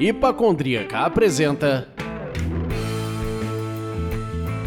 Hipacondríaca 0.00 1.04
apresenta 1.04 1.86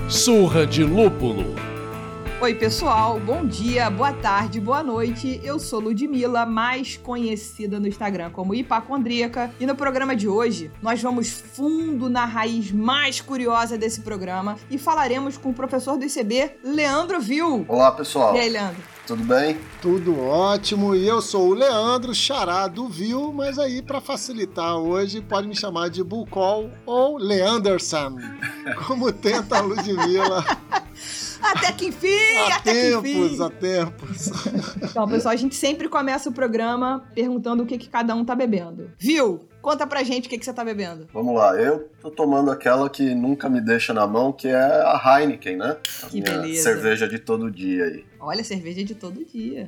Surra 0.07 0.63
de 0.63 0.83
Lúpulo. 0.83 1.72
Oi, 2.43 2.53
pessoal, 2.53 3.21
bom 3.21 3.45
dia, 3.45 3.89
boa 3.89 4.11
tarde, 4.11 4.59
boa 4.59 4.83
noite. 4.83 5.39
Eu 5.45 5.57
sou 5.57 5.79
Ludmilla, 5.79 6.45
mais 6.45 6.97
conhecida 6.97 7.79
no 7.79 7.87
Instagram 7.87 8.31
como 8.31 8.53
Hipacondríaca, 8.53 9.49
e 9.61 9.65
no 9.65 9.77
programa 9.77 10.13
de 10.13 10.27
hoje 10.27 10.69
nós 10.81 11.01
vamos 11.01 11.29
fundo 11.29 12.09
na 12.09 12.25
raiz 12.25 12.69
mais 12.69 13.21
curiosa 13.21 13.77
desse 13.77 14.01
programa 14.01 14.57
e 14.69 14.77
falaremos 14.77 15.37
com 15.37 15.51
o 15.51 15.53
professor 15.53 15.95
do 15.97 16.03
ICB, 16.03 16.57
Leandro 16.61 17.21
Vil. 17.21 17.63
Olá, 17.65 17.93
pessoal. 17.93 18.35
E 18.35 18.39
aí, 18.41 18.49
Leandro? 18.49 18.83
Tudo 19.07 19.23
bem? 19.23 19.57
Tudo 19.81 20.19
ótimo. 20.19 20.93
E 20.93 21.07
eu 21.07 21.21
sou 21.21 21.47
o 21.47 21.53
Leandro 21.53 22.13
Xará 22.13 22.67
do 22.67 22.89
Viu, 22.89 23.31
mas 23.31 23.57
aí 23.57 23.81
para 23.81 24.01
facilitar 24.01 24.75
hoje 24.75 25.21
pode 25.21 25.47
me 25.47 25.55
chamar 25.55 25.89
de 25.89 26.03
Bucol 26.03 26.69
ou 26.85 27.17
Leanderson, 27.17 28.17
como 28.85 29.13
tenta 29.13 29.59
a 29.59 29.61
Ludmilla. 29.61 30.43
Até 31.43 31.71
que 31.71 31.85
enfim! 31.87 32.07
Há 32.51 32.55
até 32.57 32.73
tempos, 32.73 33.01
que 33.11 33.17
enfim! 33.17 33.43
há 33.43 33.49
tempos. 33.49 34.29
Então, 34.93 35.07
pessoal, 35.07 35.33
a 35.33 35.37
gente 35.37 35.55
sempre 35.55 35.89
começa 35.89 36.29
o 36.29 36.33
programa 36.33 37.03
perguntando 37.15 37.63
o 37.63 37.65
que, 37.65 37.77
que 37.77 37.89
cada 37.89 38.13
um 38.13 38.23
tá 38.23 38.35
bebendo. 38.35 38.91
Viu? 38.97 39.41
Conta 39.61 39.87
pra 39.87 40.03
gente 40.03 40.27
o 40.27 40.29
que, 40.29 40.37
que 40.37 40.43
você 40.45 40.53
tá 40.53 40.63
bebendo. 40.63 41.07
Vamos 41.13 41.35
lá, 41.35 41.55
eu 41.55 41.89
tô 42.01 42.11
tomando 42.11 42.51
aquela 42.51 42.89
que 42.89 43.15
nunca 43.15 43.49
me 43.49 43.61
deixa 43.61 43.93
na 43.93 44.05
mão, 44.05 44.31
que 44.31 44.49
é 44.49 44.55
a 44.55 45.01
Heineken, 45.21 45.55
né? 45.57 45.77
A 46.03 46.07
Que 46.07 46.21
minha 46.21 46.37
beleza. 46.41 46.63
cerveja 46.63 47.07
de 47.07 47.17
todo 47.17 47.49
dia 47.49 47.85
aí. 47.85 48.05
Olha, 48.25 48.43
cerveja 48.43 48.83
de 48.85 48.95
todo 48.95 49.25
dia. 49.25 49.67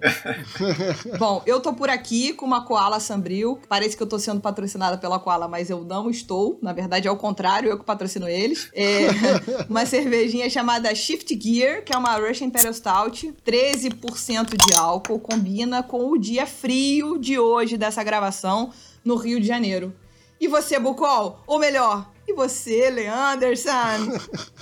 Bom, 1.19 1.43
eu 1.45 1.59
tô 1.59 1.73
por 1.73 1.89
aqui 1.89 2.31
com 2.31 2.45
uma 2.45 2.63
Koala 2.63 3.01
Sambril. 3.01 3.59
Parece 3.67 3.97
que 3.97 4.01
eu 4.01 4.07
tô 4.07 4.17
sendo 4.17 4.39
patrocinada 4.39 4.97
pela 4.97 5.19
Koala, 5.19 5.47
mas 5.47 5.69
eu 5.69 5.83
não 5.83 6.09
estou. 6.09 6.57
Na 6.61 6.71
verdade, 6.71 7.05
é 7.05 7.11
o 7.11 7.17
contrário, 7.17 7.69
eu 7.69 7.77
que 7.77 7.83
patrocino 7.83 8.29
eles. 8.29 8.69
É 8.73 9.07
uma 9.69 9.85
cervejinha 9.85 10.49
chamada 10.49 10.95
Shift 10.95 11.37
Gear, 11.37 11.83
que 11.83 11.93
é 11.93 11.97
uma 11.97 12.15
Russian 12.15 12.47
Imperial 12.47 12.73
Stout. 12.73 13.33
13% 13.45 14.55
de 14.55 14.73
álcool. 14.73 15.19
Combina 15.19 15.83
com 15.83 16.11
o 16.11 16.17
dia 16.17 16.45
frio 16.45 17.17
de 17.17 17.37
hoje 17.37 17.77
dessa 17.77 18.03
gravação 18.03 18.71
no 19.03 19.15
Rio 19.15 19.41
de 19.41 19.47
Janeiro. 19.47 19.93
E 20.39 20.47
você, 20.47 20.79
Bucol? 20.79 21.39
Ou 21.45 21.59
melhor, 21.59 22.09
e 22.27 22.33
você, 22.33 22.89
Leanderson? 22.89 24.19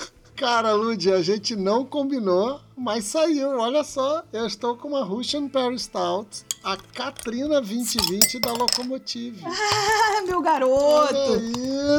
Cara, 0.44 0.74
Lud, 0.74 1.10
a 1.10 1.22
gente 1.22 1.56
não 1.56 1.86
combinou, 1.86 2.60
mas 2.76 3.06
saiu. 3.06 3.58
Olha 3.60 3.82
só, 3.82 4.26
eu 4.34 4.46
estou 4.46 4.76
com 4.76 4.90
uma 4.90 5.02
Russian 5.02 5.40
Imperial 5.44 5.80
Stout, 5.80 6.44
a 6.62 6.76
Katrina 6.76 7.62
2020 7.62 8.40
da 8.40 8.52
Locomotive. 8.52 9.42
Ah, 10.16 10.22
meu 10.28 10.40
Olha 10.40 10.44
garoto! 10.44 11.42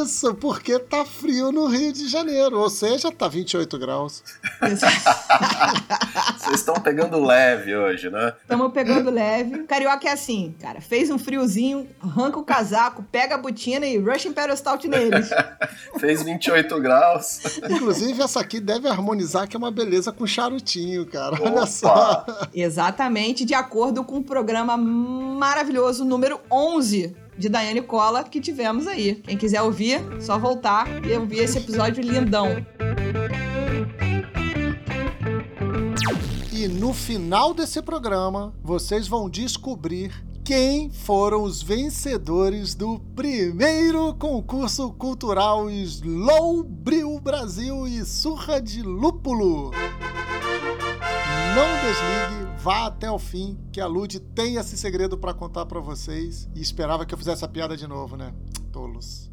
isso, 0.03 0.33
porque 0.35 0.77
tá 0.79 1.03
frio 1.03 1.51
no 1.51 1.65
Rio 1.65 1.91
de 1.91 2.07
Janeiro, 2.07 2.59
ou 2.59 2.69
seja, 2.69 3.11
tá 3.11 3.27
28 3.27 3.77
graus. 3.79 4.23
Vocês 6.45 6.59
estão 6.59 6.75
pegando 6.75 7.19
leve 7.23 7.75
hoje, 7.75 8.09
né? 8.09 8.33
Estamos 8.39 8.71
pegando 8.71 9.09
leve. 9.09 9.63
Carioca 9.63 10.07
é 10.07 10.11
assim, 10.11 10.53
cara. 10.61 10.79
Fez 10.79 11.09
um 11.09 11.17
friozinho, 11.17 11.87
arranca 11.99 12.37
o 12.37 12.43
casaco, 12.43 13.03
pega 13.11 13.33
a 13.33 13.37
botina 13.37 13.85
e 13.85 13.97
rush 13.97 14.25
Imperial 14.25 14.55
Stout 14.55 14.87
neles. 14.87 15.29
Fez 15.99 16.21
28 16.21 16.79
graus. 16.79 17.39
Inclusive, 17.67 18.21
essa 18.21 18.39
aqui 18.39 18.59
deve 18.59 18.87
harmonizar, 18.87 19.47
que 19.47 19.55
é 19.55 19.59
uma 19.59 19.71
beleza 19.71 20.11
com 20.11 20.27
charutinho, 20.27 21.07
cara. 21.07 21.35
Olha 21.41 21.63
Opa! 21.63 21.65
só. 21.65 22.25
Exatamente 22.53 23.43
de 23.43 23.55
acordo 23.55 24.03
com 24.03 24.17
o 24.17 24.23
programa 24.23 24.77
maravilhoso 24.77 26.05
número 26.05 26.39
11 26.51 27.15
de 27.37 27.49
Daiane 27.49 27.81
Cola 27.81 28.23
que 28.23 28.39
tivemos 28.39 28.87
aí. 28.87 29.15
Quem 29.15 29.35
quiser 29.35 29.63
ouvir, 29.63 29.99
só 30.21 30.37
voltar 30.37 30.87
e 31.03 31.11
ouvir 31.13 31.39
esse 31.39 31.57
episódio 31.57 32.03
lindão. 32.03 32.63
E 36.57 36.69
no 36.69 36.93
final 36.93 37.53
desse 37.53 37.81
programa, 37.81 38.53
vocês 38.63 39.09
vão 39.09 39.29
descobrir 39.29 40.25
quem 40.41 40.89
foram 40.89 41.43
os 41.43 41.61
vencedores 41.61 42.73
do 42.73 42.97
primeiro 43.13 44.13
concurso 44.13 44.93
cultural 44.93 45.69
Slow 45.69 46.63
Bril 46.63 47.19
Brasil 47.19 47.85
e 47.85 48.05
Surra 48.05 48.61
de 48.61 48.81
Lúpulo. 48.81 49.71
Não 51.53 51.67
desligue, 51.81 52.63
vá 52.63 52.85
até 52.85 53.11
o 53.11 53.19
fim, 53.19 53.57
que 53.69 53.81
a 53.81 53.85
Lud 53.85 54.17
tem 54.21 54.55
esse 54.55 54.77
segredo 54.77 55.17
para 55.17 55.33
contar 55.33 55.65
para 55.65 55.81
vocês. 55.81 56.47
E 56.55 56.61
esperava 56.61 57.05
que 57.05 57.13
eu 57.13 57.17
fizesse 57.17 57.43
a 57.43 57.49
piada 57.49 57.75
de 57.75 57.85
novo, 57.85 58.15
né? 58.15 58.33
Tolos. 58.71 59.29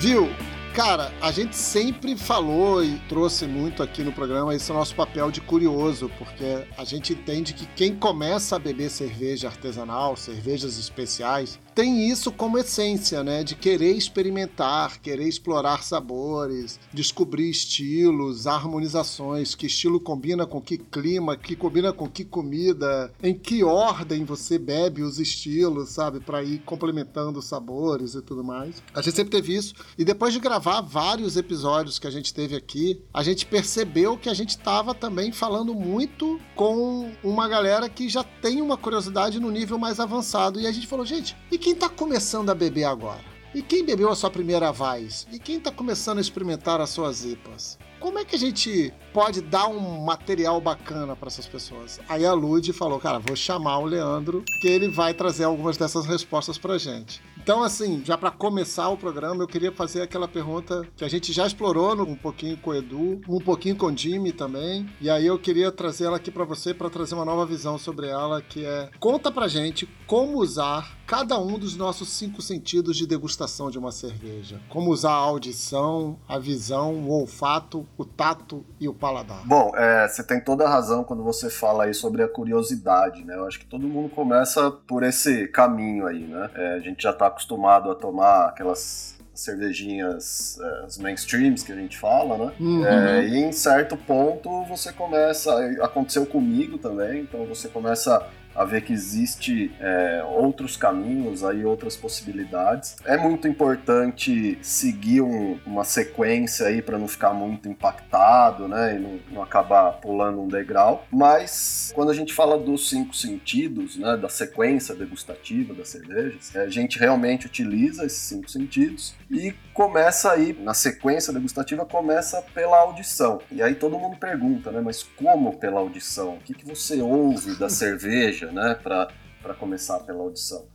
Viu? 0.00 0.45
Cara, 0.76 1.10
a 1.22 1.32
gente 1.32 1.56
sempre 1.56 2.14
falou 2.14 2.84
e 2.84 2.98
trouxe 3.08 3.46
muito 3.46 3.82
aqui 3.82 4.02
no 4.02 4.12
programa 4.12 4.54
esse 4.54 4.70
nosso 4.70 4.94
papel 4.94 5.30
de 5.30 5.40
curioso, 5.40 6.10
porque 6.18 6.66
a 6.76 6.84
gente 6.84 7.14
entende 7.14 7.54
que 7.54 7.64
quem 7.64 7.96
começa 7.96 8.56
a 8.56 8.58
beber 8.58 8.90
cerveja 8.90 9.48
artesanal, 9.48 10.18
cervejas 10.18 10.78
especiais, 10.78 11.58
tem 11.76 12.08
isso 12.08 12.32
como 12.32 12.56
essência, 12.56 13.22
né? 13.22 13.44
De 13.44 13.54
querer 13.54 13.92
experimentar, 13.92 14.98
querer 14.98 15.28
explorar 15.28 15.82
sabores, 15.82 16.80
descobrir 16.90 17.50
estilos, 17.50 18.46
harmonizações, 18.46 19.54
que 19.54 19.66
estilo 19.66 20.00
combina 20.00 20.46
com 20.46 20.58
que 20.58 20.78
clima, 20.78 21.36
que 21.36 21.54
combina 21.54 21.92
com 21.92 22.08
que 22.08 22.24
comida, 22.24 23.12
em 23.22 23.34
que 23.34 23.62
ordem 23.62 24.24
você 24.24 24.58
bebe 24.58 25.02
os 25.02 25.20
estilos, 25.20 25.90
sabe? 25.90 26.18
Para 26.18 26.42
ir 26.42 26.60
complementando 26.60 27.40
os 27.40 27.44
sabores 27.44 28.14
e 28.14 28.22
tudo 28.22 28.42
mais. 28.42 28.82
A 28.94 29.02
gente 29.02 29.14
sempre 29.14 29.32
teve 29.32 29.54
isso. 29.54 29.74
E 29.98 30.04
depois 30.04 30.32
de 30.32 30.40
gravar 30.40 30.80
vários 30.80 31.36
episódios 31.36 31.98
que 31.98 32.06
a 32.06 32.10
gente 32.10 32.32
teve 32.32 32.56
aqui, 32.56 33.02
a 33.12 33.22
gente 33.22 33.44
percebeu 33.44 34.16
que 34.16 34.30
a 34.30 34.34
gente 34.34 34.50
estava 34.50 34.94
também 34.94 35.30
falando 35.30 35.74
muito 35.74 36.40
com 36.54 37.12
uma 37.22 37.46
galera 37.46 37.86
que 37.86 38.08
já 38.08 38.24
tem 38.24 38.62
uma 38.62 38.78
curiosidade 38.78 39.38
no 39.38 39.50
nível 39.50 39.78
mais 39.78 40.00
avançado. 40.00 40.58
E 40.58 40.66
a 40.66 40.72
gente 40.72 40.86
falou, 40.86 41.04
gente, 41.04 41.36
e 41.52 41.65
quem 41.66 41.74
tá 41.74 41.88
começando 41.88 42.48
a 42.48 42.54
beber 42.54 42.84
agora? 42.84 43.24
E 43.52 43.60
quem 43.60 43.84
bebeu 43.84 44.08
a 44.08 44.14
sua 44.14 44.30
primeira 44.30 44.70
Vaz? 44.70 45.26
E 45.32 45.38
quem 45.40 45.58
tá 45.58 45.72
começando 45.72 46.18
a 46.18 46.20
experimentar 46.20 46.80
as 46.80 46.90
suas 46.90 47.24
IPAs? 47.24 47.76
Como 47.98 48.20
é 48.20 48.24
que 48.24 48.36
a 48.36 48.38
gente 48.38 48.94
pode 49.12 49.40
dar 49.40 49.66
um 49.66 50.04
material 50.04 50.60
bacana 50.60 51.16
para 51.16 51.26
essas 51.26 51.48
pessoas? 51.48 51.98
Aí 52.08 52.24
a 52.24 52.32
Lud 52.32 52.72
falou, 52.72 53.00
cara, 53.00 53.18
vou 53.18 53.34
chamar 53.34 53.78
o 53.78 53.84
Leandro, 53.84 54.44
que 54.60 54.68
ele 54.68 54.86
vai 54.86 55.12
trazer 55.12 55.42
algumas 55.42 55.76
dessas 55.76 56.06
respostas 56.06 56.56
pra 56.56 56.78
gente. 56.78 57.20
Então, 57.36 57.64
assim, 57.64 58.00
já 58.04 58.16
para 58.16 58.30
começar 58.30 58.88
o 58.88 58.96
programa, 58.96 59.42
eu 59.42 59.48
queria 59.48 59.72
fazer 59.72 60.02
aquela 60.02 60.28
pergunta 60.28 60.86
que 60.96 61.04
a 61.04 61.08
gente 61.08 61.32
já 61.32 61.48
explorou 61.48 62.00
um 62.00 62.14
pouquinho 62.14 62.56
com 62.58 62.70
o 62.70 62.74
Edu, 62.76 63.20
um 63.28 63.40
pouquinho 63.40 63.74
com 63.74 63.86
o 63.86 63.96
Jimmy 63.96 64.30
também. 64.30 64.88
E 65.00 65.10
aí 65.10 65.26
eu 65.26 65.36
queria 65.36 65.72
trazer 65.72 66.04
ela 66.04 66.18
aqui 66.18 66.30
para 66.30 66.44
você 66.44 66.72
para 66.72 66.90
trazer 66.90 67.16
uma 67.16 67.24
nova 67.24 67.44
visão 67.44 67.76
sobre 67.76 68.06
ela, 68.06 68.40
que 68.40 68.64
é 68.64 68.88
conta 69.00 69.32
pra 69.32 69.48
gente 69.48 69.88
como 70.06 70.38
usar 70.38 70.95
cada 71.06 71.38
um 71.38 71.58
dos 71.58 71.76
nossos 71.76 72.08
cinco 72.10 72.42
sentidos 72.42 72.96
de 72.96 73.06
degustação 73.06 73.70
de 73.70 73.78
uma 73.78 73.92
cerveja. 73.92 74.60
Como 74.68 74.90
usar 74.90 75.12
a 75.12 75.14
audição, 75.14 76.18
a 76.28 76.38
visão, 76.38 76.94
o 76.94 77.10
olfato, 77.10 77.86
o 77.96 78.04
tato 78.04 78.64
e 78.80 78.88
o 78.88 78.94
paladar. 78.94 79.46
Bom, 79.46 79.72
é, 79.76 80.08
você 80.08 80.22
tem 80.24 80.40
toda 80.40 80.64
a 80.64 80.68
razão 80.68 81.04
quando 81.04 81.22
você 81.22 81.48
fala 81.48 81.84
aí 81.84 81.94
sobre 81.94 82.22
a 82.22 82.28
curiosidade, 82.28 83.24
né? 83.24 83.36
Eu 83.36 83.46
acho 83.46 83.60
que 83.60 83.66
todo 83.66 83.86
mundo 83.86 84.08
começa 84.08 84.70
por 84.70 85.02
esse 85.04 85.46
caminho 85.48 86.06
aí, 86.06 86.24
né? 86.24 86.50
É, 86.54 86.74
a 86.74 86.80
gente 86.80 87.02
já 87.02 87.12
tá 87.12 87.28
acostumado 87.28 87.90
a 87.90 87.94
tomar 87.94 88.46
aquelas 88.46 89.16
cervejinhas, 89.32 90.58
é, 90.60 91.02
mainstreams 91.02 91.62
que 91.62 91.70
a 91.70 91.76
gente 91.76 91.98
fala, 91.98 92.36
né? 92.38 92.52
Uhum. 92.58 92.86
É, 92.86 93.26
e 93.26 93.36
em 93.36 93.52
certo 93.52 93.96
ponto 93.96 94.64
você 94.64 94.92
começa, 94.92 95.52
aconteceu 95.82 96.26
comigo 96.26 96.78
também, 96.78 97.20
então 97.20 97.44
você 97.46 97.68
começa 97.68 98.26
a 98.56 98.64
ver 98.64 98.82
que 98.82 98.92
existe 98.92 99.70
é, 99.80 100.24
outros 100.28 100.76
caminhos, 100.76 101.44
aí 101.44 101.64
outras 101.64 101.96
possibilidades. 101.96 102.96
É 103.04 103.16
muito 103.16 103.46
importante 103.46 104.58
seguir 104.62 105.20
um- 105.20 105.58
uma 105.66 105.84
sequência 105.84 106.66
aí 106.66 106.80
para 106.82 106.98
não 106.98 107.06
ficar 107.08 107.32
muito 107.32 107.68
impactado, 107.68 108.66
né, 108.68 108.96
e 108.96 108.98
não, 108.98 109.18
não 109.30 109.42
acabar 109.42 109.92
pulando 110.00 110.40
um 110.40 110.48
degrau. 110.48 111.06
Mas 111.10 111.92
quando 111.94 112.10
a 112.10 112.14
gente 112.14 112.32
fala 112.32 112.58
dos 112.58 112.88
cinco 112.88 113.14
sentidos, 113.14 113.96
né, 113.96 114.16
da 114.16 114.28
sequência 114.28 114.94
degustativa 114.94 115.74
das 115.74 115.88
cervejas, 115.88 116.54
a 116.56 116.68
gente 116.68 116.98
realmente 116.98 117.46
utiliza 117.46 118.04
esses 118.04 118.18
cinco 118.22 118.50
sentidos 118.50 119.14
e 119.30 119.54
começa 119.74 120.32
aí 120.32 120.56
na 120.62 120.72
sequência 120.74 121.32
degustativa 121.32 121.84
começa 121.84 122.40
pela 122.54 122.78
audição. 122.78 123.40
E 123.50 123.62
aí 123.62 123.74
todo 123.74 123.98
mundo 123.98 124.16
pergunta, 124.16 124.70
né, 124.70 124.80
mas 124.80 125.02
como 125.02 125.56
pela 125.58 125.80
audição? 125.80 126.34
O 126.34 126.38
que, 126.40 126.54
que 126.54 126.64
você 126.66 127.00
ouve 127.00 127.54
da 127.58 127.68
cerveja, 127.70 128.45
né, 128.52 128.78
para 128.82 129.08
para 129.42 129.54
começar 129.54 130.00
pela 130.00 130.20
audição? 130.20 130.66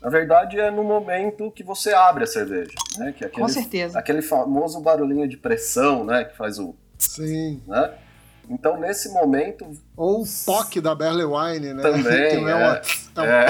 Na 0.00 0.08
verdade, 0.08 0.58
é 0.58 0.70
no 0.70 0.82
momento 0.82 1.50
que 1.50 1.62
você 1.62 1.92
abre 1.92 2.24
a 2.24 2.26
cerveja, 2.26 2.72
né? 2.96 3.12
Que 3.12 3.24
é 3.24 3.26
aquele, 3.26 3.42
Com 3.42 3.48
certeza. 3.48 3.98
Aquele 3.98 4.22
famoso 4.22 4.80
barulhinho 4.80 5.28
de 5.28 5.36
pressão, 5.36 6.04
né? 6.04 6.24
Que 6.24 6.36
faz 6.36 6.58
o... 6.58 6.74
Sim. 6.96 7.62
Né? 7.66 7.94
Então, 8.50 8.78
nesse 8.78 9.10
momento... 9.10 9.64
Ou 9.96 10.22
o 10.22 10.24
toque 10.44 10.80
da 10.80 10.92
Barley 10.94 11.24
Wine, 11.24 11.72
né? 11.74 11.82
Também, 11.82 12.44
é, 12.50 12.54
uma... 12.54 12.76
é 12.76 12.80
um... 12.80 13.00
É. 13.20 13.46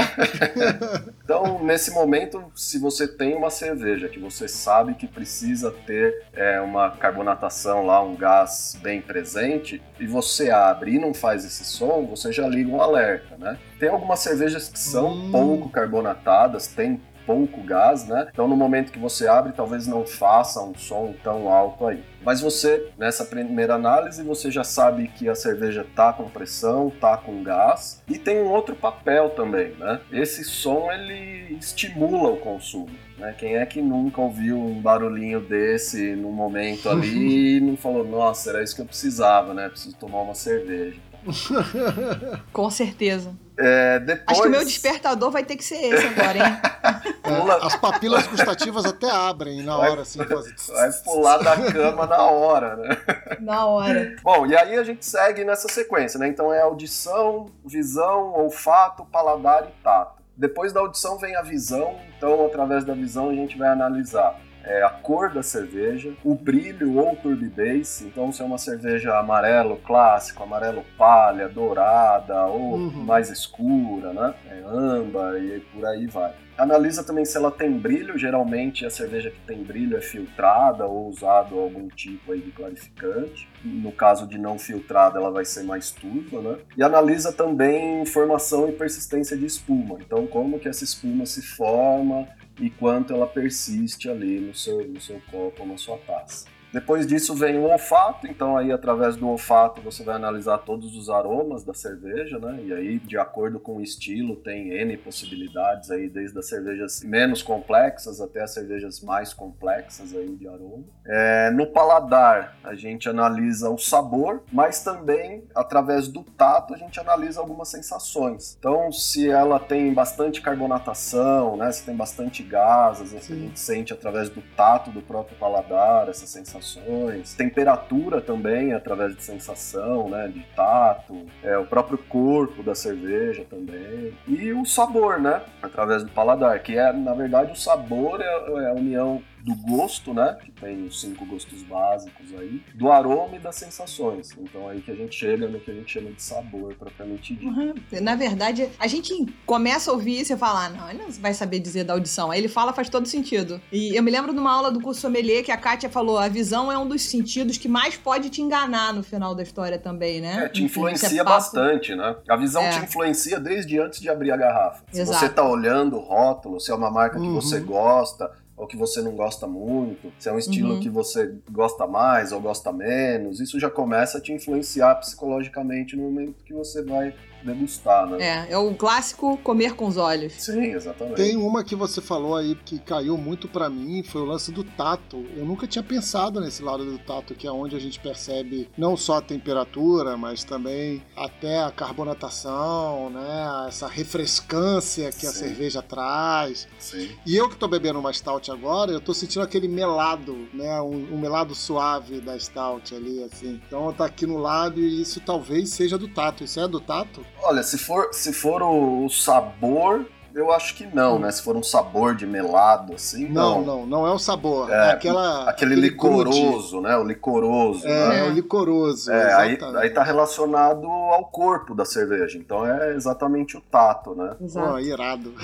então, 1.22 1.62
nesse 1.62 1.92
momento, 1.92 2.42
se 2.56 2.78
você 2.78 3.06
tem 3.06 3.34
uma 3.34 3.50
cerveja 3.50 4.08
que 4.08 4.18
você 4.18 4.48
sabe 4.48 4.94
que 4.94 5.06
precisa 5.06 5.70
ter 5.86 6.24
é, 6.32 6.60
uma 6.60 6.90
carbonatação 6.90 7.86
lá, 7.86 8.02
um 8.02 8.16
gás 8.16 8.76
bem 8.82 9.00
presente, 9.00 9.80
e 10.00 10.06
você 10.06 10.50
abre 10.50 10.94
e 10.94 10.98
não 10.98 11.14
faz 11.14 11.44
esse 11.44 11.64
som, 11.64 12.06
você 12.06 12.32
já 12.32 12.48
liga 12.48 12.70
um 12.70 12.80
alerta, 12.80 13.36
né? 13.36 13.58
Tem 13.78 13.88
algumas 13.88 14.18
cervejas 14.20 14.68
que 14.68 14.78
são 14.78 15.10
Hum. 15.12 15.30
pouco 15.30 15.68
carbonatadas, 15.68 16.66
tem 16.66 17.00
pouco 17.30 17.62
gás, 17.62 18.08
né? 18.08 18.28
Então 18.32 18.48
no 18.48 18.56
momento 18.56 18.90
que 18.90 18.98
você 18.98 19.28
abre, 19.28 19.52
talvez 19.52 19.86
não 19.86 20.04
faça 20.04 20.60
um 20.60 20.74
som 20.74 21.14
tão 21.22 21.48
alto 21.48 21.86
aí. 21.86 22.02
Mas 22.24 22.40
você, 22.40 22.90
nessa 22.98 23.24
primeira 23.24 23.74
análise, 23.74 24.22
você 24.24 24.50
já 24.50 24.64
sabe 24.64 25.06
que 25.06 25.28
a 25.28 25.34
cerveja 25.36 25.86
tá 25.94 26.12
com 26.12 26.28
pressão, 26.28 26.92
tá 27.00 27.16
com 27.16 27.44
gás 27.44 28.02
e 28.08 28.18
tem 28.18 28.40
um 28.40 28.50
outro 28.50 28.74
papel 28.74 29.30
também, 29.30 29.76
né? 29.78 30.00
Esse 30.10 30.42
som 30.42 30.90
ele 30.90 31.56
estimula 31.56 32.30
o 32.30 32.36
consumo. 32.36 32.90
Né? 33.16 33.32
Quem 33.38 33.56
é 33.56 33.64
que 33.64 33.80
nunca 33.80 34.20
ouviu 34.20 34.58
um 34.58 34.80
barulhinho 34.80 35.40
desse 35.40 36.16
num 36.16 36.32
momento 36.32 36.88
ali 36.88 37.58
e 37.58 37.60
não 37.60 37.76
falou, 37.76 38.04
nossa, 38.04 38.50
era 38.50 38.62
isso 38.62 38.74
que 38.74 38.82
eu 38.82 38.86
precisava, 38.86 39.54
né? 39.54 39.68
Preciso 39.68 39.94
tomar 39.96 40.22
uma 40.22 40.34
cerveja. 40.34 40.98
Com 42.52 42.70
certeza. 42.70 43.34
É, 43.62 43.98
depois... 44.00 44.24
Acho 44.28 44.42
que 44.42 44.48
o 44.48 44.50
meu 44.50 44.64
despertador 44.64 45.30
vai 45.30 45.44
ter 45.44 45.56
que 45.56 45.64
ser 45.64 45.76
esse 45.76 46.06
agora, 46.06 46.38
hein? 46.38 47.12
Pula- 47.22 47.58
As 47.66 47.76
papilas 47.76 48.26
gustativas 48.26 48.84
até 48.86 49.10
abrem 49.10 49.62
na 49.62 49.76
Vai- 49.76 49.90
hora, 49.90 50.02
assim. 50.02 50.18
fazem- 50.24 50.54
Vai 50.72 50.92
pular 51.04 51.38
da 51.38 51.56
cama 51.70 52.06
na 52.06 52.22
hora, 52.24 52.76
né? 52.76 52.96
Na 53.40 53.66
hora. 53.66 54.16
Bom, 54.22 54.46
e 54.46 54.56
aí 54.56 54.76
a 54.78 54.82
gente 54.82 55.04
segue 55.04 55.44
nessa 55.44 55.68
sequência, 55.68 56.18
né? 56.18 56.28
Então 56.28 56.52
é 56.52 56.62
audição, 56.62 57.46
visão, 57.64 58.32
olfato, 58.34 59.04
paladar 59.04 59.64
e 59.68 59.82
tato. 59.82 60.20
Depois 60.36 60.72
da 60.72 60.80
audição 60.80 61.18
vem 61.18 61.36
a 61.36 61.42
visão, 61.42 61.96
então 62.16 62.46
através 62.46 62.82
da 62.84 62.94
visão 62.94 63.28
a 63.28 63.34
gente 63.34 63.58
vai 63.58 63.68
analisar 63.68 64.34
é, 64.64 64.82
a 64.82 64.90
cor 64.90 65.30
da 65.32 65.42
cerveja, 65.42 66.12
o 66.24 66.34
brilho 66.34 66.96
ou 66.98 67.16
turbidez, 67.16 68.02
então 68.02 68.30
se 68.32 68.42
é 68.42 68.44
uma 68.44 68.58
cerveja 68.58 69.18
amarelo 69.18 69.76
clássico, 69.78 70.42
amarelo 70.42 70.84
palha, 70.98 71.48
dourada 71.48 72.44
ou 72.46 72.74
Uhum. 72.74 72.90
mais 73.04 73.30
escura, 73.30 74.12
né? 74.12 74.34
É, 74.50 74.62
âmbar 74.66 75.36
e 75.36 75.60
por 75.72 75.84
aí 75.86 76.06
vai. 76.06 76.32
Analisa 76.58 77.02
também 77.02 77.24
se 77.24 77.38
ela 77.38 77.50
tem 77.50 77.70
brilho, 77.72 78.18
geralmente 78.18 78.84
a 78.84 78.90
cerveja 78.90 79.30
que 79.30 79.40
tem 79.46 79.62
brilho 79.62 79.96
é 79.96 80.00
filtrada 80.02 80.84
ou 80.84 81.08
usado 81.08 81.58
algum 81.58 81.88
tipo 81.88 82.32
aí 82.32 82.40
de 82.40 82.50
clarificante. 82.50 83.48
No 83.64 83.90
caso 83.92 84.26
de 84.26 84.36
não 84.38 84.58
filtrada, 84.58 85.18
ela 85.18 85.30
vai 85.30 85.44
ser 85.46 85.62
mais 85.62 85.90
turva, 85.90 86.42
né? 86.42 86.58
E 86.76 86.82
analisa 86.82 87.32
também 87.32 88.04
formação 88.04 88.68
e 88.68 88.72
persistência 88.72 89.36
de 89.38 89.46
espuma. 89.46 89.96
Então, 90.00 90.26
como 90.26 90.58
que 90.58 90.68
essa 90.68 90.84
espuma 90.84 91.24
se 91.24 91.40
forma 91.40 92.28
e 92.60 92.70
quanto 92.70 93.12
ela 93.14 93.26
persiste 93.26 94.08
ali 94.08 94.38
no 94.38 94.54
seu, 94.54 94.86
no 94.86 95.00
seu 95.00 95.20
copo 95.30 95.64
na 95.64 95.78
sua 95.78 95.96
taça. 95.98 96.46
Depois 96.72 97.06
disso 97.06 97.34
vem 97.34 97.58
o 97.58 97.64
olfato, 97.64 98.26
então 98.26 98.56
aí 98.56 98.70
através 98.70 99.16
do 99.16 99.28
olfato 99.28 99.80
você 99.80 100.04
vai 100.04 100.16
analisar 100.16 100.58
todos 100.58 100.96
os 100.96 101.10
aromas 101.10 101.64
da 101.64 101.74
cerveja, 101.74 102.38
né? 102.38 102.60
E 102.64 102.72
aí, 102.72 102.98
de 102.98 103.18
acordo 103.18 103.58
com 103.58 103.76
o 103.76 103.82
estilo, 103.82 104.36
tem 104.36 104.72
N 104.72 104.96
possibilidades 104.96 105.90
aí, 105.90 106.08
desde 106.08 106.38
as 106.38 106.48
cervejas 106.48 107.02
menos 107.02 107.42
complexas 107.42 108.20
até 108.20 108.42
as 108.42 108.52
cervejas 108.52 109.00
mais 109.00 109.32
complexas 109.32 110.14
aí 110.14 110.36
de 110.36 110.46
aroma. 110.46 110.84
É, 111.06 111.50
no 111.50 111.66
paladar, 111.66 112.56
a 112.62 112.74
gente 112.74 113.08
analisa 113.08 113.68
o 113.70 113.78
sabor, 113.78 114.42
mas 114.52 114.82
também, 114.82 115.44
através 115.54 116.08
do 116.08 116.22
tato, 116.22 116.74
a 116.74 116.76
gente 116.76 117.00
analisa 117.00 117.40
algumas 117.40 117.68
sensações. 117.68 118.56
Então, 118.58 118.92
se 118.92 119.28
ela 119.28 119.58
tem 119.58 119.92
bastante 119.92 120.40
carbonatação, 120.40 121.56
né? 121.56 121.70
Se 121.72 121.84
tem 121.84 121.96
bastante 121.96 122.40
às 122.50 123.12
vezes 123.12 123.30
a 123.30 123.34
gente 123.34 123.60
sente 123.60 123.92
através 123.92 124.28
do 124.28 124.42
tato 124.56 124.90
do 124.90 125.00
próprio 125.00 125.36
paladar 125.38 126.08
essas 126.08 126.28
sensações. 126.60 127.34
Temperatura 127.34 128.20
também, 128.20 128.72
através 128.72 129.16
de 129.16 129.22
sensação, 129.22 130.08
né? 130.08 130.28
De 130.28 130.42
tato. 130.54 131.26
É, 131.42 131.56
o 131.58 131.66
próprio 131.66 131.98
corpo 131.98 132.62
da 132.62 132.74
cerveja 132.74 133.44
também. 133.48 134.12
E 134.26 134.52
o 134.52 134.64
sabor, 134.64 135.20
né? 135.20 135.42
Através 135.62 136.02
do 136.02 136.10
paladar, 136.10 136.58
que 136.62 136.76
é, 136.76 136.92
na 136.92 137.14
verdade, 137.14 137.52
o 137.52 137.56
sabor 137.56 138.20
é, 138.20 138.24
é 138.24 138.70
a 138.70 138.74
união 138.74 139.22
do 139.44 139.54
gosto, 139.54 140.12
né? 140.12 140.36
Que 140.44 140.50
tem 140.52 140.84
os 140.84 141.00
cinco 141.00 141.24
gostos 141.24 141.62
básicos 141.62 142.26
aí, 142.38 142.62
do 142.74 142.90
aroma 142.90 143.36
e 143.36 143.38
das 143.38 143.56
sensações. 143.56 144.30
Então 144.38 144.68
aí 144.68 144.80
que 144.80 144.90
a 144.90 144.94
gente 144.94 145.14
chega 145.14 145.48
no 145.48 145.58
que 145.60 145.70
a 145.70 145.74
gente 145.74 145.90
chama 145.90 146.10
de 146.10 146.22
sabor, 146.22 146.74
propriamente 146.74 147.34
dito. 147.34 147.46
Uhum. 147.46 147.74
Na 148.00 148.14
verdade, 148.14 148.68
a 148.78 148.86
gente 148.86 149.14
começa 149.46 149.90
a 149.90 149.94
ouvir 149.94 150.20
e 150.20 150.24
você 150.24 150.36
fala, 150.36 150.66
ah, 150.66 150.68
não, 150.70 150.90
ele 150.90 151.02
não 151.02 151.10
vai 151.12 151.32
saber 151.34 151.58
dizer 151.58 151.84
da 151.84 151.94
audição. 151.94 152.30
Aí 152.30 152.38
ele 152.40 152.48
fala, 152.48 152.72
faz 152.72 152.88
todo 152.88 153.06
sentido. 153.06 153.60
E 153.72 153.96
eu 153.96 154.02
me 154.02 154.10
lembro 154.10 154.32
de 154.32 154.38
uma 154.38 154.52
aula 154.52 154.70
do 154.70 154.80
curso 154.80 155.00
sommelier 155.00 155.42
que 155.44 155.50
a 155.52 155.56
Kátia 155.56 155.88
falou, 155.88 156.18
a 156.18 156.28
visão 156.28 156.70
é 156.70 156.76
um 156.78 156.86
dos 156.86 157.02
sentidos 157.02 157.56
que 157.56 157.68
mais 157.68 157.96
pode 157.96 158.28
te 158.30 158.42
enganar 158.42 158.92
no 158.92 159.02
final 159.02 159.34
da 159.34 159.42
história 159.42 159.78
também, 159.78 160.20
né? 160.20 160.44
É, 160.44 160.48
te 160.48 160.62
influencia 160.62 161.08
isso 161.08 161.20
é 161.20 161.24
bastante, 161.24 161.94
né? 161.94 162.16
A 162.28 162.36
visão 162.36 162.62
É. 162.62 162.70
te 162.70 162.84
influencia 162.84 163.40
desde 163.40 163.78
antes 163.80 164.00
de 164.00 164.08
abrir 164.08 164.30
a 164.32 164.36
garrafa. 164.36 164.84
Se 164.92 165.00
Exato. 165.00 165.18
você 165.18 165.28
tá 165.28 165.48
olhando 165.48 165.96
o 165.96 166.00
rótulo, 166.00 166.60
se 166.60 166.70
é 166.70 166.74
uma 166.74 166.90
marca 166.90 167.18
que 167.18 167.26
Uhum. 167.26 167.34
você 167.34 167.60
gosta 167.60 168.30
ou 168.60 168.66
que 168.66 168.76
você 168.76 169.00
não 169.00 169.12
gosta 169.12 169.46
muito, 169.46 170.12
se 170.18 170.28
é 170.28 170.32
um 170.32 170.38
estilo 170.38 170.74
Uhum. 170.74 170.80
que 170.80 170.90
você 170.90 171.34
gosta 171.50 171.86
mais 171.86 172.30
ou 172.30 172.40
gosta 172.40 172.70
menos, 172.70 173.40
isso 173.40 173.58
já 173.58 173.70
começa 173.70 174.18
a 174.18 174.20
te 174.20 174.32
influenciar 174.32 174.94
psicologicamente 174.96 175.96
no 175.96 176.02
momento 176.02 176.44
que 176.44 176.52
você 176.52 176.82
vai 176.82 177.14
degustar, 177.42 178.06
né? 178.06 178.46
É, 178.48 178.52
é 178.52 178.58
o 178.58 178.74
clássico 178.74 179.36
comer 179.38 179.74
com 179.74 179.86
os 179.86 179.96
olhos. 179.96 180.32
Sim, 180.34 180.72
exatamente. 180.72 181.16
Tem 181.16 181.36
uma 181.36 181.64
que 181.64 181.74
você 181.74 182.00
falou 182.00 182.36
aí 182.36 182.54
que 182.54 182.78
caiu 182.78 183.16
muito 183.16 183.48
pra 183.48 183.68
mim, 183.68 184.02
foi 184.02 184.22
o 184.22 184.24
lance 184.24 184.52
do 184.52 184.64
tato. 184.64 185.24
Eu 185.36 185.44
nunca 185.44 185.66
tinha 185.66 185.82
pensado 185.82 186.40
nesse 186.40 186.62
lado 186.62 186.84
do 186.84 186.98
tato, 186.98 187.34
que 187.34 187.46
é 187.46 187.52
onde 187.52 187.76
a 187.76 187.78
gente 187.78 187.98
percebe 188.00 188.68
não 188.76 188.96
só 188.96 189.18
a 189.18 189.22
temperatura, 189.22 190.16
mas 190.16 190.44
também 190.44 191.02
até 191.16 191.62
a 191.62 191.70
carbonatação, 191.70 193.10
né? 193.10 193.66
Essa 193.68 193.88
refrescância 193.88 195.10
que 195.10 195.26
a 195.26 195.30
Sim. 195.30 195.38
cerveja 195.38 195.82
traz. 195.82 196.68
Sim. 196.78 197.10
E 197.26 197.36
eu 197.36 197.48
que 197.48 197.56
tô 197.56 197.68
bebendo 197.68 197.98
uma 197.98 198.12
stout 198.12 198.50
agora, 198.50 198.90
eu 198.90 199.00
tô 199.00 199.14
sentindo 199.14 199.42
aquele 199.42 199.68
melado, 199.68 200.48
né? 200.52 200.80
Um, 200.80 201.14
um 201.14 201.18
melado 201.18 201.54
suave 201.54 202.20
da 202.20 202.38
stout 202.38 202.94
ali, 202.94 203.22
assim. 203.22 203.60
Então 203.66 203.92
tá 203.92 204.04
aqui 204.04 204.26
no 204.26 204.38
lábio 204.38 204.84
e 204.84 205.00
isso 205.00 205.20
talvez 205.20 205.70
seja 205.70 205.96
do 205.98 206.08
tato. 206.08 206.44
Isso 206.44 206.60
é 206.60 206.68
do 206.68 206.80
tato? 206.80 207.24
Olha, 207.42 207.62
se 207.62 207.78
for, 207.78 208.10
se 208.12 208.32
for 208.32 208.62
o, 208.62 209.08
sabor, 209.08 210.06
eu 210.34 210.52
acho 210.52 210.74
que 210.74 210.86
não, 210.86 211.18
né? 211.18 211.30
Se 211.30 211.42
for 211.42 211.56
um 211.56 211.62
sabor 211.62 212.14
de 212.14 212.26
melado, 212.26 212.94
assim, 212.94 213.28
Não, 213.28 213.60
não. 213.62 213.64
não, 213.80 213.86
não 213.86 214.06
é 214.06 214.12
o 214.12 214.18
sabor. 214.18 214.70
É, 214.70 214.74
É, 214.88 214.90
aquela. 214.92 215.48
Aquele 215.48 215.74
aquele 215.74 215.74
licoroso, 215.74 216.80
né? 216.80 216.96
O 216.96 217.04
licoroso, 217.04 217.86
É, 217.86 218.08
né? 218.08 218.18
é 218.20 218.30
o 218.30 218.32
licoroso. 218.32 219.10
É, 219.10 219.34
aí, 219.34 219.58
aí 219.78 219.90
tá 219.90 220.02
relacionado 220.02 220.86
ao 220.86 221.24
corpo 221.26 221.74
da 221.74 221.84
cerveja, 221.84 222.38
então 222.38 222.64
é 222.66 222.94
exatamente 222.94 223.56
o 223.56 223.60
tato, 223.60 224.14
né? 224.14 224.36
Pô, 224.52 224.78
irado. 224.78 225.34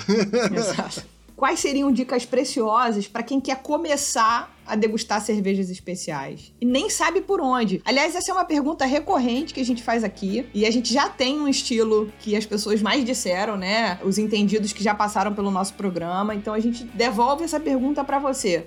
Exato. 0.53 1.03
Quais 1.35 1.59
seriam 1.59 1.91
dicas 1.91 2.25
preciosas 2.25 3.07
para 3.07 3.21
quem 3.21 3.39
quer 3.39 3.61
começar 3.61 4.56
a 4.67 4.75
degustar 4.75 5.21
cervejas 5.21 5.69
especiais 5.69 6.53
e 6.59 6.65
nem 6.65 6.89
sabe 6.89 7.21
por 7.21 7.41
onde? 7.41 7.81
Aliás, 7.85 8.15
essa 8.15 8.31
é 8.31 8.33
uma 8.33 8.45
pergunta 8.45 8.85
recorrente 8.85 9.53
que 9.53 9.59
a 9.59 9.65
gente 9.65 9.83
faz 9.83 10.03
aqui 10.03 10.47
e 10.53 10.65
a 10.65 10.71
gente 10.71 10.93
já 10.93 11.09
tem 11.09 11.39
um 11.39 11.47
estilo 11.47 12.11
que 12.19 12.35
as 12.35 12.45
pessoas 12.45 12.81
mais 12.81 13.03
disseram, 13.03 13.57
né? 13.57 13.99
Os 14.03 14.17
entendidos 14.17 14.73
que 14.73 14.83
já 14.83 14.93
passaram 14.93 15.33
pelo 15.33 15.51
nosso 15.51 15.73
programa. 15.73 16.35
Então 16.35 16.53
a 16.53 16.59
gente 16.59 16.83
devolve 16.83 17.43
essa 17.43 17.59
pergunta 17.59 18.03
para 18.03 18.19
você. 18.19 18.65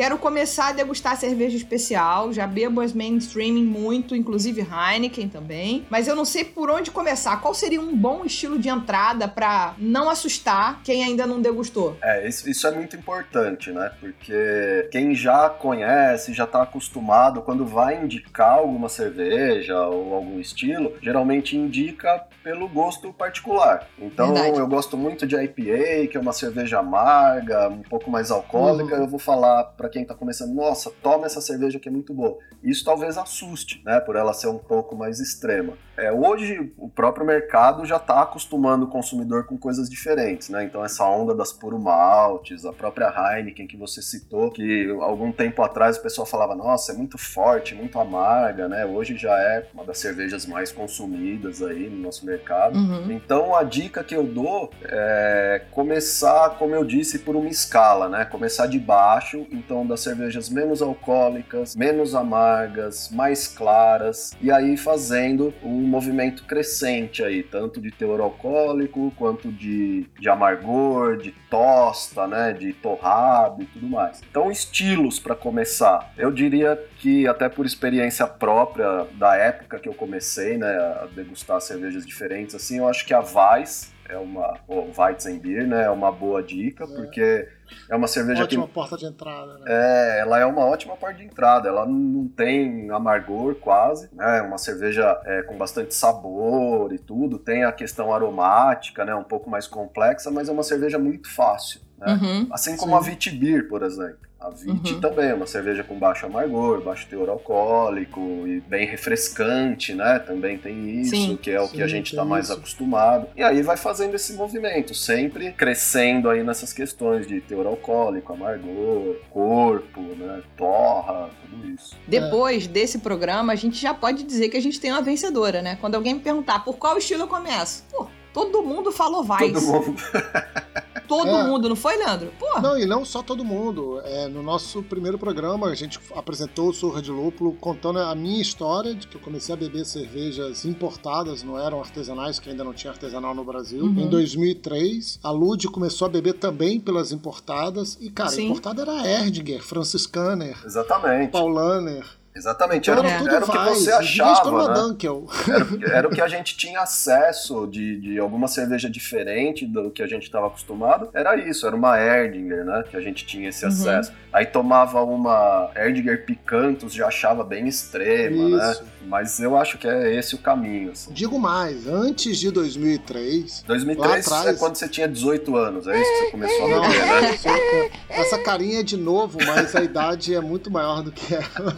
Quero 0.00 0.16
começar 0.16 0.68
a 0.68 0.72
degustar 0.72 1.14
cerveja 1.14 1.58
especial, 1.58 2.32
já 2.32 2.46
bebo 2.46 2.80
as 2.80 2.94
mainstreaming 2.94 3.66
muito, 3.66 4.16
inclusive 4.16 4.62
Heineken 4.62 5.28
também, 5.28 5.84
mas 5.90 6.08
eu 6.08 6.16
não 6.16 6.24
sei 6.24 6.42
por 6.42 6.70
onde 6.70 6.90
começar. 6.90 7.38
Qual 7.42 7.52
seria 7.52 7.78
um 7.82 7.94
bom 7.94 8.24
estilo 8.24 8.58
de 8.58 8.70
entrada 8.70 9.28
para 9.28 9.74
não 9.76 10.08
assustar 10.08 10.80
quem 10.82 11.04
ainda 11.04 11.26
não 11.26 11.38
degustou? 11.38 11.98
É, 12.02 12.26
isso, 12.26 12.48
isso 12.48 12.66
é 12.66 12.70
muito 12.70 12.96
importante, 12.96 13.70
né? 13.72 13.92
Porque 14.00 14.88
quem 14.90 15.14
já 15.14 15.50
conhece, 15.50 16.32
já 16.32 16.46
tá 16.46 16.62
acostumado, 16.62 17.42
quando 17.42 17.66
vai 17.66 18.02
indicar 18.02 18.52
alguma 18.52 18.88
cerveja 18.88 19.78
ou 19.82 20.14
algum 20.14 20.40
estilo, 20.40 20.94
geralmente 21.02 21.58
indica 21.58 22.24
pelo 22.42 22.66
gosto 22.68 23.12
particular. 23.12 23.86
Então, 23.98 24.32
Verdade. 24.32 24.58
eu 24.60 24.66
gosto 24.66 24.96
muito 24.96 25.26
de 25.26 25.36
IPA, 25.36 26.06
que 26.10 26.16
é 26.16 26.20
uma 26.20 26.32
cerveja 26.32 26.78
amarga, 26.78 27.68
um 27.68 27.82
pouco 27.82 28.10
mais 28.10 28.30
alcoólica, 28.30 28.96
Uhum. 28.96 29.02
eu 29.02 29.06
vou 29.06 29.18
falar 29.18 29.64
para 29.64 29.89
quem 29.90 30.02
está 30.02 30.14
começando, 30.14 30.54
nossa, 30.54 30.90
toma 31.02 31.26
essa 31.26 31.40
cerveja 31.40 31.78
que 31.78 31.88
é 31.88 31.92
muito 31.92 32.14
boa. 32.14 32.38
Isso 32.62 32.84
talvez 32.84 33.18
assuste, 33.18 33.82
né, 33.84 34.00
por 34.00 34.16
ela 34.16 34.32
ser 34.32 34.48
um 34.48 34.58
pouco 34.58 34.96
mais 34.96 35.20
extrema. 35.20 35.74
É, 36.00 36.10
hoje 36.10 36.72
o 36.78 36.88
próprio 36.88 37.26
mercado 37.26 37.84
já 37.84 37.96
está 37.96 38.22
acostumando 38.22 38.86
o 38.86 38.88
consumidor 38.88 39.44
com 39.44 39.58
coisas 39.58 39.88
diferentes, 39.88 40.48
né? 40.48 40.64
Então 40.64 40.82
essa 40.82 41.04
onda 41.06 41.34
das 41.34 41.52
puro 41.52 41.78
maltes, 41.78 42.64
a 42.64 42.72
própria 42.72 43.12
Heineken 43.14 43.66
que 43.66 43.76
você 43.76 44.00
citou, 44.00 44.50
que 44.50 44.88
algum 45.00 45.30
tempo 45.30 45.62
atrás 45.62 45.98
o 45.98 46.02
pessoal 46.02 46.26
falava, 46.26 46.54
nossa, 46.54 46.92
é 46.92 46.94
muito 46.94 47.18
forte, 47.18 47.74
muito 47.74 47.98
amarga, 48.00 48.66
né? 48.66 48.86
Hoje 48.86 49.14
já 49.14 49.36
é 49.38 49.68
uma 49.74 49.84
das 49.84 49.98
cervejas 49.98 50.46
mais 50.46 50.72
consumidas 50.72 51.60
aí 51.60 51.90
no 51.90 51.98
nosso 51.98 52.24
mercado. 52.24 52.78
Uhum. 52.78 53.12
Então 53.12 53.54
a 53.54 53.62
dica 53.62 54.02
que 54.02 54.16
eu 54.16 54.24
dou 54.24 54.70
é 54.82 55.62
começar, 55.70 56.56
como 56.58 56.74
eu 56.74 56.84
disse, 56.84 57.18
por 57.18 57.36
uma 57.36 57.48
escala, 57.48 58.08
né? 58.08 58.24
Começar 58.24 58.66
de 58.66 58.78
baixo, 58.78 59.46
então 59.70 59.86
das 59.86 60.00
cervejas 60.00 60.48
menos 60.48 60.82
alcoólicas, 60.82 61.76
menos 61.76 62.12
amargas, 62.12 63.08
mais 63.12 63.46
claras, 63.46 64.32
e 64.42 64.50
aí 64.50 64.76
fazendo 64.76 65.54
um 65.62 65.82
movimento 65.82 66.44
crescente 66.44 67.22
aí, 67.22 67.44
tanto 67.44 67.80
de 67.80 67.92
teor 67.92 68.20
alcoólico 68.20 69.12
quanto 69.16 69.52
de, 69.52 70.06
de 70.18 70.28
amargor, 70.28 71.18
de 71.18 71.30
tosta, 71.48 72.26
né? 72.26 72.52
De 72.52 72.72
torrado 72.72 73.62
e 73.62 73.66
tudo 73.66 73.86
mais. 73.88 74.20
Então 74.28 74.50
estilos 74.50 75.20
para 75.20 75.36
começar. 75.36 76.12
Eu 76.18 76.32
diria 76.32 76.76
que 76.96 77.28
até 77.28 77.48
por 77.48 77.64
experiência 77.64 78.26
própria 78.26 79.06
da 79.14 79.36
época 79.36 79.78
que 79.78 79.88
eu 79.88 79.94
comecei, 79.94 80.58
né, 80.58 80.66
a 80.66 81.08
degustar 81.14 81.60
cervejas 81.60 82.04
diferentes, 82.04 82.56
assim, 82.56 82.78
eu 82.78 82.88
acho 82.88 83.06
que 83.06 83.14
a 83.14 83.20
Weiss 83.20 83.92
é 84.10 84.18
uma, 84.18 84.58
ou 84.66 84.90
Weizenbier, 84.96 85.66
né, 85.66 85.84
é 85.84 85.90
uma 85.90 86.10
boa 86.10 86.42
dica, 86.42 86.86
porque 86.86 87.48
é 87.88 87.96
uma 87.96 88.06
cerveja 88.06 88.44
Ótima 88.44 88.66
que 88.66 88.72
porta 88.72 88.96
de 88.96 89.06
entrada, 89.06 89.58
né? 89.58 89.64
é, 89.68 90.20
ela 90.20 90.38
é 90.38 90.44
uma 90.44 90.64
ótima 90.64 90.96
porta 90.96 91.16
de 91.18 91.24
entrada. 91.24 91.68
Ela 91.68 91.86
não 91.86 92.26
tem 92.28 92.90
amargor 92.90 93.54
quase, 93.54 94.08
né? 94.12 94.38
É 94.38 94.42
uma 94.42 94.58
cerveja 94.58 95.20
é, 95.24 95.42
com 95.42 95.56
bastante 95.56 95.94
sabor 95.94 96.92
e 96.92 96.98
tudo. 96.98 97.38
Tem 97.38 97.64
a 97.64 97.72
questão 97.72 98.12
aromática, 98.12 99.04
né? 99.04 99.14
Um 99.14 99.24
pouco 99.24 99.48
mais 99.48 99.66
complexa, 99.66 100.30
mas 100.30 100.48
é 100.48 100.52
uma 100.52 100.62
cerveja 100.62 100.98
muito 100.98 101.32
fácil. 101.32 101.80
Né? 101.98 102.12
Uhum. 102.12 102.48
Assim 102.50 102.76
como 102.76 102.92
Sim. 102.92 102.98
a 102.98 103.00
Vitibir, 103.00 103.68
por 103.68 103.82
exemplo. 103.82 104.29
A 104.40 104.48
Vit 104.48 104.94
Uhum. 104.94 105.00
também 105.02 105.28
é 105.28 105.34
uma 105.34 105.46
cerveja 105.46 105.84
com 105.84 105.98
baixo 105.98 106.24
amargor, 106.24 106.80
baixo 106.80 107.06
teor 107.10 107.28
alcoólico 107.28 108.20
e 108.46 108.58
bem 108.60 108.86
refrescante, 108.86 109.92
né? 109.92 110.18
Também 110.18 110.56
tem 110.56 111.00
isso, 111.02 111.10
Sim. 111.10 111.38
que 111.40 111.50
é 111.50 111.60
o 111.60 111.66
Sim, 111.66 111.76
que 111.76 111.82
a 111.82 111.86
gente 111.86 112.12
está 112.12 112.24
mais 112.24 112.46
isso. 112.46 112.54
acostumado. 112.54 113.26
E 113.36 113.42
aí 113.42 113.60
vai 113.60 113.76
fazendo 113.76 114.14
esse 114.14 114.32
movimento, 114.32 114.94
sempre 114.94 115.52
crescendo 115.52 116.30
aí 116.30 116.42
nessas 116.42 116.72
questões 116.72 117.26
de 117.26 117.38
teor 117.42 117.66
alcoólico, 117.66 118.32
amargor, 118.32 119.16
corpo, 119.28 120.00
né? 120.00 120.42
Torra, 120.56 121.28
tudo 121.42 121.68
isso. 121.68 121.94
Depois 122.08 122.66
desse 122.66 122.98
programa, 123.00 123.52
a 123.52 123.56
gente 123.56 123.76
já 123.78 123.92
pode 123.92 124.22
dizer 124.22 124.48
que 124.48 124.56
a 124.56 124.62
gente 124.62 124.80
tem 124.80 124.90
uma 124.90 125.02
vencedora, 125.02 125.60
né? 125.60 125.76
Quando 125.82 125.96
alguém 125.96 126.14
me 126.14 126.20
perguntar 126.20 126.64
por 126.64 126.78
qual 126.78 126.96
estilo 126.96 127.24
eu 127.24 127.28
começo, 127.28 127.84
pô, 127.92 128.06
todo 128.32 128.62
mundo 128.62 128.90
falou 128.90 129.22
Weiss. 129.22 129.52
Todo 129.66 129.84
mundo. 129.86 130.02
Todo 131.10 131.28
É. 131.28 131.42
mundo, 131.42 131.68
não 131.68 131.74
foi, 131.74 131.96
Leandro? 131.96 132.32
Pô, 132.38 132.60
Não, 132.60 132.78
e 132.78 132.86
não 132.86 133.04
só 133.04 133.20
todo 133.20 133.44
mundo. 133.44 134.00
É, 134.04 134.28
no 134.28 134.44
nosso 134.44 134.80
primeiro 134.84 135.18
programa, 135.18 135.66
a 135.66 135.74
gente 135.74 135.98
apresentou 136.14 136.68
o 136.68 136.72
Surra 136.72 137.02
de 137.02 137.10
Lúpulo 137.10 137.52
contando 137.54 137.98
a 137.98 138.14
minha 138.14 138.40
história 138.40 138.94
de 138.94 139.08
que 139.08 139.16
eu 139.16 139.20
comecei 139.20 139.52
a 139.52 139.58
beber 139.58 139.84
cervejas 139.84 140.64
importadas, 140.64 141.42
não 141.42 141.58
eram 141.58 141.80
artesanais, 141.80 142.38
que 142.38 142.48
ainda 142.48 142.62
não 142.62 142.72
tinha 142.72 142.92
artesanal 142.92 143.34
no 143.34 143.42
Brasil. 143.44 143.82
Uhum. 143.84 143.98
Em 143.98 144.08
2003, 144.08 145.18
a 145.22 145.30
Lud 145.32 145.66
começou 145.68 146.06
a 146.06 146.08
beber 146.08 146.34
também 146.34 146.78
pelas 146.78 147.10
importadas. 147.10 147.98
E, 148.00 148.08
cara, 148.08 148.30
Sim. 148.30 148.46
importada 148.50 148.82
era 148.82 148.92
a 149.02 149.06
Erdinger, 149.24 149.62
Franciscaner, 149.64 150.56
Exatamente. 150.64 151.32
Paulaner. 151.32 152.04
Exatamente. 152.34 152.88
Era, 152.90 153.00
era 153.00 153.08
É. 153.08 153.34
era 153.36 153.44
o 153.44 153.50
que 153.50 153.58
você 153.70 153.90
achava, 153.92 154.68
né? 154.68 154.74
Dunkel. 154.74 155.26
Era, 155.48 155.66
era 155.98 156.08
o 156.08 156.10
que 156.10 156.20
a 156.20 156.28
gente 156.28 156.56
tinha 156.56 156.80
acesso 156.80 157.66
de, 157.66 158.00
de 158.00 158.18
alguma 158.18 158.46
cerveja 158.46 158.88
diferente 158.88 159.66
do 159.66 159.90
que 159.90 160.02
a 160.02 160.06
gente 160.06 160.22
estava 160.24 160.46
acostumado. 160.46 161.08
Era 161.12 161.36
isso, 161.36 161.66
era 161.66 161.74
uma 161.74 161.98
Erdinger, 162.00 162.64
né? 162.64 162.84
Que 162.88 162.96
a 162.96 163.00
gente 163.00 163.26
tinha 163.26 163.48
esse 163.48 163.64
Uhum. 163.64 163.70
acesso. 163.70 164.12
Aí 164.32 164.46
tomava 164.46 165.02
uma 165.02 165.70
Erdinger 165.74 166.24
Picantus, 166.24 166.92
já 166.94 167.08
achava 167.08 167.42
bem 167.42 167.66
extrema, 167.66 168.48
né? 168.56 168.70
Isso. 168.72 168.84
Mas 169.06 169.40
eu 169.40 169.56
acho 169.56 169.76
que 169.76 169.88
é 169.88 170.14
esse 170.14 170.34
o 170.36 170.38
caminho. 170.38 170.92
Assim. 170.92 171.12
Digo 171.12 171.36
mais, 171.38 171.86
antes 171.88 172.38
de 172.38 172.50
2003, 172.50 173.64
2003 173.66 174.26
Lá 174.28 174.38
atrás- 174.38 174.56
é 174.56 174.58
quando 174.58 174.76
você 174.76 174.88
tinha 174.88 175.08
18 175.08 175.56
anos, 175.56 175.86
é 175.88 176.00
isso 176.00 176.10
que 176.12 176.18
você 176.26 176.30
começou 176.30 176.64
a 176.66 176.80
beber, 176.88 177.06
né? 177.06 177.34
isso 177.34 177.48
é- 177.48 177.90
essa 178.10 178.38
carinha 178.38 178.80
é 178.80 178.82
de 178.82 178.96
novo, 178.96 179.38
mas 179.44 179.74
a 179.74 179.82
idade 179.82 180.34
é 180.34 180.40
muito 180.40 180.70
maior 180.70 181.02
do 181.02 181.10
que 181.10 181.34
ela. 181.34 181.74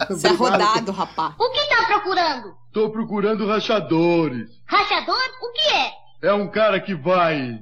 Rodado, 0.51 0.91
rapá. 0.91 1.35
O 1.39 1.49
que 1.51 1.69
tá 1.69 1.85
procurando? 1.87 2.55
Tô 2.71 2.89
procurando 2.89 3.47
rachadores. 3.47 4.49
Rachador? 4.65 5.15
O 5.41 5.51
que 5.51 5.69
é? 5.69 6.03
É 6.29 6.33
um 6.33 6.47
cara 6.47 6.79
que 6.79 6.95
vai. 6.95 7.59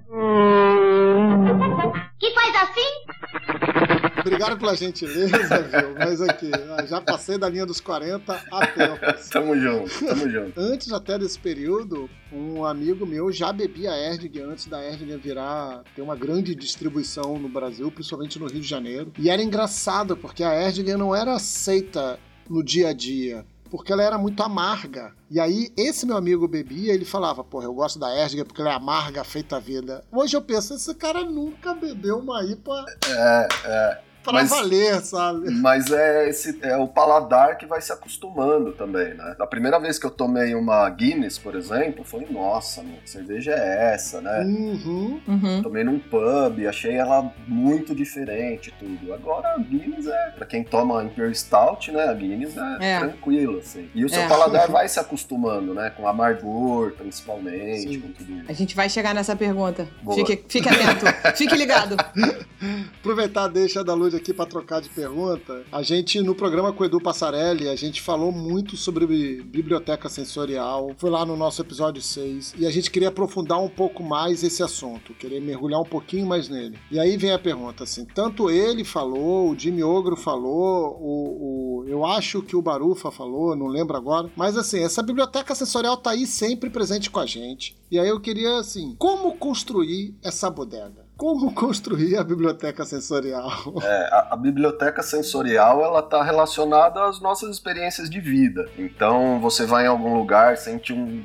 Que 2.19 2.31
faz 2.31 2.55
assim? 2.55 4.21
Obrigado 4.21 4.57
pela 4.59 4.75
gentileza, 4.75 5.61
viu? 5.63 5.95
Mas 5.97 6.21
aqui, 6.21 6.51
já 6.87 7.01
passei 7.01 7.39
da 7.39 7.49
linha 7.49 7.65
dos 7.65 7.79
40 7.81 8.39
há 8.51 8.67
tempos. 8.67 9.29
Tamo 9.29 9.57
junto, 9.59 10.05
tamo 10.05 10.29
junto. 10.29 10.53
Antes 10.61 10.91
até 10.93 11.17
desse 11.17 11.39
período, 11.39 12.07
um 12.31 12.63
amigo 12.63 13.05
meu 13.05 13.31
já 13.31 13.51
bebia 13.51 13.89
Erdinger 13.91 14.47
antes 14.47 14.67
da 14.67 14.83
Erdinger 14.83 15.17
virar 15.17 15.81
ter 15.95 16.01
uma 16.03 16.15
grande 16.15 16.53
distribuição 16.53 17.39
no 17.39 17.49
Brasil, 17.49 17.91
principalmente 17.91 18.37
no 18.37 18.47
Rio 18.47 18.61
de 18.61 18.67
Janeiro. 18.67 19.11
E 19.17 19.29
era 19.29 19.41
engraçado 19.41 20.15
porque 20.15 20.43
a 20.43 20.53
Erdinger 20.53 20.97
não 20.97 21.15
era 21.15 21.33
aceita 21.33 22.19
no 22.51 22.63
dia 22.63 22.89
a 22.89 22.93
dia. 22.93 23.45
Porque 23.69 23.93
ela 23.93 24.03
era 24.03 24.17
muito 24.17 24.43
amarga. 24.43 25.13
E 25.29 25.39
aí, 25.39 25.71
esse 25.77 26.05
meu 26.05 26.17
amigo 26.17 26.45
bebia, 26.45 26.93
ele 26.93 27.05
falava, 27.05 27.41
porra, 27.41 27.63
eu 27.63 27.73
gosto 27.73 27.97
da 27.97 28.13
Erdinger 28.13 28.45
porque 28.45 28.59
ela 28.59 28.71
é 28.71 28.75
amarga, 28.75 29.23
feita 29.23 29.55
a 29.55 29.59
vida. 29.59 30.03
Hoje 30.11 30.35
eu 30.35 30.41
penso, 30.41 30.73
esse 30.73 30.93
cara 30.93 31.23
nunca 31.23 31.73
bebeu 31.73 32.19
uma 32.19 32.43
IPA 32.43 32.85
É, 33.07 33.47
é. 33.65 34.01
Pra 34.23 34.33
Mas- 34.33 34.49
valer, 34.49 35.01
sabe? 35.01 35.49
Mas 35.51 35.91
é, 35.91 36.29
esse, 36.29 36.57
é 36.61 36.77
o 36.77 36.87
paladar 36.87 37.57
que 37.57 37.65
vai 37.65 37.81
se 37.81 37.91
acostumando 37.91 38.71
também, 38.73 39.13
né? 39.13 39.35
A 39.39 39.47
primeira 39.47 39.79
vez 39.79 39.97
que 39.97 40.05
eu 40.05 40.11
tomei 40.11 40.53
uma 40.55 40.89
Guinness, 40.89 41.37
por 41.37 41.55
exemplo, 41.55 42.03
foi, 42.03 42.25
nossa, 42.29 42.81
meu, 42.83 42.97
que 43.03 43.09
cerveja 43.09 43.51
é 43.53 43.93
essa, 43.93 44.21
né? 44.21 44.41
Uhum. 44.41 45.19
Uhum. 45.27 45.61
Tomei 45.63 45.83
num 45.83 45.99
pub, 45.99 46.65
achei 46.67 46.93
ela 46.95 47.31
muito 47.47 47.95
diferente 47.95 48.69
e 48.69 48.71
tudo. 48.85 49.13
Agora 49.13 49.55
a 49.55 49.57
Guinness 49.57 50.07
é, 50.07 50.31
pra 50.37 50.45
quem 50.45 50.63
toma 50.63 51.03
Imperial 51.03 51.33
Stout, 51.33 51.91
né? 51.91 52.03
A 52.05 52.13
Guinness 52.13 52.55
é, 52.57 52.77
É. 52.79 52.99
tranquilo, 52.99 53.59
assim. 53.59 53.89
E 53.95 54.05
o 54.05 54.09
seu 54.09 54.21
É. 54.21 54.27
paladar 54.27 54.69
vai 54.69 54.87
se 54.87 54.99
acostumando, 54.99 55.73
né? 55.73 55.89
Com 55.89 56.07
amargor, 56.07 56.91
principalmente, 56.93 57.93
Sim. 57.93 57.99
com 58.01 58.11
tudo 58.11 58.31
isso. 58.33 58.45
A 58.49 58.53
gente 58.53 58.75
vai 58.75 58.89
chegar 58.89 59.13
nessa 59.15 59.35
pergunta. 59.35 59.87
Boa. 60.01 60.15
Fique, 60.15 60.43
fique 60.47 60.69
atento, 60.69 61.05
fique 61.37 61.55
ligado. 61.55 61.95
Aproveitar 62.99 63.45
a 63.45 63.47
deixa 63.47 63.83
da 63.83 63.93
Aqui 64.17 64.33
para 64.33 64.45
trocar 64.45 64.81
de 64.81 64.89
pergunta. 64.89 65.63
A 65.71 65.81
gente, 65.81 66.21
no 66.21 66.35
programa 66.35 66.71
com 66.73 66.83
o 66.83 66.85
Edu 66.85 66.99
Passarelli, 67.01 67.67
a 67.67 67.75
gente 67.75 68.01
falou 68.01 68.31
muito 68.31 68.75
sobre 68.77 69.05
bi- 69.07 69.41
biblioteca 69.41 70.09
sensorial. 70.09 70.91
Foi 70.97 71.09
lá 71.09 71.25
no 71.25 71.35
nosso 71.37 71.61
episódio 71.61 72.01
6. 72.01 72.53
E 72.57 72.65
a 72.65 72.71
gente 72.71 72.89
queria 72.91 73.09
aprofundar 73.09 73.59
um 73.61 73.69
pouco 73.69 74.03
mais 74.03 74.43
esse 74.43 74.61
assunto. 74.63 75.13
Queria 75.13 75.39
mergulhar 75.41 75.79
um 75.81 75.85
pouquinho 75.85 76.25
mais 76.25 76.49
nele. 76.49 76.77
E 76.91 76.99
aí 76.99 77.17
vem 77.17 77.31
a 77.31 77.39
pergunta, 77.39 77.83
assim. 77.83 78.05
Tanto 78.05 78.49
ele 78.49 78.83
falou, 78.83 79.49
o 79.51 79.57
Jimmy 79.57 79.83
Ogro 79.83 80.15
falou, 80.15 80.97
o, 80.99 81.81
o- 81.81 81.85
eu 81.87 82.05
acho 82.05 82.41
que 82.41 82.55
o 82.55 82.61
Barufa 82.61 83.11
falou, 83.11 83.55
não 83.55 83.67
lembro 83.67 83.97
agora. 83.97 84.29
Mas 84.35 84.55
assim, 84.57 84.79
essa 84.79 85.01
biblioteca 85.01 85.53
sensorial 85.55 85.97
tá 85.97 86.11
aí 86.11 86.25
sempre 86.27 86.69
presente 86.69 87.09
com 87.09 87.19
a 87.19 87.25
gente. 87.25 87.75
E 87.89 87.99
aí 87.99 88.07
eu 88.07 88.19
queria, 88.21 88.57
assim, 88.57 88.95
como 88.97 89.35
construir 89.37 90.15
essa 90.23 90.49
bodega? 90.49 91.05
Como 91.21 91.53
construir 91.53 92.17
a 92.17 92.23
biblioteca 92.23 92.83
sensorial? 92.83 93.51
É, 93.83 94.09
a, 94.11 94.29
a 94.31 94.35
biblioteca 94.35 95.03
sensorial 95.03 95.85
ela 95.85 95.99
está 95.99 96.23
relacionada 96.23 97.05
às 97.05 97.21
nossas 97.21 97.51
experiências 97.51 98.09
de 98.09 98.19
vida. 98.19 98.67
Então 98.75 99.39
você 99.39 99.63
vai 99.63 99.85
em 99.85 99.87
algum 99.87 100.15
lugar, 100.17 100.57
sente 100.57 100.91
um, 100.91 101.23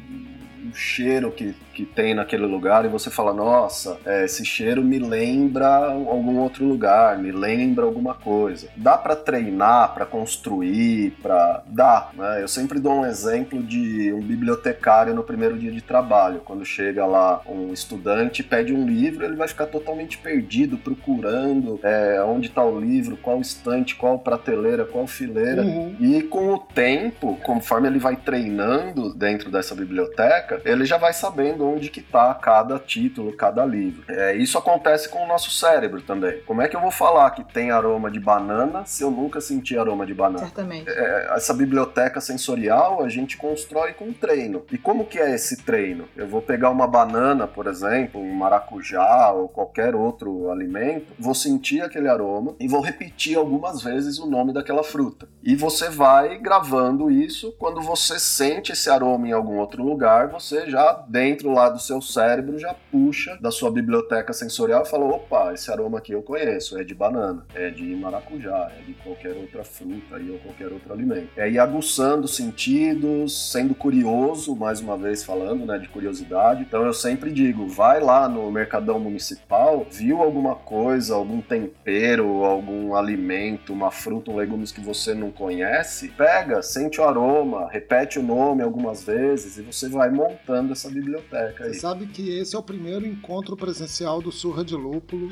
um 0.67 0.75
cheiro 0.75 1.33
que, 1.33 1.57
que 1.77 1.85
tem 1.85 2.15
naquele 2.15 2.47
lugar 2.47 2.87
e 2.87 2.89
você 2.89 3.11
fala, 3.11 3.35
nossa, 3.35 3.99
é, 4.07 4.25
esse 4.25 4.47
cheiro 4.47 4.83
me 4.83 4.99
lembra 4.99 5.67
algum 5.89 6.39
outro 6.39 6.65
lugar, 6.65 7.19
me 7.19 7.31
lembra 7.31 7.85
alguma 7.85 8.15
coisa. 8.15 8.69
Dá 8.75 8.97
para 8.97 9.15
treinar, 9.15 9.93
para 9.93 10.07
construir, 10.07 11.11
para 11.23 11.63
dá. 11.67 12.09
Né? 12.15 12.43
Eu 12.43 12.49
sempre 12.49 12.81
dou 12.81 13.01
um 13.01 13.05
exemplo 13.05 13.63
de 13.63 14.11
um 14.11 14.21
bibliotecário 14.21 15.15
no 15.15 15.23
primeiro 15.23 15.59
dia 15.59 15.71
de 15.71 15.83
trabalho, 15.83 16.41
quando 16.43 16.65
chega 16.65 17.05
lá 17.05 17.43
um 17.47 17.75
estudante 17.75 18.43
pede 18.43 18.73
um 18.73 18.87
livro, 18.87 19.27
ele 19.27 19.37
vai 19.37 19.47
ficar 19.47 19.67
totalmente 19.67 20.17
perdido 20.17 20.79
procurando 20.79 21.79
é, 21.83 22.23
onde 22.23 22.47
está 22.47 22.65
o 22.65 22.81
livro, 22.81 23.19
qual 23.19 23.39
estante, 23.41 23.97
qual 23.97 24.19
prateleira, 24.19 24.87
qual 24.87 25.07
fileira. 25.07 25.63
Uhum. 25.63 25.95
E 26.01 26.23
com 26.23 26.55
o 26.55 26.59
tempo, 26.59 27.37
conforme 27.43 27.89
ele 27.89 27.99
vai 27.99 28.17
treinando 28.17 29.13
dentro 29.13 29.51
dessa 29.51 29.75
biblioteca, 29.75 30.63
ele 30.65 30.87
já 30.87 30.97
vai 30.97 31.13
sabendo 31.13 31.66
onde 31.67 31.91
que 31.91 32.01
tá 32.01 32.33
cada 32.35 32.79
título, 32.79 33.33
cada 33.33 33.65
livro. 33.65 34.05
É, 34.09 34.35
isso 34.37 34.59
acontece 34.59 35.09
com 35.09 35.25
o 35.25 35.27
nosso 35.27 35.51
cérebro 35.51 36.01
também. 36.01 36.41
Como 36.47 36.63
é 36.63 36.69
que 36.69 36.77
eu 36.77 36.81
vou 36.81 36.91
falar 36.91 37.31
que 37.31 37.45
tem 37.45 37.71
aroma 37.71 38.11
de 38.11 38.21
banana 38.21 38.85
se 38.87 39.03
eu 39.03 39.11
nunca 39.11 39.41
senti 39.41 39.77
aroma 39.77 40.07
de 40.07 40.15
banana? 40.15 40.47
Certamente. 40.47 40.89
É, 40.89 41.35
essa 41.35 41.53
biblioteca 41.53 42.21
sensorial 42.21 43.03
a 43.03 43.09
gente 43.09 43.37
constrói 43.37 43.93
com 43.93 44.13
treino. 44.13 44.65
E 44.71 44.79
como 44.79 45.07
que 45.07 45.19
é 45.19 45.35
esse 45.35 45.65
treino? 45.65 46.09
Eu 46.17 46.29
vou 46.29 46.43
pegar 46.43 46.71
uma 46.71 46.87
banana, 46.87 47.47
por 47.47 47.67
exemplo, 47.67 48.21
um 48.21 48.33
maracujá 48.35 49.31
ou 49.33 49.49
qualquer 49.49 49.95
outro 49.95 50.51
alimento, 50.51 51.13
vou 51.19 51.35
sentir 51.35 51.83
aquele 51.83 52.09
aroma 52.09 52.55
e 52.61 52.69
vou 52.69 52.81
repetir 52.81 53.37
algumas 53.37 53.83
vezes 53.83 54.19
o 54.19 54.27
nome 54.27 54.53
daquela 54.53 54.83
fruta. 54.83 55.29
E 55.43 55.55
você 55.55 55.89
vai 55.89 56.39
gravando 56.39 57.11
isso. 57.11 57.55
Quando 57.59 57.81
você 57.81 58.19
sente 58.19 58.73
esse 58.73 58.91
aroma 58.91 59.29
em 59.29 59.33
algum 59.33 59.59
outro 59.59 59.83
lugar, 59.83 60.29
você 60.29 60.69
já 60.69 61.05
dentro 61.09 61.56
lá 61.57 61.71
do 61.71 61.81
seu 61.81 62.03
cérebro 62.03 62.59
já 62.59 62.75
puxa 62.93 63.39
da 63.41 63.51
sua 63.51 63.71
biblioteca 63.71 64.33
sensorial 64.33 64.83
e 64.83 64.89
fala: 64.89 65.07
opa, 65.07 65.53
esse 65.55 65.71
aroma 65.71 65.99
aqui 65.99 66.13
eu 66.13 66.23
conheço, 66.23 66.79
é 66.79 66.85
de 66.85 66.95
banana, 66.95 67.45
é 67.55 67.71
de 67.71 67.85
maracujá, 67.97 68.71
é 68.79 68.83
de 68.83 68.93
qualquer 68.95 69.35
outra 69.35 69.65
fruta 69.65 70.17
aí, 70.17 70.31
ou 70.31 70.39
qualquer 70.39 70.69
outro 70.69 70.93
alimento. 70.93 71.31
É 71.37 71.49
ir 71.49 71.59
aguçando 71.59 72.29
sentidos, 72.29 73.51
sendo 73.51 73.75
curioso, 73.75 74.55
mais 74.55 74.81
uma 74.81 74.97
vez 74.97 75.25
falando, 75.25 75.65
né, 75.65 75.79
de 75.79 75.89
curiosidade. 75.89 76.63
Então 76.63 76.85
eu 76.85 76.93
sempre 76.93 77.33
digo, 77.33 77.67
vai 77.67 78.01
lá 78.01 78.29
no 78.29 78.51
mercadão 78.51 79.01
municipal, 79.01 79.87
viu 79.91 80.23
alguma 80.23 80.55
coisa, 80.55 81.15
algum 81.15 81.41
tempero, 81.41 82.45
algum 82.45 82.95
alimento, 82.95 83.73
uma 83.73 83.91
fruta, 83.91 84.31
um 84.31 84.37
legumes 84.37 84.71
que 84.71 84.81
você 84.81 85.15
não 85.15 85.31
conhece, 85.31 86.09
pega, 86.09 86.61
sente 86.63 87.01
o 87.01 87.05
aroma, 87.05 87.69
repete 87.71 88.19
o 88.19 88.23
nome 88.23 88.63
algumas 88.63 89.05
vezes 89.05 89.57
e 89.57 89.63
você 89.63 89.89
vai 89.89 90.11
montando 90.11 90.73
essa 90.73 90.91
biblioteca 90.91 91.46
aí. 91.47 91.75
Você 91.75 91.81
sabe 91.81 92.07
que 92.07 92.31
esse 92.31 92.55
é 92.55 92.59
o 92.59 92.63
primeiro 92.63 93.07
encontro 93.07 93.57
presencial 93.57 94.21
do 94.21 94.33
Surra 94.33 94.65
de 94.65 94.75
Lúpulo. 94.75 95.31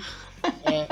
É, 0.65 0.87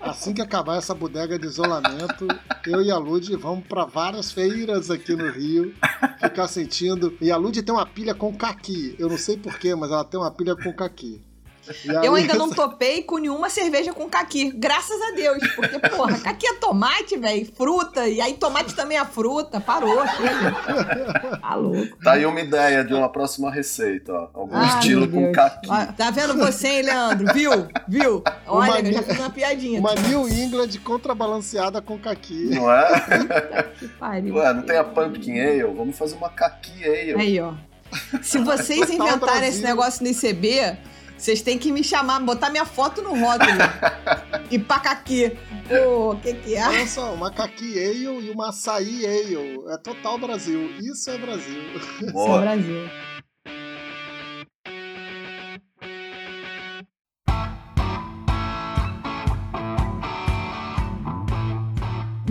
assim 0.00 0.34
que 0.34 0.42
acabar 0.42 0.76
essa 0.76 0.94
bodega 0.94 1.38
de 1.38 1.46
isolamento, 1.46 2.26
eu 2.66 2.82
e 2.82 2.90
a 2.90 2.98
Lud 2.98 3.34
vamos 3.36 3.66
para 3.66 3.84
várias 3.84 4.30
feiras 4.30 4.90
aqui 4.90 5.14
no 5.14 5.30
Rio, 5.30 5.74
ficar 6.20 6.48
sentindo. 6.48 7.16
E 7.20 7.30
a 7.30 7.36
Lud 7.36 7.62
tem 7.62 7.74
uma 7.74 7.86
pilha 7.86 8.14
com 8.14 8.34
caqui. 8.34 8.94
Eu 8.98 9.08
não 9.08 9.18
sei 9.18 9.36
porquê, 9.36 9.74
mas 9.74 9.90
ela 9.90 10.04
tem 10.04 10.20
uma 10.20 10.30
pilha 10.30 10.54
com 10.54 10.72
caqui. 10.72 11.20
Eu 12.02 12.14
ainda 12.14 12.34
não 12.34 12.50
topei 12.50 13.02
com 13.02 13.18
nenhuma 13.18 13.48
cerveja 13.50 13.92
com 13.92 14.08
caqui. 14.08 14.50
Graças 14.52 15.00
a 15.00 15.10
Deus. 15.14 15.38
Porque, 15.54 15.78
porra, 15.90 16.18
caqui 16.20 16.46
é 16.46 16.54
tomate, 16.54 17.16
velho. 17.16 17.46
Fruta. 17.56 18.06
E 18.08 18.20
aí 18.20 18.34
tomate 18.34 18.74
também 18.74 18.98
é 18.98 19.04
fruta. 19.04 19.60
Parou, 19.60 20.02
chega. 20.08 20.52
Tá 21.42 21.54
louco. 21.56 21.96
Tá 22.02 22.12
aí 22.12 22.24
uma 22.24 22.40
ideia 22.40 22.84
de 22.84 22.94
uma 22.94 23.08
próxima 23.08 23.50
receita, 23.50 24.12
ó. 24.12 24.28
Algum 24.32 24.56
Ah, 24.56 24.64
estilo 24.66 25.08
com 25.08 25.32
caqui. 25.32 25.68
Ó, 25.68 25.92
Tá 25.92 26.10
vendo 26.10 26.36
você, 26.36 26.68
hein, 26.68 26.82
Leandro? 26.82 27.32
Viu? 27.34 27.50
Viu? 27.88 28.22
Olha, 28.46 28.70
Uma 28.70 28.80
eu 28.80 28.92
já 28.92 29.02
fiz 29.02 29.18
uma 29.18 29.30
piadinha. 29.30 29.80
Uma 29.80 29.94
New 29.94 30.28
England 30.28 30.68
contrabalanceada 30.84 31.82
com 31.82 31.98
caqui. 31.98 32.50
Não 32.54 32.72
é? 32.72 33.64
Que 33.78 33.88
pariu. 33.88 34.34
Ué, 34.36 34.52
não 34.54 34.62
tem 34.62 34.76
a 34.78 34.84
Pumpkin 34.84 35.38
Ale? 35.40 35.62
Vamos 35.64 35.96
fazer 35.98 36.14
uma 36.16 36.30
Kaki 36.30 36.84
Ale. 36.84 37.14
Aí, 37.20 37.40
ó. 37.40 37.52
Se 38.22 38.38
vocês 38.38 38.80
Total 38.80 39.06
inventarem 39.08 39.48
esse 39.48 39.62
negócio 39.62 40.02
no 40.02 40.10
ICB, 40.10 40.76
vocês 41.22 41.40
têm 41.40 41.56
que 41.56 41.70
me 41.70 41.84
chamar, 41.84 42.18
botar 42.18 42.50
minha 42.50 42.64
foto 42.64 43.00
no 43.00 43.10
rótulo. 43.10 43.52
e 44.50 44.58
pacaqui. 44.58 45.38
Pô, 45.68 46.10
o 46.10 46.16
que 46.20 46.34
que 46.34 46.56
é? 46.56 46.66
Olha 46.66 46.84
só, 46.84 47.14
uma 47.14 47.30
caqui 47.30 47.78
ale 47.78 48.26
e 48.26 48.30
uma 48.30 48.48
açaí 48.48 49.06
ale. 49.06 49.62
É 49.68 49.76
total 49.76 50.18
Brasil. 50.18 50.72
Isso 50.80 51.08
é 51.10 51.18
Brasil. 51.18 51.62
Isso 51.76 52.18
é. 52.18 52.40
Brasil. 52.40 52.90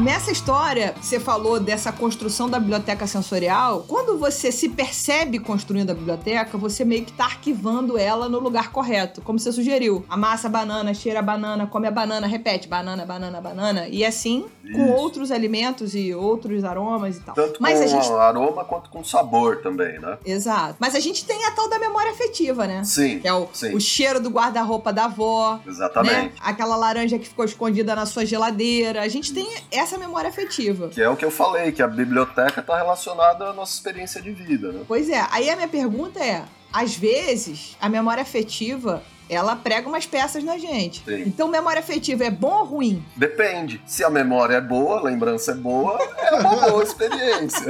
Nessa 0.02 0.32
história, 0.32 0.96
você 1.00 1.20
falou 1.20 1.60
dessa 1.60 1.92
construção 1.92 2.50
da 2.50 2.60
biblioteca 2.60 3.06
sensorial. 3.06 3.86
Quando 3.88 4.18
você 4.18 4.52
se 4.52 4.68
percebe 4.68 5.38
construindo 5.38 5.92
a 5.92 5.94
biblioteca, 5.94 6.58
você 6.58 6.84
meio 6.84 7.06
que 7.06 7.14
tá 7.14 7.26
arquivando 7.26 8.00
ela 8.00 8.28
no 8.28 8.40
lugar 8.40 8.72
correto, 8.72 9.22
como 9.22 9.38
você 9.38 9.52
sugeriu. 9.52 10.04
Amassa 10.10 10.48
a 10.48 10.50
banana, 10.50 10.92
cheira 10.96 11.20
a 11.20 11.22
banana, 11.22 11.68
come 11.68 11.88
a 11.88 11.92
banana, 11.92 12.26
repete 12.26 12.68
banana, 12.68 13.06
banana, 13.06 13.40
banana. 13.40 13.88
E 13.90 14.04
assim 14.04 14.48
com 14.74 14.86
Isso. 14.86 14.94
outros 14.94 15.32
alimentos 15.32 15.94
e 15.94 16.14
outros 16.14 16.64
aromas 16.64 17.18
e 17.18 17.20
tal. 17.20 17.36
Tanto 17.36 17.62
Mas 17.62 17.78
com 17.78 17.84
a 17.84 17.88
gente 17.88 18.12
aroma 18.12 18.64
quanto 18.64 18.90
com 18.90 19.04
sabor 19.04 19.58
também, 19.58 20.00
né? 20.00 20.18
Exato. 20.26 20.76
Mas 20.80 20.96
a 20.96 21.00
gente 21.00 21.26
tem 21.26 21.46
a 21.46 21.52
tal 21.52 21.70
da 21.70 21.78
memória 21.78 22.12
afetiva, 22.12 22.66
né? 22.66 22.84
Sim, 22.84 23.20
Que 23.20 23.28
é 23.28 23.34
o, 23.34 23.50
o 23.74 23.80
cheiro 23.80 24.20
do 24.20 24.30
guarda-roupa 24.30 24.94
da 24.94 25.06
avó, 25.06 25.56
né? 25.56 25.62
exatamente. 25.68 26.36
Aquela 26.40 26.76
laranja 26.76 27.20
que 27.20 27.28
ficou 27.28 27.46
escondida 27.46 27.96
na 27.96 28.06
sua 28.06 28.26
geladeira. 28.26 29.02
A 29.02 29.08
gente 29.08 29.34
tem 29.34 29.48
essa 29.72 29.91
memória 29.98 30.30
afetiva. 30.30 30.90
Que 30.90 31.02
é 31.02 31.10
o 31.10 31.16
que 31.16 31.26
eu 31.26 31.32
falei, 31.32 31.72
que 31.72 31.82
a 31.82 31.88
biblioteca 31.88 32.62
está 32.62 32.78
relacionada 32.78 33.46
à 33.46 33.54
nossa 33.54 33.74
experiência 33.74 34.22
de 34.22 34.32
vida, 34.32 34.72
né? 34.72 34.84
Pois 34.88 35.10
é. 35.10 35.26
Aí 35.32 35.50
a 35.50 35.56
minha 35.56 35.68
pergunta 35.68 36.20
é: 36.20 36.44
às 36.72 36.96
vezes, 36.96 37.78
a 37.80 37.90
memória 37.90 38.22
afetiva. 38.22 39.04
Ela 39.32 39.56
prega 39.56 39.88
umas 39.88 40.06
peças 40.06 40.44
na 40.44 40.58
gente. 40.58 41.02
Sim. 41.06 41.24
Então, 41.26 41.48
memória 41.48 41.80
afetiva 41.80 42.26
é 42.26 42.30
bom 42.30 42.52
ou 42.60 42.66
ruim? 42.66 43.02
Depende. 43.16 43.82
Se 43.86 44.04
a 44.04 44.10
memória 44.10 44.56
é 44.56 44.62
boa, 44.62 45.00
a 45.00 45.02
lembrança 45.04 45.52
é 45.54 45.56
boa, 45.56 45.98
é 46.18 46.36
uma 46.36 46.70
boa 46.70 46.84
experiência. 46.84 47.66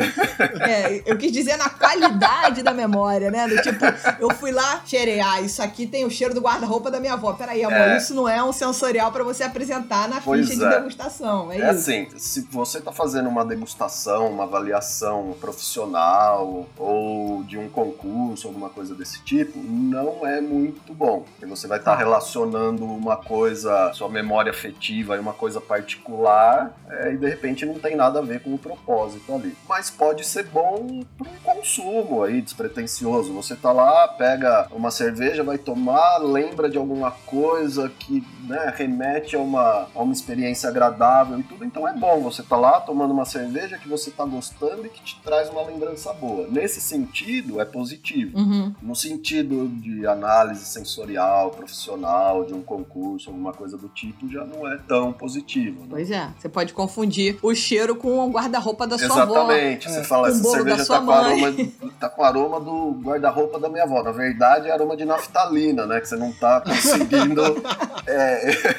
É, 0.67 1.03
eu 1.05 1.15
quis 1.19 1.31
dizer 1.31 1.57
na 1.57 1.69
qualidade 1.69 2.63
da 2.63 2.73
memória, 2.73 3.29
né? 3.29 3.47
Do 3.47 3.61
tipo, 3.61 3.85
eu 4.19 4.31
fui 4.31 4.51
lá, 4.51 4.81
cheirei, 4.85 5.19
ah, 5.19 5.39
isso 5.39 5.61
aqui 5.61 5.85
tem 5.85 6.03
o 6.03 6.09
cheiro 6.09 6.33
do 6.33 6.41
guarda-roupa 6.41 6.89
da 6.89 6.99
minha 6.99 7.13
avó. 7.13 7.33
Peraí, 7.33 7.63
amor, 7.63 7.77
É. 7.77 7.97
isso 7.97 8.15
não 8.15 8.27
é 8.27 8.43
um 8.43 8.51
sensorial 8.51 9.11
pra 9.11 9.23
você 9.23 9.43
apresentar 9.43 10.09
na 10.09 10.19
Pois 10.19 10.47
ficha 10.49 10.59
de 10.59 10.65
é. 10.65 10.77
degustação. 10.79 11.51
É, 11.51 11.57
É 11.57 11.59
isso. 11.59 11.67
assim, 11.69 12.07
se 12.17 12.41
você 12.49 12.79
está 12.79 12.91
fazendo 12.91 13.29
uma 13.29 13.45
degustação, 13.45 14.27
uma 14.31 14.45
avaliação 14.45 15.35
profissional 15.39 16.65
ou 16.77 17.43
de 17.43 17.57
um 17.57 17.69
concurso, 17.69 18.47
alguma 18.47 18.69
coisa 18.69 18.95
desse 18.95 19.21
tipo, 19.23 19.59
não 19.59 20.25
é 20.25 20.41
muito 20.41 20.93
bom. 20.93 21.23
Você 21.51 21.67
vai 21.67 21.79
estar 21.79 21.95
relacionando 21.95 22.85
uma 22.85 23.17
coisa, 23.17 23.91
sua 23.93 24.07
memória 24.07 24.51
afetiva 24.51 25.17
e 25.17 25.19
uma 25.19 25.33
coisa 25.33 25.59
particular, 25.59 26.73
é, 26.89 27.11
e 27.11 27.17
de 27.17 27.27
repente 27.27 27.65
não 27.65 27.73
tem 27.73 27.93
nada 27.93 28.19
a 28.19 28.21
ver 28.21 28.41
com 28.41 28.53
o 28.53 28.57
propósito 28.57 29.33
ali. 29.33 29.53
Mas 29.67 29.89
pode 29.89 30.25
ser 30.25 30.45
bom 30.45 31.03
para 31.17 31.29
um 31.29 31.55
consumo 31.55 32.23
aí, 32.23 32.41
despretensioso. 32.41 33.33
Você 33.33 33.53
tá 33.55 33.73
lá, 33.73 34.07
pega 34.07 34.67
uma 34.71 34.91
cerveja, 34.91 35.43
vai 35.43 35.57
tomar, 35.57 36.19
lembra 36.19 36.69
de 36.69 36.77
alguma 36.77 37.11
coisa 37.11 37.89
que 37.89 38.25
né, 38.47 38.73
remete 38.75 39.35
a 39.35 39.39
uma, 39.39 39.89
a 39.93 40.01
uma 40.01 40.13
experiência 40.13 40.69
agradável 40.69 41.37
e 41.37 41.43
tudo, 41.43 41.65
então 41.65 41.87
é 41.87 41.93
bom. 41.93 42.21
Você 42.21 42.43
tá 42.43 42.55
lá 42.55 42.79
tomando 42.79 43.11
uma 43.11 43.25
cerveja 43.25 43.77
que 43.77 43.89
você 43.89 44.09
tá 44.09 44.23
gostando 44.23 44.85
e 44.85 44.89
que 44.89 45.01
te 45.01 45.19
traz 45.21 45.49
uma 45.49 45.63
lembrança 45.63 46.13
boa. 46.13 46.47
Nesse 46.47 46.79
sentido, 46.79 47.59
é 47.59 47.65
positivo. 47.65 48.37
Uhum. 48.37 48.73
No 48.81 48.95
sentido 48.95 49.67
de 49.67 50.07
análise 50.07 50.65
sensorial, 50.65 51.40
profissional, 51.49 52.45
de 52.45 52.53
um 52.53 52.61
concurso, 52.61 53.29
alguma 53.29 53.51
coisa 53.51 53.77
do 53.77 53.89
tipo, 53.89 54.29
já 54.29 54.45
não 54.45 54.67
é 54.71 54.77
tão 54.87 55.11
positivo. 55.11 55.81
Né? 55.81 55.87
Pois 55.89 56.11
é, 56.11 56.29
você 56.37 56.47
pode 56.47 56.73
confundir 56.73 57.37
o 57.41 57.53
cheiro 57.55 57.95
com 57.95 58.19
o 58.19 58.29
guarda-roupa 58.29 58.85
da 58.85 58.97
sua 58.97 59.23
avó. 59.23 59.33
Exatamente. 59.33 59.89
Você 59.89 60.03
fala, 60.03 60.29
Com 60.29 60.35
essa 60.35 60.49
cerveja 60.49 60.85
tá 60.85 61.01
com, 61.01 61.11
aroma, 61.11 61.53
tá 61.99 62.09
com 62.09 62.23
aroma 62.23 62.59
do 62.59 62.91
guarda-roupa 63.01 63.59
da 63.59 63.69
minha 63.69 63.83
avó. 63.83 64.03
Na 64.03 64.11
verdade, 64.11 64.67
é 64.67 64.71
aroma 64.71 64.95
de 64.95 65.05
naftalina, 65.05 65.85
né? 65.85 65.99
Que 65.99 66.07
você 66.07 66.15
não 66.15 66.31
tá 66.31 66.61
conseguindo 66.61 67.41
é, 68.05 68.75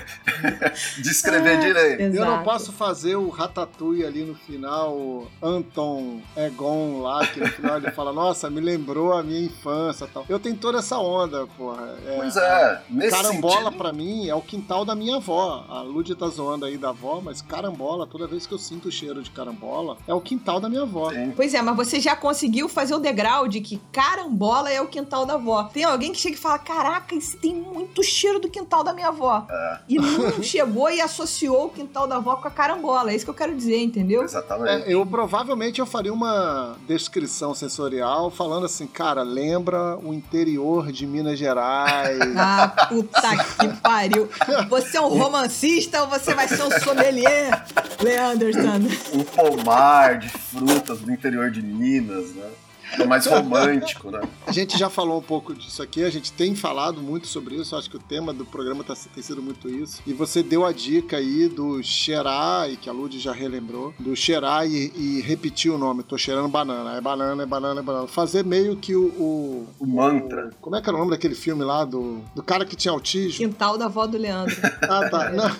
descrever 0.99 1.61
direito. 1.61 2.01
Eu 2.01 2.25
não 2.25 2.35
Exato. 2.35 2.45
posso 2.45 2.73
fazer 2.73 3.17
o 3.17 3.29
Ratatouille 3.29 4.05
ali 4.05 4.25
no 4.25 4.35
final, 4.35 4.93
o 4.93 5.29
Anton 5.43 6.21
Egon 6.37 7.01
lá, 7.03 7.27
que 7.27 7.41
no 7.41 7.49
final 7.49 7.77
ele 7.77 7.91
fala, 7.91 8.13
nossa, 8.13 8.49
me 8.51 8.61
lembrou 8.61 9.13
a 9.13 9.23
minha 9.23 9.41
infância 9.41 10.05
e 10.05 10.09
tal. 10.09 10.25
Eu 10.29 10.39
tenho 10.39 10.57
toda 10.57 10.79
essa 10.79 10.99
onda, 10.99 11.47
porra. 11.57 11.97
É, 12.07 12.17
Pois 12.17 12.37
é, 12.37 12.83
nesse 12.91 13.11
Carambola, 13.11 13.55
sentido... 13.57 13.79
pra 13.79 13.93
mim, 13.93 14.29
é 14.29 14.35
o 14.35 14.41
quintal 14.41 14.85
da 14.85 14.95
minha 14.95 15.17
avó. 15.17 15.65
A 15.69 15.83
Lud 15.83 16.15
tá 16.15 16.29
zoando 16.29 16.65
aí 16.65 16.77
da 16.77 16.91
avó, 16.91 17.21
mas 17.23 17.43
carambola, 17.43 18.07
toda 18.07 18.27
vez 18.27 18.47
que 18.47 18.55
eu 18.55 18.59
sinto 18.59 18.89
o 18.89 18.93
cheiro 18.93 19.23
de 19.23 19.31
carambola, 19.31 19.97
é 20.07 20.15
o 20.15 20.21
quintal 20.21 20.61
da 20.61 20.69
minha 20.69 20.83
avó. 20.83 21.11
Sim. 21.11 21.33
Pois 21.35 21.55
é, 21.55 21.63
mas 21.63 21.77
você 21.77 22.01
já 22.01 22.15
conseguiu 22.17 22.69
fazer 22.69 22.95
o 22.95 22.99
degrau 22.99 23.49
de 23.49 23.61
que 23.61 23.81
carambola 23.91 24.71
é 24.71 24.81
o 24.81 24.87
quintal 24.87 25.27
da 25.27 25.35
avó. 25.35 25.65
Tem 25.65 25.85
alguém 25.85 26.13
que 26.13 26.19
chega 26.19 26.37
e 26.37 26.39
fala: 26.39 26.59
Caraca, 26.59 27.15
isso 27.15 27.37
tem 27.39 27.55
muito 27.55 28.03
cheiro 28.03 28.39
do 28.39 28.49
quintal 28.49 28.83
da 28.85 28.93
minha 28.93 29.09
avó. 29.09 29.47
É. 29.49 29.81
E 29.89 29.97
não 29.97 30.32
chegou 30.43 30.91
e 30.91 31.01
associou 31.01 31.67
o 31.67 31.69
quintal 31.69 32.07
da 32.07 32.17
avó 32.17 32.37
com 32.37 32.47
a 32.47 32.51
carambola. 32.51 33.11
É 33.11 33.17
isso 33.17 33.25
que 33.25 33.31
eu 33.31 33.35
quero 33.35 33.55
dizer, 33.55 33.79
entendeu? 33.79 34.23
Exatamente. 34.23 34.89
É, 34.89 34.95
eu 34.95 35.05
provavelmente 35.05 35.81
eu 35.81 35.87
faria 35.87 36.13
uma 36.13 36.77
descrição 36.87 37.55
sensorial 37.55 38.31
falando 38.31 38.67
assim, 38.67 38.87
cara, 38.87 39.23
lembra 39.23 39.99
o 39.99 40.15
interior 40.15 40.93
de 40.93 41.07
Minas 41.07 41.39
Gerais. 41.39 42.19
Ah, 42.45 42.69
puta 42.89 43.31
que 43.59 43.69
pariu. 43.81 44.29
Você 44.69 44.97
é 44.97 45.01
um 45.01 45.09
romancista 45.09 46.03
ou 46.03 46.09
você 46.09 46.35
vai 46.35 46.49
ser 46.49 46.63
um 46.63 46.71
sommelier, 46.81 47.65
Leanderson? 48.03 48.81
Um 49.13 49.23
pomar 49.23 50.19
de 50.19 50.29
frutas 50.29 51.01
do 51.01 51.13
interior 51.13 51.51
de 51.51 51.63
Minas, 51.63 52.35
né? 52.35 52.51
É 52.99 53.07
mais 53.07 53.27
romântico, 53.27 54.11
né? 54.11 54.21
A 54.47 54.53
gente 54.53 54.77
já 54.79 54.89
falou 54.91 55.19
um 55.19 55.23
pouco 55.23 55.55
disso 55.55 55.83
aqui, 55.83 56.05
a 56.05 56.11
gente 56.11 56.33
tem 56.33 56.55
falado 56.55 57.01
muito 57.01 57.27
sobre 57.27 57.55
isso, 57.57 57.75
acho 57.77 57.89
que 57.89 57.97
o 57.97 58.01
tema 58.01 58.33
do 58.33 58.45
programa 58.45 58.85
tá, 58.85 58.95
tem 59.15 59.23
sido 59.23 59.43
muito 59.43 59.69
isso. 59.69 60.03
E 60.07 60.13
você 60.13 60.43
deu 60.43 60.65
a 60.65 60.73
dica 60.73 61.17
aí 61.17 61.49
do 61.49 61.83
cheirar, 61.83 62.71
e 62.71 62.77
que 62.77 62.89
a 62.89 62.93
Lud 62.93 63.19
já 63.19 63.33
relembrou, 63.33 63.95
do 63.99 64.15
cheirar 64.15 64.67
e, 64.67 64.93
e 64.95 65.21
repetir 65.23 65.71
o 65.71 65.79
nome. 65.79 66.03
Tô 66.03 66.19
cheirando 66.19 66.49
banana, 66.49 66.97
é 66.97 67.01
banana, 67.01 67.43
é 67.43 67.47
banana, 67.47 67.81
é 67.81 67.83
banana. 67.83 68.07
Fazer 68.07 68.45
meio 68.45 68.77
que 68.77 68.95
o. 68.95 69.03
O, 69.23 69.69
O 69.81 69.87
mantra. 69.87 70.49
o- 70.49 70.55
como 70.61 70.77
é 70.77 70.81
que 70.83 70.89
era 70.89 70.97
o 70.97 70.99
nome 70.99 71.11
daquele 71.13 71.35
filme 71.35 71.65
lá 71.65 71.85
do, 71.85 72.21
do 72.35 72.43
cara 72.43 72.65
que 72.65 72.77
tinha 72.77 72.93
autismo? 72.93 73.39
Quintal 73.39 73.79
da 73.79 73.87
avó 73.87 74.07
do 74.07 74.19
Leandro. 74.19 74.55
Ah, 74.83 75.09
tá. 75.09 75.31
Não. 75.33 75.57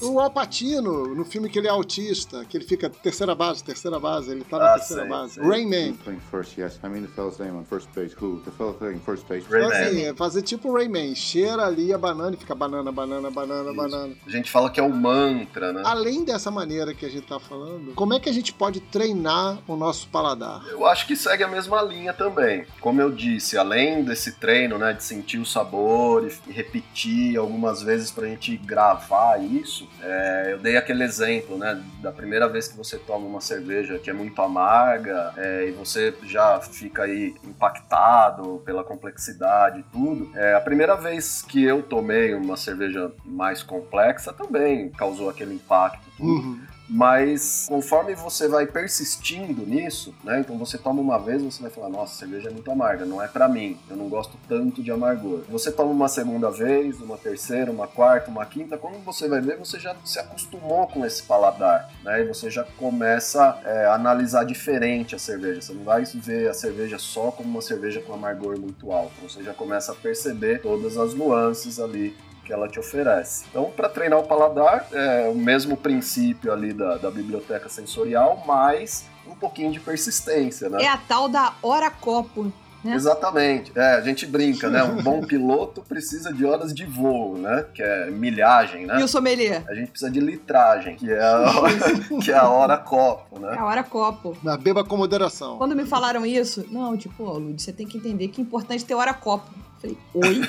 O 0.00 0.18
Alpatino, 0.20 1.14
no 1.14 1.24
filme 1.24 1.48
que 1.48 1.58
ele 1.58 1.68
é 1.68 1.70
autista, 1.70 2.44
que 2.44 2.56
ele 2.56 2.64
fica 2.64 2.90
terceira 2.90 3.34
base, 3.34 3.62
terceira 3.62 3.98
base, 3.98 4.30
ele 4.32 4.44
tá 4.44 4.58
na 4.58 4.64
Ah, 4.72 4.74
terceira 4.74 5.02
sei, 5.02 5.10
base. 5.10 5.40
Rain 5.40 5.64
Man. 5.66 5.94
Playing 6.04 6.20
first, 6.30 6.58
yes. 6.58 6.78
I 6.82 6.88
mean 6.88 7.02
the 7.02 7.08
fellow's 7.14 7.38
name 7.38 7.56
on 7.56 7.64
first 7.64 7.88
base. 7.94 8.14
Who? 8.20 8.40
The 8.44 8.50
fellow 8.50 8.74
playing 8.74 9.00
first 9.00 9.24
base. 9.28 9.46
Ray- 9.48 9.62
Então, 9.64 9.70
Rayman. 9.70 9.88
assim, 9.90 10.04
é 10.06 10.14
fazer 10.14 10.42
tipo 10.42 10.72
Rayman. 10.72 11.14
Cheira 11.14 11.64
ali 11.64 11.92
a 11.92 11.98
banana 11.98 12.34
e 12.34 12.36
fica 12.38 12.54
banana, 12.54 12.90
banana, 12.92 13.30
banana, 13.30 13.68
Isso. 13.70 13.76
banana. 13.76 14.14
A 14.26 14.30
gente 14.30 14.50
fala 14.50 14.68
que 14.68 14.80
é 14.80 14.82
o 14.82 14.90
mantra, 14.92 15.72
né? 15.72 15.82
Além 15.84 16.24
dessa 16.24 16.50
maneira 16.50 16.92
que 16.92 17.06
a 17.06 17.08
gente 17.08 17.26
tá 17.26 17.38
falando, 17.38 17.94
como 17.94 18.12
é 18.14 18.20
que 18.20 18.28
a 18.28 18.32
gente 18.32 18.52
pode 18.52 18.80
treinar 18.80 19.58
o 19.66 19.76
nosso 19.76 20.08
paladar? 20.08 20.66
Eu 20.68 20.84
acho 20.86 21.06
que 21.06 21.14
segue 21.16 21.44
a 21.44 21.48
mesma 21.48 21.80
linha 21.82 22.12
também. 22.12 22.66
Como 22.80 23.00
eu 23.00 23.10
disse, 23.10 23.56
além 23.56 24.02
desse 24.04 24.32
treino, 24.32 24.76
né, 24.76 24.92
de 24.92 25.02
sentir 25.04 25.38
o 25.38 25.46
sabor 25.46 26.26
e 26.26 26.52
repetir 26.52 27.38
algumas 27.38 27.82
vezes 27.82 28.10
pra 28.10 28.26
gente 28.26 28.56
gravar 28.56 29.42
isso, 29.42 29.83
é, 30.02 30.48
eu 30.52 30.58
dei 30.58 30.76
aquele 30.76 31.02
exemplo, 31.04 31.56
né, 31.56 31.82
da 32.00 32.12
primeira 32.12 32.48
vez 32.48 32.68
que 32.68 32.76
você 32.76 32.98
toma 32.98 33.26
uma 33.26 33.40
cerveja 33.40 33.98
que 33.98 34.10
é 34.10 34.12
muito 34.12 34.40
amarga 34.40 35.32
é, 35.36 35.68
e 35.68 35.72
você 35.72 36.14
já 36.24 36.60
fica 36.60 37.02
aí 37.04 37.34
impactado 37.44 38.62
pela 38.64 38.84
complexidade 38.84 39.80
e 39.80 39.82
tudo. 39.84 40.30
É, 40.34 40.54
a 40.54 40.60
primeira 40.60 40.94
vez 40.94 41.42
que 41.42 41.62
eu 41.62 41.82
tomei 41.82 42.34
uma 42.34 42.56
cerveja 42.56 43.12
mais 43.24 43.62
complexa 43.62 44.32
também 44.32 44.90
causou 44.90 45.28
aquele 45.28 45.54
impacto. 45.54 46.04
Uhum. 46.18 46.60
Mas 46.88 47.66
conforme 47.68 48.14
você 48.14 48.46
vai 48.46 48.66
persistindo 48.66 49.66
nisso, 49.66 50.14
né? 50.22 50.40
Então 50.40 50.58
você 50.58 50.76
toma 50.76 51.00
uma 51.00 51.18
vez, 51.18 51.42
você 51.42 51.62
vai 51.62 51.70
falar, 51.70 51.88
nossa, 51.88 52.18
cerveja 52.18 52.50
é 52.50 52.52
muito 52.52 52.70
amarga, 52.70 53.06
não 53.06 53.22
é 53.22 53.28
pra 53.28 53.48
mim. 53.48 53.78
Eu 53.88 53.96
não 53.96 54.08
gosto 54.08 54.36
tanto 54.48 54.82
de 54.82 54.90
amargor. 54.90 55.40
Você 55.48 55.72
toma 55.72 55.90
uma 55.90 56.08
segunda 56.08 56.50
vez, 56.50 57.00
uma 57.00 57.16
terceira, 57.16 57.70
uma 57.70 57.86
quarta, 57.86 58.30
uma 58.30 58.44
quinta, 58.44 58.76
quando 58.76 59.02
você 59.02 59.28
vai 59.28 59.40
ver, 59.40 59.56
você 59.56 59.78
já 59.78 59.96
se 60.04 60.18
acostumou 60.18 60.86
com 60.86 61.04
esse 61.04 61.22
paladar, 61.22 61.90
né? 62.02 62.22
E 62.22 62.24
você 62.26 62.50
já 62.50 62.64
começa 62.78 63.58
é, 63.64 63.86
a 63.86 63.94
analisar 63.94 64.44
diferente 64.44 65.14
a 65.14 65.18
cerveja. 65.18 65.62
Você 65.62 65.72
não 65.72 65.84
vai 65.84 66.04
ver 66.04 66.48
a 66.48 66.54
cerveja 66.54 66.98
só 66.98 67.30
como 67.30 67.48
uma 67.48 67.62
cerveja 67.62 68.00
com 68.02 68.12
amargor 68.12 68.58
muito 68.58 68.92
alto. 68.92 69.12
Você 69.22 69.42
já 69.42 69.54
começa 69.54 69.92
a 69.92 69.94
perceber 69.94 70.60
todas 70.60 70.98
as 70.98 71.14
nuances 71.14 71.80
ali 71.80 72.14
que 72.44 72.52
ela 72.52 72.68
te 72.68 72.78
oferece. 72.78 73.44
Então, 73.50 73.70
para 73.74 73.88
treinar 73.88 74.18
o 74.18 74.24
paladar, 74.24 74.86
é 74.92 75.28
o 75.28 75.34
mesmo 75.34 75.76
princípio 75.76 76.52
ali 76.52 76.72
da, 76.72 76.96
da 76.98 77.10
biblioteca 77.10 77.68
sensorial, 77.68 78.42
mas 78.46 79.06
um 79.26 79.34
pouquinho 79.34 79.72
de 79.72 79.80
persistência, 79.80 80.68
né? 80.68 80.82
É 80.82 80.88
a 80.88 80.96
tal 80.98 81.28
da 81.28 81.54
hora 81.62 81.90
copo. 81.90 82.52
né? 82.84 82.94
Exatamente. 82.94 83.72
É, 83.74 83.94
a 83.94 84.00
gente 84.02 84.26
brinca, 84.26 84.68
né? 84.68 84.82
Um 84.84 85.02
bom 85.02 85.22
piloto 85.22 85.80
precisa 85.80 86.30
de 86.32 86.44
horas 86.44 86.74
de 86.74 86.84
voo, 86.84 87.38
né? 87.38 87.64
Que 87.74 87.82
é 87.82 88.10
milhagem, 88.10 88.84
né? 88.84 89.00
E 89.00 89.02
o 89.02 89.08
sommelier? 89.08 89.64
A 89.66 89.74
gente 89.74 89.90
precisa 89.90 90.10
de 90.10 90.20
litragem, 90.20 90.94
que 90.94 91.10
é 91.10 91.22
a 91.24 91.38
hora, 91.58 91.74
que 92.22 92.30
é 92.30 92.36
a 92.36 92.48
hora 92.48 92.76
copo, 92.76 93.38
É 93.38 93.40
né? 93.40 93.56
a 93.58 93.64
hora 93.64 93.82
copo. 93.82 94.36
Mas 94.42 94.56
beba 94.58 94.84
com 94.84 94.98
moderação. 94.98 95.56
Quando 95.56 95.74
me 95.74 95.86
falaram 95.86 96.26
isso, 96.26 96.66
não, 96.70 96.94
tipo, 96.96 97.24
ó, 97.24 97.38
Lud, 97.38 97.60
você 97.62 97.72
tem 97.72 97.86
que 97.86 97.96
entender 97.96 98.28
que 98.28 98.42
é 98.42 98.44
importante 98.44 98.84
ter 98.84 98.94
hora 98.94 99.14
copo. 99.14 99.50
Falei, 99.84 99.98
oi? 100.14 100.40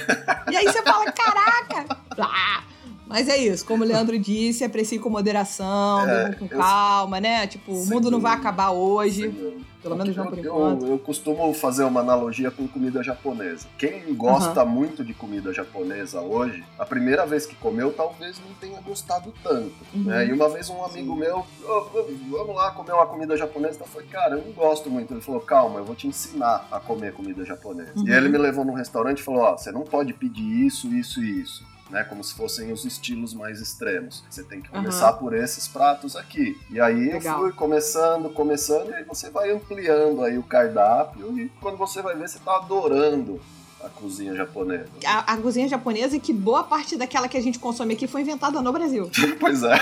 e 0.52 0.58
aí 0.58 0.65
você 0.65 0.82
fala, 0.82 1.12
caraca! 1.12 1.98
Ah! 2.19 2.63
Mas 3.07 3.27
é 3.29 3.37
isso, 3.37 3.65
como 3.65 3.83
o 3.83 3.87
Leandro 3.87 4.17
disse, 4.17 4.63
aprecie 4.63 4.97
com 4.99 5.09
moderação, 5.09 6.07
É, 6.09 6.33
com 6.33 6.45
eu- 6.45 6.57
calma, 6.57 7.19
né? 7.19 7.45
Tipo, 7.47 7.71
o 7.71 7.85
mundo 7.85 8.09
não 8.09 8.19
vai 8.19 8.33
acabar 8.33 8.71
hoje, 8.71 9.29
Sim, 9.31 9.63
pelo 9.81 9.95
menos 9.95 10.15
não 10.15 10.25
por 10.25 10.37
eu, 10.39 10.43
enquanto. 10.45 10.85
eu, 10.85 10.91
eu 10.93 10.97
costumo 10.99 11.53
fazer 11.53 11.83
uma 11.83 11.99
analogia 11.99 12.49
com 12.49 12.67
comida 12.67 13.03
japonesa. 13.03 13.67
Quem 13.77 14.13
gosta 14.15 14.65
muito 14.65 15.03
de 15.03 15.13
comida 15.13 15.53
japonesa 15.53 16.19
hoje, 16.21 16.63
a 16.79 16.85
primeira 16.85 17.25
vez 17.27 17.45
que 17.45 17.55
comeu 17.55 17.93
talvez 17.93 18.39
não 18.39 18.53
tenha 18.55 18.81
gostado 18.81 19.31
tanto. 19.43 19.71
Uhum. 19.93 20.03
né? 20.03 20.25
E 20.27 20.33
uma 20.33 20.49
vez 20.49 20.67
um 20.69 20.83
amigo 20.83 21.15
meu, 21.15 21.45
"Ô, 21.63 21.71
ô, 21.71 22.05
vamos 22.31 22.55
lá 22.55 22.71
comer 22.71 22.93
uma 22.93 23.05
comida 23.05 23.37
japonesa. 23.37 23.79
Eu 23.81 23.85
falei, 23.87 24.07
cara, 24.07 24.35
eu 24.35 24.43
não 24.45 24.51
gosto 24.51 24.89
muito. 24.89 25.13
Ele 25.13 25.21
falou, 25.21 25.41
calma, 25.41 25.79
eu 25.79 25.85
vou 25.85 25.95
te 25.95 26.07
ensinar 26.07 26.67
a 26.71 26.79
comer 26.79 27.13
comida 27.13 27.45
japonesa. 27.45 27.91
Uhum. 27.95 28.07
E 28.07 28.11
ele 28.11 28.29
me 28.29 28.37
levou 28.39 28.65
num 28.65 28.73
restaurante 28.73 29.19
e 29.19 29.23
falou, 29.23 29.41
ó, 29.41 29.55
você 29.57 29.71
não 29.71 29.81
pode 29.83 30.11
pedir 30.13 30.65
isso, 30.65 30.87
isso 30.93 31.23
e 31.23 31.41
isso. 31.41 31.74
Né, 31.89 32.04
como 32.04 32.24
se 32.24 32.34
fossem 32.34 32.71
os 32.71 32.84
estilos 32.84 33.36
mais 33.36 33.62
extremos. 33.62 34.24
Você 34.28 34.43
tem 34.43 34.60
que 34.60 34.69
começar 34.69 35.13
por 35.13 35.36
esses 35.36 35.67
pratos 35.67 36.15
aqui. 36.15 36.60
E 36.71 36.82
aí 36.82 37.12
Legal. 37.12 37.36
eu 37.36 37.43
fui 37.43 37.54
começando, 37.54 38.28
começando, 38.32 38.89
e 38.89 38.95
aí 38.95 39.04
você 39.04 39.30
vai 39.30 39.52
ampliando 39.52 40.24
aí 40.24 40.36
o 40.36 40.41
cardápio 40.41 41.38
e 41.38 41.48
quando 41.62 41.78
você 41.78 42.02
vai 42.02 42.15
ver, 42.15 42.28
você 42.28 42.39
tá 42.39 42.56
adorando 42.56 43.39
a 43.86 43.89
cozinha 43.89 44.36
japonesa. 44.36 44.89
A, 45.06 45.34
a 45.34 45.38
cozinha 45.38 45.67
japonesa, 45.67 46.19
que 46.19 46.34
boa 46.34 46.63
parte 46.63 46.98
daquela 46.98 47.28
que 47.28 47.38
a 47.38 47.41
gente 47.41 47.60
consome 47.60 47.93
aqui 47.93 48.08
foi 48.08 48.21
inventada 48.21 48.60
no 48.62 48.74
Brasil. 48.74 49.12
pois 49.39 49.62
é. 49.62 49.76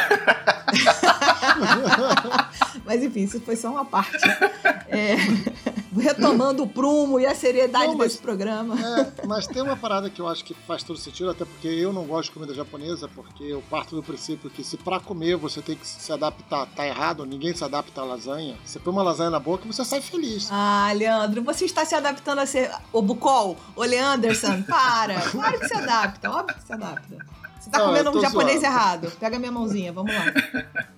Mas 2.86 3.02
enfim, 3.02 3.24
isso 3.24 3.40
foi 3.40 3.56
só 3.56 3.70
uma 3.70 3.86
parte. 3.86 4.18
É, 4.90 5.16
retomando 5.96 6.64
o 6.64 6.68
prumo 6.68 7.20
e 7.20 7.26
a 7.26 7.36
seriedade 7.36 7.88
Não, 7.88 7.96
mas- 7.98 8.12
desse 8.14 8.22
programa. 8.22 8.76
É, 8.80 9.26
mas 9.28 9.48
tem 9.48 9.62
uma 9.62 9.76
parada 9.76 10.10
que 10.10 10.20
eu 10.22 10.28
acho 10.28 10.44
que 10.44 10.54
faz 10.54 10.84
todo 10.84 10.98
sentido, 10.98 11.30
até 11.30 11.46
porque 11.46 11.68
eu 11.68 11.92
não 11.94 12.04
gosto 12.06 12.30
de 12.30 12.32
comida 12.32 12.54
japonesa, 12.54 13.08
porque 13.08 13.44
eu 13.44 13.64
parto 13.70 13.96
do 13.96 14.04
princípio 14.04 14.50
que 14.50 14.64
se 14.64 14.78
pra 14.78 15.00
comer 15.00 15.36
você 15.38 15.62
tem 15.62 15.76
que 15.76 15.88
se 15.88 16.12
adaptar, 16.12 16.66
tá 16.68 16.86
errado, 16.86 17.26
ninguém 17.26 17.56
se 17.56 17.64
adapta 17.64 18.02
à 18.02 18.04
lasanha. 18.04 18.58
Você 18.66 18.80
põe 18.80 18.92
uma 18.94 19.04
lasanha 19.04 19.30
na 19.30 19.40
boca 19.40 19.64
e 19.66 19.74
você 19.74 19.84
sai 19.86 20.02
feliz. 20.02 20.48
Ah, 20.52 20.92
Leandro, 20.96 21.44
você 21.44 21.66
está 21.66 21.86
se 21.86 21.96
adaptando 21.96 22.40
a 22.40 22.46
ser 22.46 22.72
o 22.92 23.02
Bucol, 23.02 23.58
o 23.76 23.84
Leanderson, 23.84 24.62
para. 24.64 25.20
Claro 25.32 25.60
que 25.60 25.68
se 25.68 25.74
adapta, 25.76 26.30
óbvio 26.32 26.56
que 26.56 26.64
se 26.64 26.74
adapta. 26.74 27.43
Você 27.64 27.70
tá 27.70 27.80
Não, 27.80 27.86
comendo 27.88 28.10
um 28.18 28.22
japonês 28.22 28.60
zoando. 28.60 28.66
errado. 28.76 29.12
Pega 29.18 29.40
minha 29.40 29.52
mãozinha, 29.52 29.94
vamos 29.94 30.14
lá. 30.14 30.26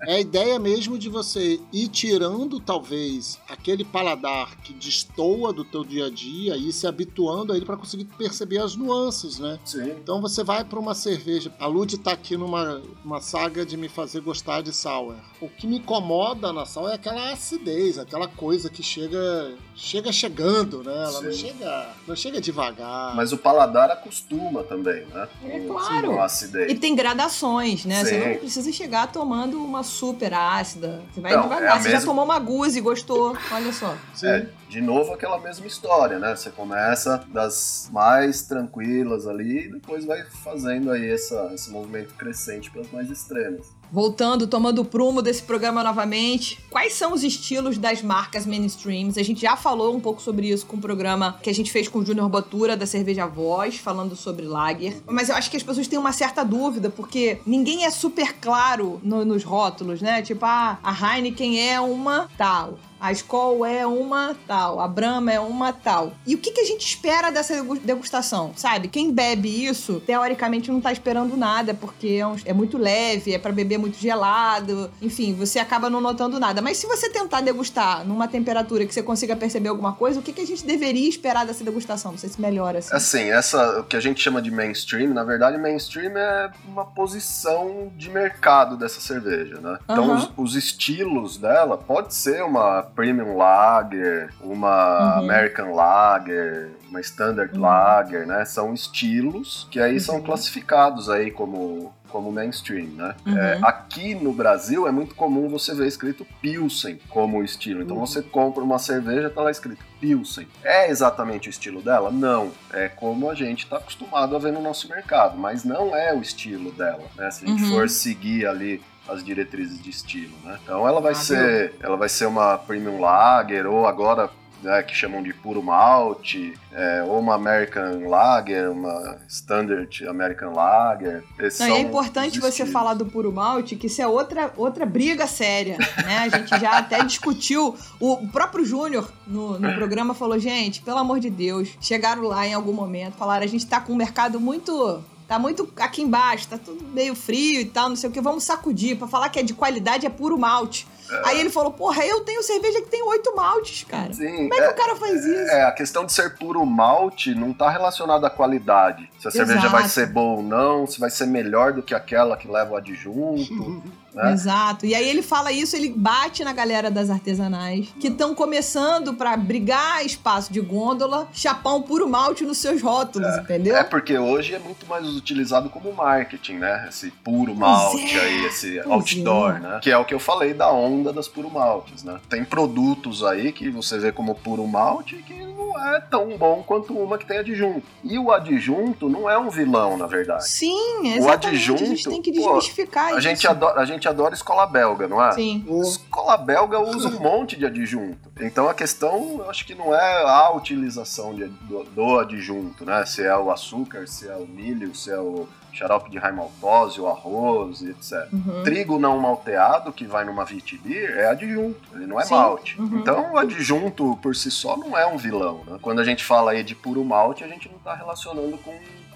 É 0.08 0.16
a 0.16 0.20
ideia 0.20 0.58
mesmo 0.58 0.98
de 0.98 1.10
você 1.10 1.60
ir 1.72 1.88
tirando, 1.90 2.60
talvez, 2.60 3.40
aquele 3.48 3.84
paladar 3.86 4.56
que 4.64 4.74
destoa 4.74 5.54
do 5.54 5.64
teu 5.64 5.84
dia 5.84 6.08
a 6.08 6.10
dia 6.10 6.56
e 6.58 6.70
ir 6.70 6.74
se 6.74 6.88
habituando 6.88 7.54
a 7.54 7.56
ele 7.56 7.66
pra 7.66 7.78
conseguir 7.78 8.06
perceber 8.06 8.58
as 8.58 8.76
nuances, 8.76 9.38
né? 9.38 9.60
Sim. 9.64 9.92
Então 9.92 10.20
você 10.20 10.44
vai 10.44 10.64
pra 10.64 10.80
uma 10.80 10.96
cerveja. 10.96 11.52
A 11.60 11.68
Lud 11.68 11.98
tá 12.00 12.14
aqui 12.14 12.36
numa 12.36 12.82
uma 13.04 13.22
saga 13.22 13.64
de 13.64 13.78
me 13.78 13.88
fazer 13.88 14.22
gostar 14.22 14.62
de 14.62 14.74
sour. 14.74 15.16
O 15.40 15.48
que 15.48 15.68
me 15.68 15.78
incomoda 15.78 16.52
na 16.52 16.66
sour 16.66 16.90
é 16.90 16.96
aquela 16.96 17.32
acidez, 17.32 18.00
aquela 18.00 18.28
coisa 18.28 18.70
que 18.72 18.82
chega 18.82 19.54
chega 19.76 20.12
chegando, 20.12 20.84
né? 20.84 20.94
Ela 20.94 21.22
não 21.22 21.32
Sim. 21.32 21.38
chega, 21.38 21.90
não 22.08 22.16
chega 22.16 22.42
devagar. 22.42 23.16
Mas 23.16 23.32
o 23.32 23.38
paladar 23.38 23.92
acostuma 23.92 24.64
também, 24.64 25.06
né? 25.08 25.28
É 25.44 25.60
claro. 25.68 26.20
A 26.20 26.26
acidez. 26.26 26.55
E 26.64 26.76
tem 26.76 26.96
gradações, 26.96 27.86
né? 27.86 28.04
Você 28.04 28.20
Sim. 28.22 28.30
não 28.30 28.38
precisa 28.38 28.72
chegar 28.72 29.12
tomando 29.12 29.62
uma 29.64 29.84
super 29.84 30.34
ácida. 30.34 31.02
Você 31.14 31.22
vai 31.22 31.34
Não, 31.36 31.44
devagar. 31.44 31.78
é 31.78 31.80
Você 31.82 31.90
já 31.90 31.96
mesma- 31.98 32.12
tomou 32.12 32.26
uma 32.26 32.40
guzi 32.40 32.80
e 32.80 32.82
gostou. 32.82 33.36
Olha 33.52 33.74
só. 33.74 33.96
Sim. 34.14 34.28
É, 34.28 34.48
de 34.70 34.82
novo 34.82 35.14
aquela 35.14 35.40
mesma 35.40 35.68
história, 35.68 36.18
né? 36.20 36.36
Você 36.36 36.50
começa 36.50 37.24
das 37.32 37.90
mais 37.92 38.42
tranquilas 38.44 39.28
ali 39.28 39.66
e 39.66 39.72
depois 39.74 40.06
vai 40.06 40.24
fazendo 40.44 40.92
aí 40.92 41.10
essa, 41.12 41.52
esse 41.54 41.70
movimento 41.70 42.14
crescente 42.16 42.70
para 42.72 42.82
as 42.82 42.92
mais 42.92 43.10
extremas. 43.10 43.68
Voltando, 43.92 44.48
tomando 44.48 44.82
o 44.82 44.86
prumo 44.86 45.22
desse 45.22 45.44
programa 45.44 45.84
novamente. 45.84 46.60
Quais 46.70 46.94
são 46.94 47.14
os 47.14 47.24
estilos 47.24 47.78
das 47.78 48.02
marcas 48.02 48.46
mainstreams? 48.46 49.18
A 49.18 49.24
gente 49.24 49.42
já 49.42 49.56
falou 49.56 49.96
um 49.96 50.00
pouco 50.00 50.22
sobre 50.22 50.50
isso 50.50 50.66
com 50.66 50.78
o 50.78 50.82
programa 50.82 51.38
que 51.42 51.50
a 51.50 51.54
gente 51.54 51.72
fez 51.72 51.88
com 51.88 52.00
o 52.00 52.06
Júnior 52.06 52.28
Botura 52.30 52.76
da 52.76 52.86
Cerveja 52.86 53.26
Voz, 53.26 53.76
falando 53.78 54.16
sobre 54.16 54.46
Lager. 54.46 54.98
Mas 55.08 55.30
eu 55.30 55.36
acho 55.36 55.50
que 55.50 55.58
as 55.58 55.64
pessoas 55.64 55.88
têm 55.88 55.98
uma 56.00 56.12
certa 56.12 56.44
dúvida, 56.44 56.90
porque 56.90 57.40
ninguém 57.46 57.86
é 57.86 57.92
super 57.92 58.34
claro 58.40 59.00
no- 59.04 59.24
nos 59.26 59.44
rótulos, 59.44 60.02
né? 60.02 60.22
Tipo, 60.22 60.46
ah, 60.46 60.78
a 60.84 61.16
Heineken 61.16 61.60
é 61.60 61.80
uma 61.80 62.28
tal. 62.38 62.78
A 63.00 63.12
Skol 63.12 63.66
é 63.66 63.86
uma 63.86 64.36
tal, 64.48 64.80
a 64.80 64.88
Brahma 64.88 65.32
é 65.32 65.40
uma 65.40 65.72
tal. 65.74 66.14
E 66.26 66.34
o 66.34 66.38
que, 66.38 66.52
que 66.52 66.62
a 66.62 66.66
gente 66.66 66.86
espera 66.86 67.30
dessa 67.32 67.54
degu- 67.56 67.78
degustação, 67.80 68.54
sabe? 68.56 68.88
Quem 68.88 69.12
bebe 69.12 69.66
isso, 69.66 70.00
teoricamente 70.06 70.72
não 70.72 70.80
tá 70.82 70.92
esperando 70.92 71.36
nada, 71.38 71.74
porque 71.74 72.18
é, 72.20 72.26
um- 72.26 72.36
é 72.46 72.54
muito 72.54 72.78
leve, 72.78 73.34
é 73.34 73.38
pra 73.40 73.52
beber 73.52 73.78
muito 73.78 73.98
gelado, 73.98 74.90
enfim, 75.02 75.34
você 75.36 75.60
acaba 75.60 75.90
não 75.90 76.00
notando 76.02 76.40
nada. 76.40 76.62
mas 76.62 76.78
se 76.78 76.88
você 76.88 77.10
tentar 77.10 77.42
degustar 77.42 78.06
numa 78.08 78.28
temperatura 78.28 78.86
que 78.86 78.94
você 78.94 79.04
consiga 79.04 79.36
perceber 79.36 79.70
alguma 79.70 79.94
coisa, 79.94 80.20
o 80.20 80.24
que, 80.24 80.32
que 80.34 80.42
a 80.42 80.48
gente 80.48 80.66
deveria 80.66 81.08
esperar 81.08 81.46
dessa 81.46 81.64
degustação? 81.64 82.12
Não 82.12 82.18
sei 82.18 82.30
se 82.30 82.40
melhora 82.42 82.80
assim. 82.80 82.96
Assim, 82.96 83.30
essa, 83.30 83.80
o 83.82 83.84
que 83.84 83.96
a 83.96 84.00
gente 84.00 84.22
chama 84.22 84.42
de 84.42 84.50
mainstream, 84.50 85.14
na 85.14 85.24
verdade, 85.24 85.58
mainstream 85.58 86.18
é 86.18 86.50
uma 86.68 86.86
posição 86.86 87.92
de 87.96 88.10
mercado 88.10 88.78
dessa 88.78 89.00
cerveja, 89.02 89.60
né? 89.60 89.78
Então, 89.84 90.16
os, 90.16 90.32
os 90.38 90.56
estilos 90.56 91.38
dela 91.38 91.78
pode 91.78 92.14
ser 92.14 92.44
uma 92.44 92.85
Premium 92.86 93.36
Lager, 93.38 94.30
uma 94.42 95.18
Uhum. 95.20 95.26
American 95.26 95.74
Lager, 95.74 96.70
uma 96.90 97.02
Standard 97.02 97.54
Uhum. 97.56 97.62
Lager, 97.62 98.26
né? 98.28 98.46
São 98.46 98.74
estilos 98.74 99.68
que 99.72 99.80
aí 99.80 100.00
são 100.00 100.16
Uhum. 100.16 100.22
classificados 100.24 101.10
aí 101.10 101.32
como 101.32 101.94
como 102.08 102.32
mainstream, 102.32 102.88
né? 102.96 103.14
Uhum. 103.26 103.38
É, 103.38 103.60
aqui 103.62 104.16
no 104.16 104.32
Brasil 104.32 104.88
é 104.88 104.92
muito 104.92 105.14
comum 105.16 105.50
você 105.50 105.76
ver 105.76 105.86
escrito 105.86 106.26
Pilsen 106.42 106.98
como 107.10 107.44
estilo. 107.44 107.82
Então 107.82 107.98
Uhum. 107.98 108.06
você 108.06 108.22
compra 108.22 108.64
uma 108.64 108.80
cerveja, 108.80 109.30
tá 109.30 109.42
lá 109.42 109.52
escrito 109.52 109.84
Pilsen. 110.00 110.48
É 110.64 110.90
exatamente 110.90 111.50
o 111.50 111.52
estilo 111.52 111.82
dela? 111.82 112.10
Não. 112.12 112.52
É 112.72 112.88
como 112.88 113.30
a 113.30 113.36
gente 113.36 113.68
tá 113.68 113.78
acostumado 113.78 114.34
a 114.34 114.40
ver 114.40 114.54
no 114.54 114.62
nosso 114.62 114.88
mercado, 114.88 115.38
mas 115.38 115.66
não 115.66 115.94
é 115.94 116.14
o 116.14 116.22
estilo 116.22 116.72
dela, 116.72 117.04
né? 117.18 117.30
Se 117.32 117.44
a 117.44 117.48
gente 117.50 117.64
Uhum. 117.64 117.70
for 117.72 117.90
seguir 117.90 118.48
ali 118.48 118.82
as 119.08 119.24
diretrizes 119.24 119.82
de 119.82 119.90
estilo, 119.90 120.34
né? 120.44 120.60
Então 120.64 120.88
ela 120.88 121.00
vai 121.02 121.12
Ah, 121.12 121.16
ser, 121.16 121.76
ela 121.82 121.98
vai 121.98 122.10
ser 122.10 122.26
uma 122.26 122.58
premium 122.58 123.00
lager 123.00 123.66
ou 123.68 123.86
agora 123.86 124.30
né, 124.64 124.82
que 124.82 124.96
chamam 124.96 125.22
de 125.22 125.32
puro 125.32 125.62
malte, 125.62 126.54
é, 126.72 127.04
ou 127.04 127.20
uma 127.20 127.36
American 127.36 128.08
Lager, 128.10 128.72
uma 128.72 129.18
Standard 129.28 130.08
American 130.08 130.54
Lager. 130.54 131.24
Não, 131.60 131.68
é 131.68 131.80
importante 131.82 132.40
você 132.40 132.48
estilos. 132.64 132.72
falar 132.72 132.96
do 132.96 133.06
puro 133.06 133.32
malte, 133.32 133.76
que 133.76 133.86
isso 133.86 134.02
é 134.02 134.08
outra, 134.08 134.52
outra 134.58 134.84
briga 134.86 135.28
séria, 135.28 135.78
né? 136.04 136.18
A 136.18 136.30
gente 136.30 136.50
já 136.60 136.80
até 136.80 137.04
discutiu. 137.04 137.76
O 138.00 138.28
próprio 138.30 138.66
Júnior 138.66 139.12
no, 139.28 139.60
no 139.60 139.74
programa 139.76 140.16
falou, 140.16 140.40
gente, 140.40 140.82
pelo 140.82 140.98
amor 140.98 141.20
de 141.20 141.30
Deus, 141.30 141.70
chegaram 141.80 142.24
lá 142.24 142.48
em 142.48 142.54
algum 142.56 142.74
momento, 142.74 143.14
falaram, 143.18 143.44
a 143.44 143.48
gente 143.48 143.68
tá 143.68 143.80
com 143.80 143.94
um 143.94 143.98
mercado 143.98 144.40
muito. 144.40 145.04
Tá 145.28 145.40
muito 145.40 145.68
aqui 145.78 146.02
embaixo, 146.02 146.48
tá 146.48 146.58
tudo 146.58 146.84
meio 146.86 147.16
frio 147.16 147.60
e 147.60 147.66
tal, 147.66 147.90
não 147.90 147.96
sei 147.96 148.10
o 148.10 148.14
que. 148.14 148.22
Vamos 148.22 148.44
sacudir. 148.44 148.98
Pra 148.98 149.08
falar 149.08 149.30
que 149.30 149.40
é 149.40 149.44
de 149.44 149.54
qualidade 149.54 150.06
é 150.06 150.10
puro 150.10 150.38
malte. 150.38 150.88
Aí 151.24 151.40
ele 151.40 151.50
falou: 151.50 151.72
Porra, 151.72 152.06
eu 152.06 152.22
tenho 152.22 152.42
cerveja 152.44 152.82
que 152.82 152.90
tem 152.90 153.04
oito 153.04 153.36
maltes, 153.36 153.84
cara. 153.84 154.14
Sim, 154.14 154.50
Como 154.50 154.54
é 154.54 154.68
que 154.68 154.74
o 154.74 154.76
cara 154.76 154.96
faz 154.96 155.24
isso? 155.24 155.52
É, 155.52 155.64
a 155.64 155.72
questão 155.72 156.06
de 156.06 156.14
ser 156.14 156.36
puro 156.38 156.66
malte 156.66 157.34
não 157.36 157.54
tá 157.54 157.70
relacionada 157.70 158.28
à 158.28 158.30
qualidade. 158.30 159.10
Se 159.32 159.42
a 159.42 159.46
cerveja 159.46 159.70
vai 159.70 159.82
Exato. 159.82 159.94
ser 159.94 160.08
boa 160.08 160.38
ou 160.38 160.44
não, 160.44 160.86
se 160.88 161.00
vai 161.00 161.10
ser 161.10 161.26
melhor 161.26 161.74
do 161.74 161.82
que 161.82 161.94
aquela 161.94 162.38
que 162.38 162.48
leva 162.48 162.74
o 162.74 162.78
adjunto. 162.78 163.84
né? 164.16 164.32
Exato. 164.32 164.86
E 164.86 164.96
aí 164.96 165.08
ele 165.08 165.22
fala 165.22 165.52
isso, 165.52 165.76
ele 165.76 165.90
bate 165.90 166.44
na 166.44 166.54
galera 166.54 166.90
das 166.90 167.10
artesanais 167.10 167.88
que 168.00 168.08
estão 168.08 168.34
começando 168.34 169.14
pra 169.14 169.36
brigar 169.36 170.06
espaço 170.06 170.52
de 170.52 170.62
gôndola, 170.62 171.28
chapão 171.34 171.82
puro 171.82 172.08
malte 172.08 172.44
nos 172.44 172.58
seus 172.58 172.82
rótulos, 172.82 173.38
entendeu? 173.38 173.76
É 173.76 173.84
porque 173.84 174.18
hoje 174.18 174.56
é 174.56 174.60
muito 174.60 174.88
mais 174.88 175.08
utilizado 175.08 175.70
como 175.70 175.94
marketing, 175.94 176.56
né? 176.56 176.88
Esse 176.90 177.12
puro 177.12 177.54
malte 177.54 178.16
é. 178.16 178.22
aí, 178.22 178.46
esse 178.46 178.80
Pois 178.84 178.88
outdoor, 178.88 179.58
é. 179.58 179.60
né? 179.60 179.80
Que 179.82 179.92
é 179.92 179.98
o 179.98 180.06
que 180.06 180.14
eu 180.14 180.20
falei 180.20 180.54
da 180.54 180.72
onda 180.72 181.12
das 181.12 181.28
puro 181.28 181.50
maltes, 181.52 182.04
né? 182.04 182.20
Tem 182.30 182.46
produtos 182.46 183.24
aí 183.24 183.52
que 183.52 183.70
você 183.70 184.00
vê 184.00 184.12
como 184.12 184.34
puro 184.36 184.66
malte 184.66 185.18
que 185.18 185.34
não 185.46 185.78
é 185.94 186.00
tão 186.00 186.38
bom 186.38 186.64
quanto 186.66 186.98
uma 186.98 187.18
que 187.18 187.26
tem 187.26 187.40
adjunto. 187.40 187.84
E 188.04 188.18
o 188.18 188.32
adjunto 188.32 189.10
não 189.16 189.30
é 189.30 189.38
um 189.38 189.50
vilão, 189.50 189.98
na 189.98 190.06
verdade. 190.08 190.48
Sim, 190.50 190.76
O 191.02 191.06
exatamente. 191.08 191.48
adjunto, 191.48 191.84
a 191.84 191.88
gente 191.88 192.10
tem 192.10 192.22
que 192.22 192.32
pô, 192.34 192.40
desmistificar 192.40 193.06
A 193.08 193.12
isso. 193.12 193.22
gente, 193.22 193.48
adora, 193.48 193.80
a 193.82 193.86
gente 193.86 194.08
adora 194.08 194.34
escola 194.34 194.66
belga, 194.68 195.08
não 195.08 195.24
é? 195.24 195.32
Sim. 195.32 195.64
O- 195.68 195.82
Escola 195.82 196.38
belga 196.38 196.80
usa 196.80 197.10
um 197.10 197.20
monte 197.20 197.56
de 197.58 197.66
adjunto. 197.66 198.30
Então 198.40 198.68
a 198.70 198.74
questão, 198.74 199.38
eu 199.40 199.50
acho 199.50 199.66
que 199.66 199.74
não 199.74 199.94
é 199.96 200.24
a 200.24 200.52
utilização 200.52 201.34
de- 201.34 201.46
do, 201.48 201.84
do 201.84 202.20
adjunto, 202.20 202.86
né? 202.86 203.06
Se 203.06 203.24
é 203.24 203.36
o 203.38 203.50
açúcar, 203.52 204.08
se 204.08 204.28
é 204.28 204.36
o 204.36 204.46
milho, 204.48 204.94
se 204.96 205.10
é 205.12 205.18
o 205.20 205.48
xarope 205.72 206.10
de 206.10 206.18
raimaltose, 206.18 207.02
o 207.02 207.08
arroz, 207.08 207.82
e 207.82 207.90
etc. 207.90 208.32
Uhum. 208.32 208.64
Trigo 208.64 208.98
não 208.98 209.20
malteado, 209.20 209.92
que 209.92 210.06
vai 210.06 210.24
numa 210.24 210.46
vitibir, 210.46 211.12
é 211.18 211.28
adjunto, 211.28 211.82
ele 211.94 212.08
não 212.08 212.18
é 212.18 212.24
Sim. 212.24 212.34
malte. 212.34 212.80
Uhum. 212.80 213.00
Então 213.00 213.34
o 213.34 213.38
adjunto 213.38 214.18
por 214.22 214.34
si 214.38 214.50
só 214.50 214.78
não 214.78 214.98
é 214.98 215.06
um 215.06 215.18
vilão. 215.18 215.64
Né? 215.68 215.78
Quando 215.82 216.00
a 216.00 216.04
gente 216.06 216.24
fala 216.24 216.52
aí 216.52 216.64
de 216.64 216.74
puro 216.76 217.04
malte, 217.04 217.44
a 217.44 217.48
gente 217.50 217.68
não 217.68 217.76
está 217.78 217.94
relacionando 217.94 218.58
com, 218.60 218.74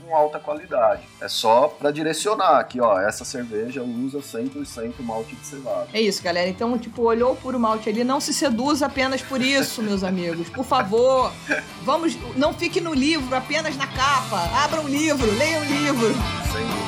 com 0.09 0.15
alta 0.15 0.39
qualidade. 0.39 1.03
É 1.21 1.27
só 1.27 1.67
para 1.67 1.91
direcionar 1.91 2.63
que, 2.63 2.81
ó, 2.81 2.99
essa 2.99 3.23
cerveja 3.23 3.83
usa 3.83 4.19
100% 4.19 5.01
malte 5.01 5.35
de 5.35 5.45
cevada. 5.45 5.87
É 5.93 6.01
isso, 6.01 6.23
galera. 6.23 6.49
Então, 6.49 6.77
tipo, 6.77 7.03
olhou 7.03 7.33
o 7.33 7.35
puro 7.35 7.59
malte 7.59 7.87
ali, 7.89 8.03
não 8.03 8.19
se 8.19 8.33
seduza 8.33 8.87
apenas 8.87 9.21
por 9.21 9.39
isso, 9.39 9.83
meus 9.83 10.03
amigos. 10.03 10.49
Por 10.49 10.65
favor, 10.65 11.31
vamos, 11.83 12.17
não 12.35 12.53
fique 12.53 12.81
no 12.81 12.93
livro, 12.93 13.35
apenas 13.35 13.77
na 13.77 13.85
capa. 13.85 14.49
Abra 14.63 14.81
um 14.81 14.87
livro, 14.87 15.31
leia 15.37 15.59
um 15.59 15.65
livro. 15.65 16.78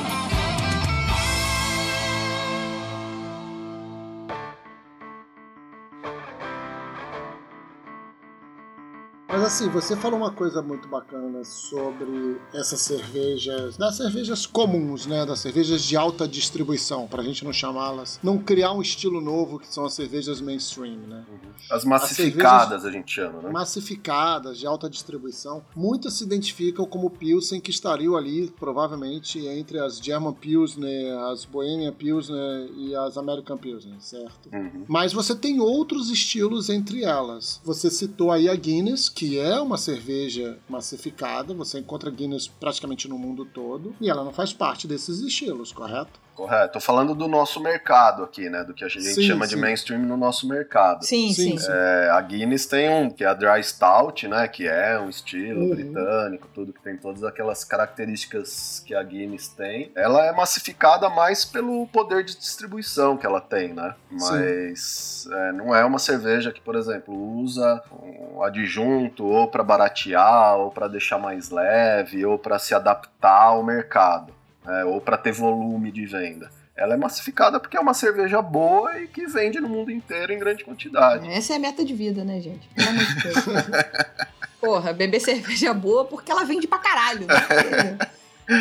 Mas 9.42 9.54
assim, 9.54 9.68
você 9.70 9.96
falou 9.96 10.20
uma 10.20 10.30
coisa 10.30 10.62
muito 10.62 10.86
bacana 10.86 11.42
sobre 11.42 12.40
essas 12.54 12.80
cervejas, 12.80 13.76
das 13.76 13.96
cervejas 13.96 14.46
comuns, 14.46 15.04
né? 15.04 15.26
Das 15.26 15.40
cervejas 15.40 15.82
de 15.82 15.96
alta 15.96 16.28
distribuição, 16.28 17.08
pra 17.08 17.24
gente 17.24 17.44
não 17.44 17.52
chamá-las, 17.52 18.20
não 18.22 18.38
criar 18.38 18.72
um 18.72 18.80
estilo 18.80 19.20
novo 19.20 19.58
que 19.58 19.66
são 19.66 19.84
as 19.84 19.94
cervejas 19.94 20.40
mainstream, 20.40 20.96
né? 21.08 21.24
As 21.68 21.84
massificadas 21.84 22.84
a 22.84 22.90
gente 22.92 23.14
chama, 23.14 23.42
né? 23.42 23.50
Massificadas, 23.50 24.60
de 24.60 24.64
alta 24.64 24.88
distribuição, 24.88 25.64
muitas 25.74 26.14
se 26.14 26.22
identificam 26.22 26.84
como 26.84 27.10
Pilsen 27.10 27.60
que 27.60 27.72
estariam 27.72 28.14
ali, 28.14 28.48
provavelmente, 28.48 29.44
entre 29.44 29.80
as 29.80 29.98
German 29.98 30.34
Pilsner, 30.34 31.18
as 31.32 31.44
Bohemian 31.44 31.92
Pilsner 31.92 32.70
e 32.76 32.94
as 32.94 33.16
American 33.16 33.56
Pilsner, 33.56 33.96
certo? 33.98 34.50
Uhum. 34.52 34.84
Mas 34.86 35.12
você 35.12 35.34
tem 35.34 35.58
outros 35.58 36.10
estilos 36.10 36.70
entre 36.70 37.02
elas. 37.02 37.60
Você 37.64 37.90
citou 37.90 38.30
aí 38.30 38.48
a 38.48 38.54
Guinness, 38.54 39.08
que 39.08 39.31
é 39.38 39.60
uma 39.60 39.76
cerveja 39.76 40.58
massificada, 40.68 41.54
você 41.54 41.78
encontra 41.78 42.10
Guinness 42.10 42.48
praticamente 42.48 43.08
no 43.08 43.18
mundo 43.18 43.44
todo, 43.44 43.94
e 44.00 44.08
ela 44.08 44.24
não 44.24 44.32
faz 44.32 44.52
parte 44.52 44.86
desses 44.86 45.20
estilos, 45.20 45.72
correto? 45.72 46.20
Correto. 46.34 46.72
Tô 46.74 46.80
falando 46.80 47.14
do 47.14 47.28
nosso 47.28 47.60
mercado 47.60 48.24
aqui, 48.24 48.48
né? 48.48 48.64
Do 48.64 48.72
que 48.74 48.84
a 48.84 48.88
gente 48.88 49.04
Sim, 49.04 49.22
chama 49.22 49.46
sim. 49.46 49.54
de 49.54 49.60
mainstream 49.60 50.00
no 50.00 50.16
nosso 50.16 50.48
mercado. 50.48 51.04
Sim, 51.04 51.32
sim. 51.32 51.56
Sim, 51.58 51.66
É, 51.70 52.10
a 52.10 52.20
Guinness 52.20 52.66
tem 52.66 52.88
um, 52.88 53.10
que 53.10 53.22
é 53.22 53.26
a 53.28 53.34
Dry 53.34 53.62
Stout, 53.62 54.26
né? 54.28 54.48
Que 54.48 54.66
é 54.66 54.98
um 54.98 55.08
estilo 55.08 55.60
Uhum. 55.62 55.70
britânico, 55.70 56.48
tudo 56.54 56.72
que 56.72 56.80
tem 56.82 56.96
todas 56.96 57.22
aquelas 57.22 57.64
características 57.64 58.82
que 58.86 58.94
a 58.94 59.02
Guinness 59.02 59.48
tem. 59.48 59.90
Ela 59.94 60.26
é 60.26 60.32
massificada 60.32 61.08
mais 61.08 61.44
pelo 61.44 61.86
poder 61.88 62.24
de 62.24 62.36
distribuição 62.36 63.16
que 63.16 63.26
ela 63.26 63.40
tem, 63.40 63.72
né? 63.72 63.94
Mas 64.10 65.28
é, 65.30 65.52
não 65.52 65.74
é 65.74 65.84
uma 65.84 65.98
cerveja 65.98 66.52
que, 66.52 66.60
por 66.60 66.74
exemplo, 66.76 67.14
usa 67.40 67.82
um 68.02 68.42
adjunto 68.42 69.24
ou 69.24 69.48
para 69.48 69.62
baratear, 69.62 70.56
ou 70.56 70.70
para 70.70 70.88
deixar 70.88 71.18
mais 71.18 71.50
leve, 71.50 72.24
ou 72.24 72.38
para 72.38 72.58
se 72.58 72.74
adaptar 72.74 73.42
ao 73.48 73.62
mercado, 73.62 74.32
né? 74.64 74.84
ou 74.84 75.00
para 75.00 75.16
ter 75.16 75.32
volume 75.32 75.90
de 75.90 76.06
venda. 76.06 76.50
Ela 76.74 76.94
é 76.94 76.96
massificada 76.96 77.60
porque 77.60 77.76
é 77.76 77.80
uma 77.80 77.92
cerveja 77.94 78.40
boa 78.40 78.98
e 78.98 79.06
que 79.06 79.26
vende 79.26 79.60
no 79.60 79.68
mundo 79.68 79.90
inteiro 79.90 80.32
em 80.32 80.38
grande 80.38 80.64
quantidade. 80.64 81.28
Essa 81.30 81.52
é 81.52 81.56
a 81.56 81.58
meta 81.58 81.84
de 81.84 81.92
vida, 81.94 82.24
né, 82.24 82.40
gente? 82.40 82.66
Pelo 82.74 82.88
amor 82.88 83.04
de 83.04 83.22
Deus. 83.22 83.44
Porra, 84.60 84.92
beber 84.92 85.20
cerveja 85.20 85.74
boa 85.74 86.04
porque 86.04 86.30
ela 86.32 86.44
vende 86.44 86.66
pra 86.66 86.78
caralho. 86.78 87.26
Né? 87.26 87.98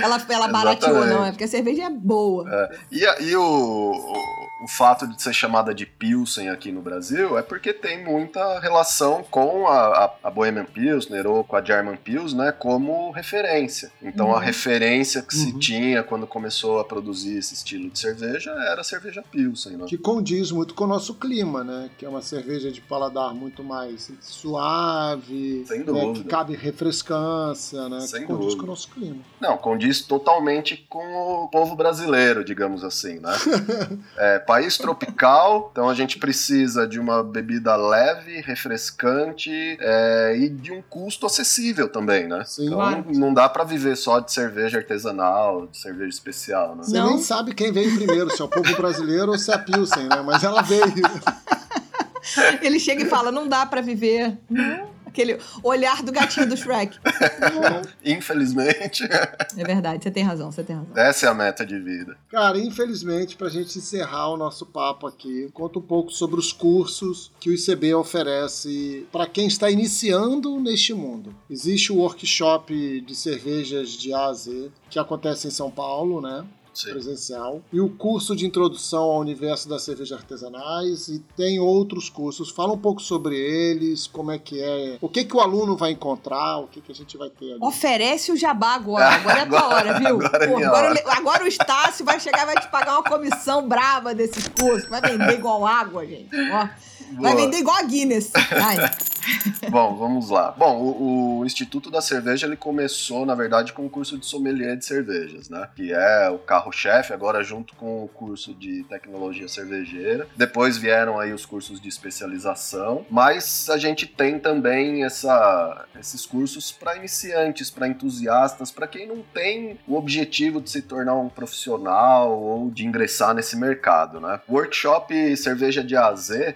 Ela, 0.04 0.22
ela 0.30 0.48
barateou, 0.48 1.06
não. 1.06 1.26
É 1.26 1.32
porque 1.32 1.44
a 1.44 1.48
cerveja 1.48 1.84
é 1.84 1.90
boa. 1.90 2.70
E, 2.92 3.06
a- 3.06 3.20
e 3.20 3.36
o, 3.36 4.41
o, 4.64 4.68
fato 4.68 5.08
de 5.08 5.22
ser 5.22 5.34
chamada 5.34 5.74
de 5.74 5.86
Pilsen 5.86 6.50
aqui 6.50 6.72
no 6.72 6.82
Brasil 6.82 7.38
é 7.38 7.42
porque 7.42 7.74
tem 7.74 8.04
muita 8.04 8.60
relação 8.60 9.24
com 9.30 9.68
a, 9.68 10.06
a, 10.06 10.14
a 10.24 10.30
Bohemian 10.32 10.66
Pilsner 10.66 11.26
ou 11.28 11.44
com 11.44 11.56
a 11.56 11.64
German 11.64 11.98
Pils, 11.98 12.34
né, 12.34 12.52
como 12.52 13.12
referência. 13.12 13.92
Então 14.02 14.28
Uhum. 14.30 14.36
a 14.36 14.40
referência 14.42 15.22
que 15.22 15.36
se 15.36 15.52
Uhum. 15.52 15.60
tinha 15.60 16.04
quando 16.04 16.26
começou 16.28 16.80
a 16.80 16.86
produzir 16.86 17.38
esse 17.38 17.54
estilo 17.54 17.90
de 17.90 17.98
cerveja 18.00 18.52
era 18.52 18.82
a 18.82 18.84
cerveja 18.84 19.24
Pilsen, 19.32 19.78
né? 19.78 19.86
Que 19.88 19.98
condiz 19.98 20.52
muito 20.52 20.74
com 20.74 20.84
o 20.84 20.88
nosso 20.88 21.16
clima, 21.16 21.64
né? 21.64 21.90
Que 21.98 22.06
é 22.06 22.10
uma 22.10 22.22
cerveja 22.22 22.72
de 22.72 22.82
paladar 22.82 23.34
muito 23.34 23.64
mais 23.64 24.12
suave, 24.22 25.64
Sem 25.68 25.80
né? 25.80 25.84
dúvida. 25.86 26.14
que 26.14 26.24
cabe 26.26 26.56
refrescância, 26.56 27.88
né? 27.90 28.00
Sem 28.02 28.22
que 28.22 28.28
condiz 28.28 28.40
dúvida. 28.46 28.60
com 28.60 28.64
o 28.66 28.70
nosso 28.70 28.90
clima. 28.90 29.18
Não, 29.40 29.58
condiz 29.58 30.02
totalmente 30.02 30.86
com 30.90 31.44
o 31.44 31.48
povo 31.50 31.76
brasileiro, 31.76 32.44
digamos 32.44 32.84
assim, 32.84 33.20
né? 33.20 33.32
É, 34.18 34.40
país 34.52 34.78
tropical, 34.78 35.70
então 35.72 35.88
a 35.90 35.94
gente 35.94 36.20
precisa 36.20 36.86
de 36.86 37.00
uma 37.00 37.24
bebida 37.24 37.74
leve, 37.78 38.42
refrescante 38.42 39.50
é, 39.80 40.36
e 40.38 40.50
de 40.50 40.74
um 40.74 40.82
custo 40.82 41.26
acessível 41.26 41.88
também, 41.88 42.28
né? 42.28 42.44
Sim. 42.46 42.66
Então 42.66 42.78
Claro. 42.78 43.06
não 43.16 43.34
dá 43.34 43.48
pra 43.48 43.64
viver 43.64 43.96
só 43.96 44.20
de 44.20 44.34
cerveja 44.34 44.80
artesanal, 44.80 45.68
de 45.68 45.78
cerveja 45.78 46.10
especial, 46.10 46.76
né? 46.76 46.84
Você 46.84 46.98
Não. 46.98 47.12
nem 47.12 47.20
sabe 47.20 47.54
quem 47.54 47.72
veio 47.72 47.96
primeiro, 47.96 48.30
se 48.36 48.42
é 48.42 48.46
o 48.46 48.50
povo 48.50 48.76
brasileiro 48.76 49.32
ou 49.32 49.38
se 49.38 49.50
é 49.52 49.56
a 49.56 49.60
Pilsen, 49.60 50.08
né? 50.10 50.22
Mas 50.26 50.44
ela 50.44 50.62
veio. 50.62 50.84
Ele 52.62 52.80
chega 52.80 53.04
e 53.04 53.06
fala: 53.06 53.32
não 53.32 53.48
dá 53.48 53.66
pra 53.66 53.80
viver. 53.82 54.38
Não. 54.50 54.92
Aquele 55.12 55.38
olhar 55.62 56.02
do 56.02 56.12
gatinho 56.12 56.48
do 56.48 56.56
Shrek. 56.56 56.98
Infelizmente, 58.04 59.04
É 59.04 59.64
verdade, 59.64 60.04
você 60.04 60.10
tem 60.10 60.24
razão, 60.24 60.52
você 60.52 60.64
tem 60.64 60.76
razão. 60.76 60.92
essa 60.96 61.26
é 61.26 61.30
a 61.30 61.34
meta 61.34 61.66
de 61.66 61.78
vida. 61.78 62.16
Cara, 62.30 62.58
infelizmente, 62.58 63.36
pra 63.36 63.50
gente 63.50 63.78
encerrar 63.78 64.30
o 64.30 64.38
nosso 64.38 64.66
papo 64.66 65.06
aqui, 65.06 65.50
conta 65.54 65.80
um 65.80 65.82
pouco 65.82 66.12
sobre 66.12 66.40
os 66.40 66.54
cursos 66.54 67.32
que 67.40 67.50
o 67.50 67.54
ICB 67.54 67.94
oferece 67.94 69.06
para 69.12 69.28
quem 69.28 69.48
está 69.48 69.70
iniciando 69.70 70.60
neste 70.60 70.94
mundo. 70.94 71.36
Existe 71.50 71.92
o 71.92 71.98
workshop 71.98 73.02
de 73.02 73.16
cervejas 73.16 73.90
de 73.92 74.14
A 74.14 74.28
a 74.28 74.34
Z, 74.34 74.72
que 74.90 74.98
acontece 74.98 75.48
em 75.48 75.52
São 75.52 75.70
Paulo, 75.70 76.22
né? 76.22 76.46
Sim. 76.74 76.92
presencial 76.92 77.62
e 77.72 77.80
o 77.80 77.90
curso 77.90 78.36
de 78.36 78.46
introdução 78.46 79.04
ao 79.04 79.20
universo 79.20 79.68
das 79.68 79.84
cervejas 79.84 80.20
artesanais 80.20 81.08
e 81.08 81.20
tem 81.36 81.60
outros 81.60 82.10
cursos. 82.10 82.50
Fala 82.50 82.74
um 82.74 82.78
pouco 82.78 83.02
sobre 83.02 83.36
eles, 83.38 84.08
como 84.08 84.32
é 84.32 84.40
que 84.40 84.62
é, 84.62 84.98
o 85.02 85.10
que 85.10 85.24
que 85.26 85.36
o 85.36 85.40
aluno 85.40 85.76
vai 85.76 85.92
encontrar, 85.92 86.60
o 86.60 86.68
que 86.68 86.82
que 86.82 86.92
a 86.92 86.96
gente 86.96 87.18
vai 87.18 87.30
ter 87.30 87.52
ali. 87.54 87.60
Oferece 87.62 88.32
o 88.32 88.38
jabá 88.38 88.76
agora. 88.76 89.10
Agora 89.22 89.40
é 89.40 89.42
a 89.42 89.48
tua 89.48 89.68
hora, 89.68 90.00
viu? 90.00 90.26
Agora 90.26 90.44
é 90.46 90.48
Pô, 90.48 90.56
minha 90.56 90.68
agora, 90.68 90.90
hora. 90.90 91.04
o 91.06 91.10
agora 91.12 91.44
o 91.44 91.48
Estácio 91.48 92.06
vai 92.06 92.20
chegar 92.20 92.44
e 92.44 92.46
vai 92.46 92.56
te 92.56 92.68
pagar 92.70 92.94
uma 92.94 93.04
comissão 93.04 93.68
brava 93.68 94.14
desses 94.16 94.48
cursos. 94.48 94.90
Vai 94.90 95.02
vender 95.02 95.34
igual 95.34 95.66
água, 95.66 96.06
gente. 96.06 96.30
Ó, 96.52 96.68
vai 97.14 97.34
Boa. 97.34 97.36
vender 97.36 97.58
igual 97.58 97.78
a 97.78 97.84
Guinness. 97.84 98.32
Vai. 98.32 98.78
Bom, 99.70 99.96
vamos 99.96 100.30
lá. 100.30 100.52
Bom, 100.52 100.78
o, 100.78 101.40
o 101.40 101.46
Instituto 101.46 101.92
da 101.92 102.02
Cerveja 102.02 102.48
ele 102.48 102.56
começou, 102.56 103.26
na 103.26 103.36
verdade, 103.36 103.74
com 103.74 103.86
o 103.86 103.90
curso 103.90 104.18
de 104.18 104.26
sommelier 104.26 104.76
de 104.76 104.86
cervejas, 104.86 105.50
né? 105.50 105.68
Que 105.76 105.94
é 105.94 106.30
o 106.30 106.40
carro-chefe, 106.40 107.14
agora 107.14 107.44
junto 107.44 107.76
com 107.76 108.04
o 108.04 108.08
curso 108.08 108.54
de 108.54 108.84
tecnologia 108.86 109.48
cervejeira. 109.48 110.28
Depois 110.36 110.78
vieram 110.78 111.20
aí 111.20 111.32
os 111.34 111.46
cursos 111.46 111.80
de 111.80 111.88
especialização, 111.88 113.06
mas 113.10 113.70
a 113.70 113.78
gente 113.78 114.08
tem 114.08 114.40
também 114.40 115.04
essa, 115.04 115.86
esses 116.00 116.26
cursos 116.26 116.72
para 116.72 116.96
iniciantes, 116.98 117.70
para 117.70 117.88
entusiastas, 117.88 118.72
para 118.72 118.88
quem 118.88 119.08
não 119.08 119.24
tem 119.34 119.80
o 119.88 119.96
objetivo 119.96 120.60
de 120.60 120.70
se 120.70 120.82
tornar 120.82 121.16
um 121.16 121.30
profissional 121.30 122.40
ou 122.40 122.70
de 122.70 122.86
ingressar 122.86 123.34
nesse 123.34 123.56
mercado, 123.56 124.20
né? 124.20 124.40
O 124.48 124.56
Workshop 124.56 125.38
Cerveja 125.38 125.84
de 125.84 125.96
A 125.96 126.08
a 126.08 126.16
Z 126.16 126.56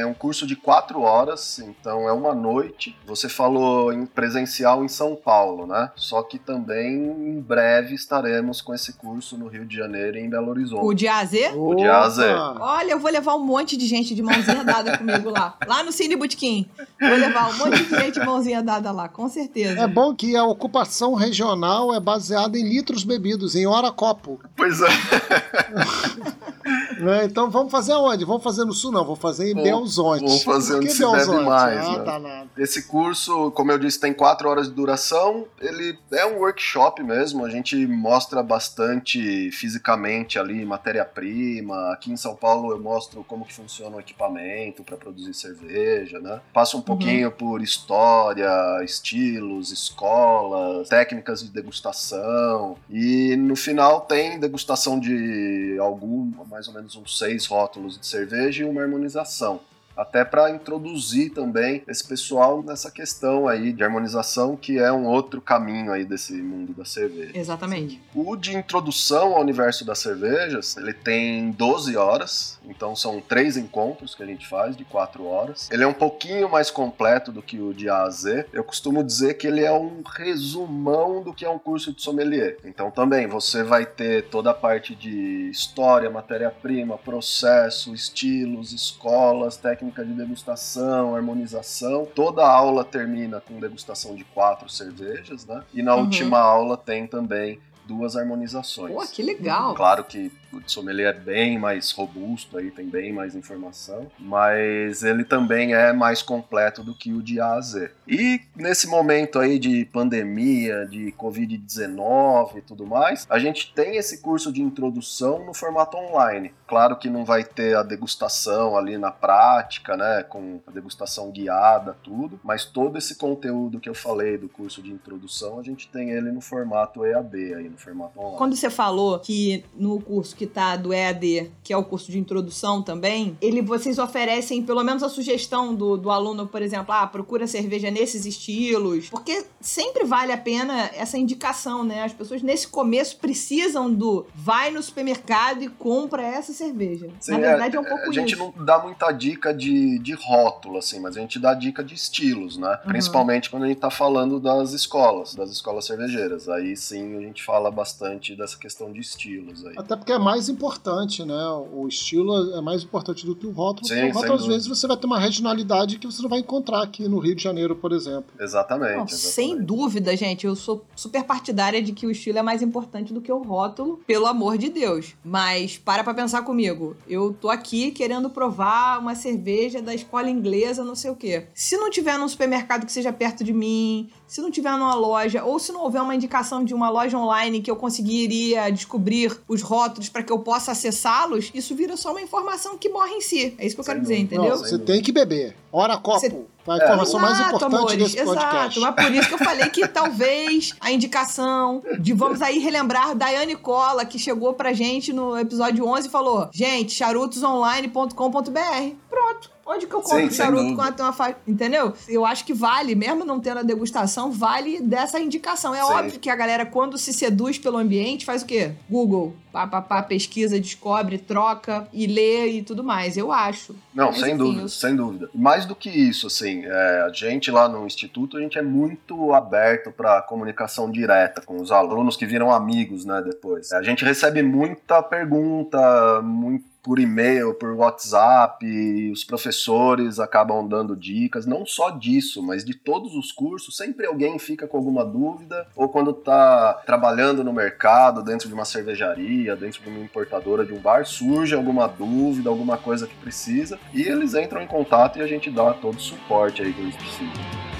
é 0.00 0.06
um 0.06 0.14
curso 0.14 0.46
de 0.46 0.56
quatro 0.56 1.00
horas, 1.00 1.58
então 1.58 2.08
é 2.08 2.12
uma 2.12 2.34
noite. 2.34 2.96
Você 3.06 3.28
falou 3.28 3.92
em 3.92 4.06
presencial 4.06 4.84
em 4.84 4.88
São 4.88 5.16
Paulo, 5.16 5.66
né? 5.66 5.90
Só 5.96 6.22
que 6.22 6.38
também 6.38 6.94
em 6.94 7.40
breve 7.40 7.94
estaremos 7.94 8.60
com 8.60 8.74
esse 8.74 8.92
curso 8.94 9.36
no 9.36 9.48
Rio 9.48 9.64
de 9.64 9.76
Janeiro 9.76 10.16
e 10.16 10.20
em 10.20 10.28
Belo 10.28 10.50
Horizonte. 10.50 10.84
O 10.84 10.94
de 10.94 11.08
A 11.08 11.18
a 11.18 11.24
Z? 11.24 11.52
O 11.54 11.74
de 11.74 11.84
A 11.84 12.00
a 12.00 12.08
Z. 12.08 12.22
Olha, 12.60 12.92
eu 12.92 12.98
vou 12.98 13.10
levar 13.10 13.34
um 13.34 13.44
monte 13.44 13.76
de 13.76 13.86
gente 13.86 14.14
de 14.14 14.22
mãozinha 14.22 14.64
dada 14.64 14.98
comigo 14.98 15.30
lá. 15.30 15.56
Lá 15.66 15.82
no 15.82 15.92
Cine 15.92 16.16
Botequim. 16.16 16.68
Vou 17.00 17.16
levar 17.16 17.50
um 17.50 17.56
monte 17.56 17.84
de 17.84 17.96
gente 17.96 18.18
de 18.18 18.26
mãozinha 18.26 18.62
dada 18.62 18.90
lá, 18.92 19.08
com 19.08 19.28
certeza. 19.28 19.80
É 19.80 19.86
bom 19.86 20.14
que 20.14 20.36
a 20.36 20.44
ocupação 20.44 21.14
regional 21.14 21.94
é 21.94 22.00
baseada 22.00 22.58
em 22.58 22.68
litros 22.68 23.04
bebidos, 23.04 23.54
em 23.54 23.66
hora 23.66 23.90
copo. 23.90 24.40
Pois 24.56 24.80
é. 24.80 24.86
né? 27.00 27.24
Então 27.24 27.50
vamos 27.50 27.70
fazer 27.70 27.92
aonde? 27.92 28.24
Vamos 28.24 28.42
fazer 28.42 28.64
no 28.64 28.72
sul? 28.72 28.92
Não, 28.92 29.04
vou 29.04 29.16
fazer 29.16 29.50
em 29.50 29.54
Vou- 29.54 29.62
Belzonte. 29.62 30.24
vou 30.24 30.38
fazer 30.40 30.76
onde 30.76 30.90
se 30.92 31.00
bebe 31.04 31.12
Belzonte? 31.16 31.44
mais, 31.44 31.86
Ah, 31.86 31.98
né? 31.98 32.04
tá 32.04 32.18
nada. 32.18 32.46
Esse 32.56 32.86
curso, 32.86 33.50
como 33.52 33.72
eu 33.72 33.78
disse, 33.78 34.00
tem 34.00 34.12
quatro 34.12 34.48
horas 34.48 34.68
de 34.68 34.74
duração. 34.74 35.46
Ele 35.60 35.98
é 36.12 36.26
um 36.26 36.38
workshop 36.38 37.02
mesmo. 37.02 37.44
A 37.44 37.50
gente 37.50 37.86
mostra 37.86 38.42
bastante 38.42 39.50
fisicamente 39.52 40.38
ali 40.38 40.64
matéria-prima. 40.64 41.92
Aqui 41.92 42.10
em 42.12 42.16
São 42.16 42.34
Paulo 42.34 42.72
eu 42.72 42.80
mostro 42.80 43.24
como 43.24 43.44
que 43.44 43.52
funciona 43.54 43.96
o 43.96 44.00
equipamento 44.00 44.82
para 44.82 44.96
produzir 44.96 45.34
cerveja, 45.34 46.18
né? 46.20 46.40
Passo 46.52 46.78
um 46.78 46.82
pouquinho 46.82 47.30
por 47.30 47.62
história, 47.62 48.48
estilos, 48.84 49.70
escolas, 49.70 50.88
técnicas 50.88 51.42
de 51.42 51.50
degustação. 51.50 52.76
E 52.90 53.36
no 53.36 53.56
final 53.56 54.00
tem 54.02 54.38
degustação 54.38 54.98
de 54.98 55.76
algum, 55.80 56.30
mais 56.48 56.68
ou 56.68 56.74
menos 56.74 56.85
uns 56.94 57.18
seis 57.18 57.46
rótulos 57.46 57.98
de 57.98 58.06
cerveja 58.06 58.62
e 58.62 58.66
uma 58.66 58.82
harmonização 58.82 59.60
até 59.96 60.24
para 60.24 60.50
introduzir 60.50 61.32
também 61.32 61.82
esse 61.88 62.06
pessoal 62.06 62.62
nessa 62.62 62.90
questão 62.90 63.48
aí 63.48 63.72
de 63.72 63.82
harmonização, 63.82 64.56
que 64.56 64.78
é 64.78 64.92
um 64.92 65.06
outro 65.06 65.40
caminho 65.40 65.92
aí 65.92 66.04
desse 66.04 66.34
mundo 66.34 66.72
da 66.74 66.84
cerveja. 66.84 67.32
Exatamente. 67.34 68.00
O 68.14 68.36
de 68.36 68.54
introdução 68.54 69.34
ao 69.34 69.40
universo 69.40 69.84
das 69.84 69.98
cervejas, 69.98 70.76
ele 70.76 70.92
tem 70.92 71.50
12 71.50 71.96
horas, 71.96 72.58
então 72.64 72.94
são 72.94 73.20
três 73.20 73.56
encontros 73.56 74.14
que 74.14 74.22
a 74.22 74.26
gente 74.26 74.46
faz 74.46 74.76
de 74.76 74.84
4 74.84 75.24
horas. 75.24 75.68
Ele 75.70 75.84
é 75.84 75.86
um 75.86 75.92
pouquinho 75.92 76.48
mais 76.48 76.70
completo 76.70 77.32
do 77.32 77.42
que 77.42 77.60
o 77.60 77.72
de 77.72 77.88
A 77.88 78.02
a 78.02 78.10
Z. 78.10 78.46
Eu 78.52 78.64
costumo 78.64 79.02
dizer 79.02 79.34
que 79.34 79.46
ele 79.46 79.64
é 79.64 79.72
um 79.72 80.02
resumão 80.02 81.22
do 81.22 81.32
que 81.32 81.44
é 81.44 81.50
um 81.50 81.58
curso 81.58 81.92
de 81.92 82.02
sommelier. 82.02 82.58
Então 82.64 82.90
também 82.90 83.26
você 83.26 83.62
vai 83.62 83.86
ter 83.86 84.28
toda 84.28 84.50
a 84.50 84.54
parte 84.54 84.94
de 84.94 85.48
história, 85.50 86.10
matéria-prima, 86.10 86.98
processo, 86.98 87.94
estilos, 87.94 88.72
escolas, 88.72 89.56
técnica 89.86 90.04
de 90.04 90.12
degustação, 90.12 91.14
harmonização. 91.14 92.06
Toda 92.06 92.42
a 92.42 92.50
aula 92.50 92.84
termina 92.84 93.40
com 93.40 93.58
degustação 93.58 94.14
de 94.14 94.24
quatro 94.24 94.68
cervejas, 94.68 95.46
né? 95.46 95.62
E 95.72 95.82
na 95.82 95.94
Uhum. 95.94 96.02
última 96.02 96.38
aula 96.38 96.76
tem 96.76 97.06
também 97.06 97.58
duas 97.84 98.16
harmonizações. 98.16 98.92
Pô, 98.92 99.06
que 99.06 99.22
legal. 99.22 99.74
Claro 99.74 100.04
que 100.04 100.32
o 100.56 100.60
de 100.60 100.72
sommelier 100.72 101.14
é 101.14 101.18
bem 101.18 101.58
mais 101.58 101.90
robusto, 101.92 102.58
aí 102.58 102.70
tem 102.70 102.86
bem 102.88 103.12
mais 103.12 103.34
informação, 103.34 104.10
mas 104.18 105.02
ele 105.02 105.24
também 105.24 105.74
é 105.74 105.92
mais 105.92 106.22
completo 106.22 106.82
do 106.82 106.94
que 106.94 107.12
o 107.12 107.22
de 107.22 107.40
A 107.40 107.54
a 107.54 107.60
Z. 107.60 107.90
E 108.08 108.40
nesse 108.54 108.86
momento 108.88 109.38
aí 109.38 109.58
de 109.58 109.84
pandemia, 109.86 110.86
de 110.86 111.12
Covid-19 111.12 112.56
e 112.56 112.60
tudo 112.60 112.86
mais, 112.86 113.26
a 113.28 113.38
gente 113.38 113.72
tem 113.74 113.96
esse 113.96 114.18
curso 114.18 114.52
de 114.52 114.62
introdução 114.62 115.44
no 115.44 115.54
formato 115.54 115.96
online. 115.96 116.52
Claro 116.66 116.96
que 116.96 117.08
não 117.08 117.24
vai 117.24 117.44
ter 117.44 117.76
a 117.76 117.82
degustação 117.82 118.76
ali 118.76 118.98
na 118.98 119.10
prática, 119.10 119.96
né, 119.96 120.22
com 120.22 120.60
a 120.66 120.70
degustação 120.70 121.30
guiada, 121.30 121.96
tudo, 122.02 122.40
mas 122.42 122.64
todo 122.64 122.98
esse 122.98 123.16
conteúdo 123.16 123.80
que 123.80 123.88
eu 123.88 123.94
falei 123.94 124.36
do 124.38 124.48
curso 124.48 124.82
de 124.82 124.90
introdução, 124.90 125.58
a 125.58 125.62
gente 125.62 125.88
tem 125.88 126.10
ele 126.10 126.30
no 126.30 126.40
formato 126.40 127.04
EAD 127.04 127.54
aí, 127.54 127.68
no 127.68 127.78
formato 127.78 128.18
online. 128.18 128.38
Quando 128.38 128.56
você 128.56 128.70
falou 128.70 129.18
que 129.18 129.64
no 129.74 130.00
curso 130.00 130.34
que 130.34 130.45
tá 130.46 130.76
do 130.76 130.92
EAD, 130.92 131.50
que 131.62 131.72
é 131.72 131.76
o 131.76 131.84
curso 131.84 132.10
de 132.10 132.18
introdução 132.18 132.82
também, 132.82 133.36
ele 133.40 133.62
vocês 133.62 133.98
oferecem 133.98 134.62
pelo 134.62 134.82
menos 134.82 135.02
a 135.02 135.08
sugestão 135.08 135.74
do, 135.74 135.96
do 135.96 136.10
aluno, 136.10 136.46
por 136.46 136.62
exemplo, 136.62 136.92
ah, 136.92 137.06
procura 137.06 137.46
cerveja 137.46 137.90
nesses 137.90 138.24
estilos, 138.26 139.08
porque 139.08 139.44
sempre 139.60 140.04
vale 140.04 140.32
a 140.32 140.38
pena 140.38 140.90
essa 140.94 141.18
indicação, 141.18 141.84
né? 141.84 142.04
As 142.04 142.12
pessoas 142.12 142.42
nesse 142.42 142.68
começo 142.68 143.16
precisam 143.18 143.92
do 143.92 144.26
vai 144.34 144.70
no 144.70 144.82
supermercado 144.82 145.62
e 145.62 145.68
compra 145.68 146.22
essa 146.22 146.52
cerveja. 146.52 147.08
Sim, 147.20 147.32
Na 147.32 147.38
verdade 147.38 147.76
é, 147.76 147.80
um 147.80 147.84
pouco 147.84 148.10
A 148.10 148.12
gente 148.12 148.34
isso. 148.34 148.52
não 148.56 148.64
dá 148.64 148.78
muita 148.78 149.10
dica 149.12 149.52
de, 149.52 149.98
de 149.98 150.14
rótulo, 150.14 150.78
assim, 150.78 151.00
mas 151.00 151.16
a 151.16 151.20
gente 151.20 151.38
dá 151.38 151.54
dica 151.54 151.82
de 151.82 151.94
estilos, 151.94 152.56
né? 152.56 152.78
Uhum. 152.84 152.90
Principalmente 152.90 153.50
quando 153.50 153.64
a 153.64 153.68
gente 153.68 153.80
tá 153.80 153.90
falando 153.90 154.38
das 154.38 154.72
escolas, 154.72 155.34
das 155.34 155.50
escolas 155.50 155.84
cervejeiras. 155.86 156.48
Aí 156.48 156.76
sim 156.76 157.16
a 157.16 157.20
gente 157.20 157.42
fala 157.42 157.70
bastante 157.70 158.36
dessa 158.36 158.58
questão 158.58 158.92
de 158.92 159.00
estilos 159.00 159.64
aí. 159.64 159.74
Até 159.76 159.96
porque 159.96 160.12
é 160.12 160.18
mais 160.18 160.35
importante, 160.48 161.24
né? 161.24 161.48
O 161.72 161.86
estilo 161.88 162.56
é 162.56 162.60
mais 162.60 162.82
importante 162.82 163.24
do 163.26 163.34
que 163.34 163.46
o 163.46 163.50
rótulo. 163.50 163.86
Sim, 163.86 163.94
porque 163.94 164.10
o 164.10 164.14
rótulo, 164.14 164.34
às 164.34 164.40
dúvida. 164.40 164.54
vezes, 164.54 164.68
você 164.68 164.86
vai 164.86 164.96
ter 164.96 165.06
uma 165.06 165.18
regionalidade 165.18 165.98
que 165.98 166.06
você 166.06 166.22
não 166.22 166.28
vai 166.28 166.40
encontrar 166.40 166.82
aqui 166.82 167.08
no 167.08 167.18
Rio 167.18 167.34
de 167.34 167.42
Janeiro, 167.42 167.74
por 167.76 167.92
exemplo. 167.92 168.26
Exatamente. 168.38 168.96
Não, 168.96 169.04
exatamente. 169.04 169.16
sem 169.16 169.62
dúvida, 169.62 170.16
gente. 170.16 170.46
Eu 170.46 170.54
sou 170.54 170.84
super 170.94 171.24
partidária 171.24 171.82
de 171.82 171.92
que 171.92 172.06
o 172.06 172.10
estilo 172.10 172.38
é 172.38 172.42
mais 172.42 172.62
importante 172.62 173.12
do 173.12 173.20
que 173.20 173.32
o 173.32 173.42
rótulo, 173.42 174.00
pelo 174.06 174.26
amor 174.26 174.58
de 174.58 174.68
Deus. 174.68 175.14
Mas 175.24 175.78
para 175.78 176.04
pra 176.04 176.14
pensar 176.14 176.42
comigo. 176.42 176.96
Eu 177.08 177.36
tô 177.40 177.48
aqui 177.48 177.90
querendo 177.90 178.30
provar 178.30 178.98
uma 179.00 179.14
cerveja 179.14 179.80
da 179.80 179.94
escola 179.94 180.30
inglesa, 180.30 180.84
não 180.84 180.94
sei 180.94 181.10
o 181.10 181.16
quê. 181.16 181.46
Se 181.54 181.76
não 181.76 181.90
tiver 181.90 182.18
num 182.18 182.28
supermercado 182.28 182.84
que 182.84 182.92
seja 182.92 183.12
perto 183.12 183.42
de 183.42 183.52
mim, 183.52 184.08
se 184.26 184.40
não 184.40 184.50
tiver 184.50 184.72
numa 184.72 184.94
loja, 184.94 185.44
ou 185.44 185.58
se 185.58 185.72
não 185.72 185.82
houver 185.82 186.02
uma 186.02 186.14
indicação 186.14 186.64
de 186.64 186.74
uma 186.74 186.90
loja 186.90 187.18
online 187.18 187.60
que 187.60 187.70
eu 187.70 187.76
conseguiria 187.76 188.70
descobrir 188.70 189.38
os 189.48 189.62
rótulos 189.62 190.08
para 190.16 190.22
que 190.22 190.32
eu 190.32 190.38
possa 190.38 190.72
acessá-los, 190.72 191.50
isso 191.52 191.74
vira 191.74 191.94
só 191.94 192.10
uma 192.10 192.22
informação 192.22 192.78
que 192.78 192.88
morre 192.88 193.12
em 193.16 193.20
si. 193.20 193.54
É 193.58 193.66
isso 193.66 193.76
que 193.76 193.80
eu 193.80 193.84
Sem 193.84 193.92
quero 193.92 194.00
dizer, 194.00 194.16
entendeu? 194.18 194.48
Não, 194.48 194.56
você 194.56 194.78
tem 194.78 195.02
que 195.02 195.12
beber. 195.12 195.54
Hora 195.70 195.98
copo. 195.98 196.20
Você- 196.20 196.34
A 196.68 196.76
informação 196.78 197.20
mais 197.20 197.34
Exato, 197.38 197.54
importante 197.56 197.74
amores, 197.76 197.96
desse 197.98 198.16
podcast. 198.24 198.78
Exato, 198.78 198.80
mas 198.80 198.94
por 199.04 199.14
isso 199.14 199.28
que 199.28 199.34
eu 199.34 199.38
falei 199.38 199.68
que 199.68 199.86
talvez 199.86 200.74
a 200.80 200.90
indicação 200.90 201.80
de 202.00 202.12
vamos 202.14 202.40
aí 202.42 202.58
relembrar 202.58 203.14
Daiane 203.14 203.54
Cola, 203.56 204.04
que 204.06 204.18
chegou 204.18 204.52
pra 204.54 204.72
gente 204.72 205.12
no 205.12 205.38
episódio 205.38 205.86
11 205.86 206.08
e 206.08 206.10
falou: 206.10 206.48
gente, 206.52 206.92
charutosonline.com.br. 206.94 208.94
Pronto. 209.08 209.55
Onde 209.66 209.86
que 209.86 209.94
eu 209.94 210.00
compro 210.00 210.30
Sim, 210.30 210.36
charuto 210.36 210.76
com 210.76 210.82
até 210.82 211.02
uma 211.02 211.12
faixa? 211.12 211.36
Entendeu? 211.46 211.92
Eu 212.08 212.24
acho 212.24 212.44
que 212.44 212.54
vale, 212.54 212.94
mesmo 212.94 213.24
não 213.24 213.40
tendo 213.40 213.58
a 213.58 213.62
degustação, 213.62 214.30
vale 214.30 214.80
dessa 214.80 215.18
indicação. 215.18 215.74
É 215.74 215.82
Sim. 215.82 215.92
óbvio 215.92 216.20
que 216.20 216.30
a 216.30 216.36
galera, 216.36 216.64
quando 216.64 216.96
se 216.96 217.12
seduz 217.12 217.58
pelo 217.58 217.76
ambiente, 217.76 218.24
faz 218.24 218.42
o 218.42 218.46
quê? 218.46 218.72
Google, 218.88 219.34
pá, 219.52 219.66
pá, 219.66 219.82
pá, 219.82 220.02
pesquisa, 220.02 220.60
descobre, 220.60 221.18
troca 221.18 221.88
e 221.92 222.06
lê 222.06 222.46
e 222.58 222.62
tudo 222.62 222.84
mais. 222.84 223.16
Eu 223.16 223.32
acho. 223.32 223.74
Não, 223.92 224.06
Mas, 224.06 224.20
sem 224.20 224.28
enfim, 224.28 224.36
dúvida, 224.38 224.62
eu- 224.62 224.68
sem 224.68 224.94
dúvida. 224.94 225.30
Mais 225.34 225.66
do 225.66 225.74
que 225.74 225.90
isso, 225.90 226.28
assim, 226.28 226.64
é, 226.64 227.02
a 227.04 227.10
gente 227.12 227.50
lá 227.50 227.68
no 227.68 227.86
Instituto, 227.86 228.36
a 228.36 228.40
gente 228.40 228.56
é 228.58 228.62
muito 228.62 229.32
aberto 229.32 229.90
para 229.90 230.22
comunicação 230.22 230.90
direta 230.90 231.40
com 231.40 231.60
os 231.60 231.72
alunos 231.72 232.16
que 232.16 232.24
viram 232.26 232.52
amigos, 232.52 233.04
né, 233.04 233.20
depois. 233.24 233.72
A 233.72 233.82
gente 233.82 234.04
recebe 234.04 234.42
muita 234.42 235.02
pergunta, 235.02 236.20
muito 236.22 236.64
por 236.86 237.00
e-mail, 237.00 237.52
por 237.52 237.72
WhatsApp, 237.72 239.10
os 239.10 239.24
professores 239.24 240.20
acabam 240.20 240.68
dando 240.68 240.94
dicas, 240.94 241.44
não 241.44 241.66
só 241.66 241.90
disso, 241.90 242.40
mas 242.40 242.64
de 242.64 242.74
todos 242.74 243.16
os 243.16 243.32
cursos, 243.32 243.76
sempre 243.76 244.06
alguém 244.06 244.38
fica 244.38 244.68
com 244.68 244.76
alguma 244.76 245.04
dúvida, 245.04 245.66
ou 245.74 245.88
quando 245.88 246.12
tá 246.12 246.74
trabalhando 246.86 247.42
no 247.42 247.52
mercado, 247.52 248.22
dentro 248.22 248.46
de 248.46 248.54
uma 248.54 248.64
cervejaria, 248.64 249.56
dentro 249.56 249.82
de 249.82 249.88
uma 249.88 249.98
importadora 249.98 250.64
de 250.64 250.72
um 250.72 250.78
bar, 250.78 251.04
surge 251.04 251.56
alguma 251.56 251.88
dúvida, 251.88 252.48
alguma 252.48 252.78
coisa 252.78 253.08
que 253.08 253.16
precisa, 253.16 253.76
e 253.92 254.02
eles 254.02 254.34
entram 254.34 254.62
em 254.62 254.68
contato 254.68 255.18
e 255.18 255.22
a 255.22 255.26
gente 255.26 255.50
dá 255.50 255.72
todo 255.72 255.96
o 255.96 256.00
suporte 256.00 256.62
aí 256.62 256.72
que 256.72 256.80
eles 256.80 256.94
precisam. 256.94 257.75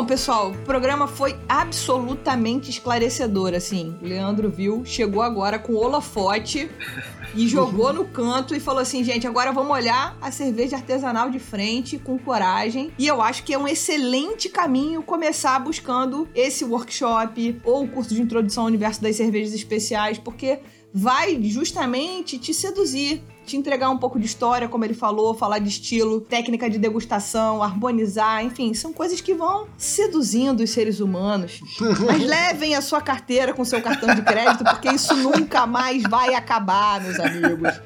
Bom, 0.00 0.06
pessoal, 0.06 0.52
o 0.52 0.64
programa 0.64 1.06
foi 1.06 1.36
absolutamente 1.46 2.70
esclarecedor, 2.70 3.52
assim. 3.52 3.94
Leandro 4.00 4.48
viu, 4.48 4.82
chegou 4.82 5.20
agora 5.20 5.58
com 5.58 5.74
o 5.74 5.76
holofote 5.76 6.70
e 7.34 7.46
jogou 7.46 7.92
no 7.92 8.06
canto 8.06 8.54
e 8.54 8.60
falou 8.60 8.80
assim, 8.80 9.04
gente, 9.04 9.26
agora 9.26 9.52
vamos 9.52 9.70
olhar 9.70 10.16
a 10.18 10.30
cerveja 10.30 10.76
artesanal 10.76 11.28
de 11.28 11.38
frente 11.38 11.98
com 11.98 12.18
coragem. 12.18 12.90
E 12.98 13.06
eu 13.06 13.20
acho 13.20 13.44
que 13.44 13.52
é 13.52 13.58
um 13.58 13.68
excelente 13.68 14.48
caminho 14.48 15.02
começar 15.02 15.58
buscando 15.58 16.26
esse 16.34 16.64
workshop 16.64 17.60
ou 17.62 17.84
o 17.84 17.88
curso 17.88 18.14
de 18.14 18.22
introdução 18.22 18.62
ao 18.62 18.68
universo 18.68 19.02
das 19.02 19.16
cervejas 19.16 19.52
especiais, 19.52 20.16
porque 20.16 20.60
vai 20.94 21.38
justamente 21.42 22.38
te 22.38 22.54
seduzir, 22.54 23.22
te 23.50 23.56
entregar 23.56 23.90
um 23.90 23.98
pouco 23.98 24.18
de 24.18 24.26
história, 24.26 24.68
como 24.68 24.84
ele 24.84 24.94
falou, 24.94 25.34
falar 25.34 25.58
de 25.58 25.68
estilo, 25.68 26.20
técnica 26.20 26.70
de 26.70 26.78
degustação, 26.78 27.62
harmonizar, 27.62 28.44
enfim, 28.44 28.72
são 28.74 28.92
coisas 28.92 29.20
que 29.20 29.34
vão 29.34 29.66
seduzindo 29.76 30.62
os 30.62 30.70
seres 30.70 31.00
humanos. 31.00 31.60
Mas 32.06 32.22
levem 32.22 32.76
a 32.76 32.80
sua 32.80 33.00
carteira 33.00 33.52
com 33.52 33.64
seu 33.64 33.82
cartão 33.82 34.14
de 34.14 34.22
crédito, 34.22 34.62
porque 34.62 34.88
isso 34.88 35.16
nunca 35.16 35.66
mais 35.66 36.02
vai 36.04 36.34
acabar, 36.34 37.00
meus 37.00 37.18
amigos. 37.18 37.80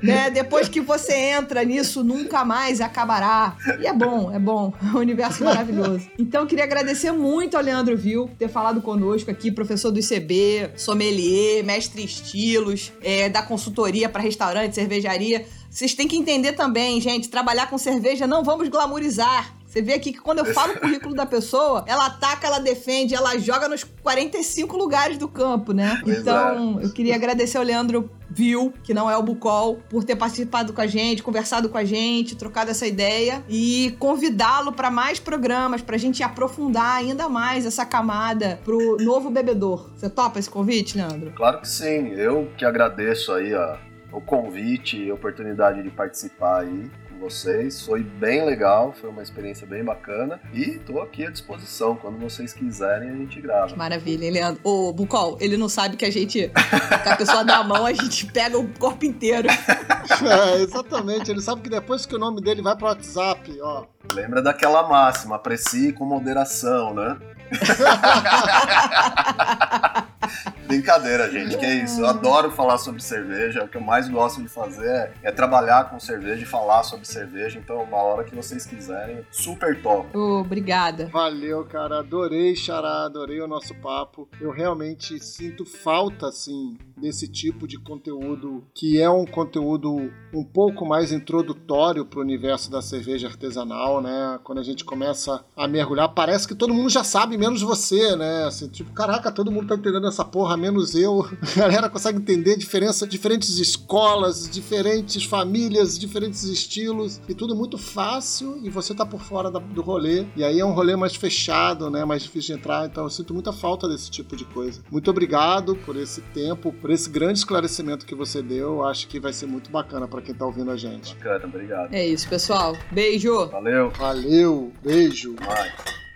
Né? 0.00 0.30
Depois 0.30 0.68
que 0.68 0.80
você 0.80 1.14
entra 1.14 1.64
nisso, 1.64 2.04
nunca 2.04 2.44
mais 2.44 2.80
acabará. 2.80 3.56
E 3.80 3.86
é 3.86 3.92
bom, 3.92 4.32
é 4.32 4.38
bom. 4.38 4.72
É 4.80 4.96
um 4.96 5.00
universo 5.00 5.42
maravilhoso. 5.42 6.08
Então, 6.16 6.46
queria 6.46 6.64
agradecer 6.64 7.10
muito 7.10 7.56
ao 7.56 7.62
Leandro 7.62 7.96
Vil 7.96 8.28
por 8.28 8.36
ter 8.36 8.48
falado 8.48 8.80
conosco 8.80 9.30
aqui, 9.30 9.50
professor 9.50 9.90
do 9.90 9.98
ICB, 9.98 10.70
sommelier, 10.76 11.64
mestre 11.64 12.02
em 12.02 12.04
estilos, 12.04 12.92
é, 13.02 13.28
da 13.28 13.42
consultoria 13.42 14.08
para 14.08 14.22
restaurante, 14.22 14.74
cervejaria. 15.08 15.46
Vocês 15.70 15.94
têm 15.94 16.08
que 16.08 16.16
entender 16.16 16.52
também, 16.52 17.00
gente, 17.00 17.28
trabalhar 17.28 17.68
com 17.68 17.78
cerveja 17.78 18.26
não 18.26 18.42
vamos 18.42 18.68
glamorizar. 18.68 19.54
Você 19.66 19.82
vê 19.82 19.92
aqui 19.92 20.12
que 20.14 20.18
quando 20.18 20.38
eu 20.38 20.46
falo 20.46 20.72
o 20.72 20.80
currículo 20.80 21.14
da 21.14 21.26
pessoa, 21.26 21.84
ela 21.86 22.06
ataca, 22.06 22.46
ela 22.46 22.58
defende, 22.58 23.14
ela 23.14 23.36
joga 23.38 23.68
nos 23.68 23.84
45 23.84 24.74
lugares 24.78 25.18
do 25.18 25.28
campo, 25.28 25.74
né? 25.74 26.00
Pois 26.02 26.20
então, 26.20 26.80
eu 26.80 26.90
queria 26.90 27.14
agradecer 27.14 27.58
ao 27.58 27.64
Leandro 27.64 28.10
Viu, 28.30 28.72
que 28.82 28.94
não 28.94 29.10
é 29.10 29.16
o 29.16 29.22
Bucol, 29.22 29.76
por 29.90 30.04
ter 30.04 30.16
participado 30.16 30.72
com 30.72 30.80
a 30.80 30.86
gente, 30.86 31.22
conversado 31.22 31.68
com 31.68 31.76
a 31.76 31.84
gente, 31.84 32.34
trocado 32.34 32.70
essa 32.70 32.86
ideia 32.86 33.44
e 33.46 33.94
convidá-lo 33.98 34.72
para 34.72 34.90
mais 34.90 35.20
programas, 35.20 35.82
pra 35.82 35.98
gente 35.98 36.22
aprofundar 36.22 36.96
ainda 36.96 37.28
mais 37.28 37.66
essa 37.66 37.84
camada 37.84 38.58
pro 38.64 38.96
novo 39.04 39.30
bebedor. 39.30 39.90
Você 39.96 40.08
topa 40.08 40.38
esse 40.38 40.48
convite, 40.48 40.96
Leandro? 40.96 41.30
Claro 41.36 41.60
que 41.60 41.68
sim, 41.68 42.08
eu 42.14 42.50
que 42.56 42.64
agradeço 42.64 43.32
aí 43.32 43.54
a- 43.54 43.78
o 44.12 44.20
convite 44.20 45.04
e 45.04 45.10
a 45.10 45.14
oportunidade 45.14 45.82
de 45.82 45.90
participar 45.90 46.62
aí 46.62 46.90
com 47.10 47.18
vocês. 47.18 47.84
Foi 47.84 48.02
bem 48.02 48.44
legal, 48.44 48.92
foi 48.92 49.10
uma 49.10 49.22
experiência 49.22 49.66
bem 49.66 49.84
bacana 49.84 50.40
e 50.52 50.78
tô 50.78 51.00
aqui 51.00 51.26
à 51.26 51.30
disposição. 51.30 51.96
Quando 51.96 52.18
vocês 52.18 52.52
quiserem, 52.52 53.10
a 53.10 53.14
gente 53.14 53.40
grava. 53.40 53.76
Maravilha, 53.76 54.24
hein, 54.24 54.30
Leandro? 54.30 54.60
Ô, 54.64 54.92
Bucol, 54.92 55.36
ele 55.40 55.56
não 55.56 55.68
sabe 55.68 55.96
que 55.96 56.04
a 56.04 56.10
gente, 56.10 56.48
que 56.48 57.08
a 57.08 57.16
pessoa 57.16 57.44
dá 57.44 57.58
a 57.58 57.64
mão, 57.64 57.84
a 57.84 57.92
gente 57.92 58.26
pega 58.26 58.58
o 58.58 58.68
corpo 58.74 59.04
inteiro. 59.04 59.48
É, 60.08 60.62
exatamente. 60.62 61.30
Ele 61.30 61.40
sabe 61.40 61.60
que 61.60 61.68
depois 61.68 62.06
que 62.06 62.16
o 62.16 62.18
nome 62.18 62.40
dele 62.40 62.62
vai 62.62 62.74
pro 62.74 62.86
WhatsApp, 62.86 63.54
ó. 63.60 63.84
Lembra 64.14 64.40
daquela 64.40 64.88
máxima, 64.88 65.36
aprecie 65.36 65.92
com 65.92 66.06
moderação, 66.06 66.94
né? 66.94 67.18
Brincadeira, 70.68 71.30
gente, 71.30 71.56
que 71.56 71.64
é 71.64 71.82
isso. 71.82 72.00
Eu 72.00 72.06
adoro 72.06 72.50
falar 72.50 72.76
sobre 72.76 73.02
cerveja. 73.02 73.64
O 73.64 73.68
que 73.68 73.78
eu 73.78 73.80
mais 73.80 74.06
gosto 74.06 74.42
de 74.42 74.48
fazer 74.48 75.12
é, 75.22 75.32
trabalhar 75.32 75.88
com 75.88 75.98
cerveja 75.98 76.42
e 76.42 76.46
falar 76.46 76.82
sobre 76.82 77.06
cerveja. 77.06 77.58
Então, 77.58 77.82
uma 77.82 77.96
hora 77.96 78.22
que 78.22 78.34
vocês 78.34 78.66
quiserem, 78.66 79.24
super 79.30 79.80
top. 79.80 80.14
Ô, 80.16 80.40
obrigada. 80.40 81.06
Valeu, 81.06 81.64
cara. 81.64 82.00
Adorei, 82.00 82.54
Xará. 82.54 83.06
Adorei 83.06 83.40
o 83.40 83.48
nosso 83.48 83.74
papo. 83.76 84.28
Eu 84.38 84.50
realmente 84.50 85.18
sinto 85.18 85.64
falta, 85.64 86.28
assim, 86.28 86.76
desse 87.00 87.26
tipo 87.26 87.66
de 87.66 87.78
conteúdo 87.78 88.64
que 88.74 89.00
é 89.00 89.08
um 89.08 89.24
conteúdo 89.24 90.12
um 90.34 90.44
pouco 90.44 90.84
mais 90.84 91.12
introdutório 91.12 92.04
para 92.04 92.18
o 92.18 92.22
universo 92.22 92.70
da 92.70 92.82
cerveja 92.82 93.28
artesanal, 93.28 94.02
né? 94.02 94.38
Quando 94.44 94.58
a 94.58 94.62
gente 94.62 94.84
começa 94.84 95.42
a 95.56 95.66
mergulhar, 95.66 96.08
parece 96.10 96.46
que 96.46 96.54
todo 96.54 96.74
mundo 96.74 96.90
já 96.90 97.02
sabe, 97.02 97.38
menos 97.38 97.62
você, 97.62 98.14
né? 98.16 98.44
Assim, 98.44 98.68
tipo, 98.68 98.92
caraca, 98.92 99.32
todo 99.32 99.50
mundo 99.50 99.68
tá 99.68 99.74
entendendo 99.76 100.06
essa 100.06 100.24
porra, 100.24 100.56
menos 100.58 100.94
eu. 100.94 101.24
A 101.56 101.58
galera 101.58 101.88
consegue 101.88 102.18
entender 102.18 102.56
diferença, 102.56 103.06
diferentes 103.06 103.58
escolas, 103.58 104.48
diferentes 104.50 105.24
famílias, 105.24 105.98
diferentes 105.98 106.44
estilos, 106.44 107.20
e 107.28 107.34
tudo 107.34 107.54
muito 107.56 107.78
fácil, 107.78 108.58
e 108.62 108.70
você 108.70 108.94
tá 108.94 109.04
por 109.06 109.20
fora 109.20 109.50
da- 109.50 109.58
do 109.58 109.82
rolê. 109.82 110.26
E 110.36 110.44
aí 110.44 110.60
é 110.60 110.64
um 110.64 110.72
rolê 110.72 110.96
mais 110.96 111.14
fechado, 111.16 111.90
né? 111.90 112.04
Mais 112.04 112.22
difícil 112.22 112.54
de 112.54 112.60
entrar, 112.60 112.86
então 112.86 113.04
eu 113.04 113.10
sinto 113.10 113.32
muita 113.34 113.52
falta 113.52 113.88
desse 113.88 114.10
tipo 114.10 114.36
de 114.36 114.44
coisa. 114.44 114.80
Muito 114.90 115.10
obrigado 115.10 115.76
por 115.76 115.96
esse 115.96 116.20
tempo, 116.34 116.72
por 116.72 116.90
esse 116.90 117.08
grande 117.08 117.38
esclarecimento 117.38 118.04
que 118.06 118.14
você 118.14 118.42
deu. 118.42 118.84
Acho 118.84 119.06
que 119.08 119.18
vai 119.20 119.32
ser 119.32 119.46
muito 119.46 119.70
bacana 119.70 120.06
para 120.08 120.20
quem 120.22 120.34
tá 120.34 120.44
ouvindo 120.46 120.70
a 120.70 120.76
gente. 120.76 121.14
Bacana, 121.14 121.44
obrigado. 121.46 121.92
É 121.94 122.06
isso, 122.06 122.28
pessoal. 122.28 122.76
Beijo. 122.92 123.46
Valeu. 123.48 123.90
Valeu, 123.90 124.72
beijo. 124.82 125.34
Mais. 125.46 126.07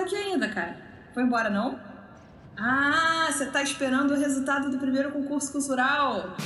Aqui 0.00 0.16
ainda, 0.16 0.48
cara? 0.48 0.76
Foi 1.12 1.22
embora, 1.22 1.50
não? 1.50 1.78
Ah, 2.56 3.28
você 3.30 3.46
tá 3.46 3.62
esperando 3.62 4.12
o 4.12 4.18
resultado 4.18 4.70
do 4.70 4.78
primeiro 4.78 5.10
concurso 5.12 5.52
cultural. 5.52 6.36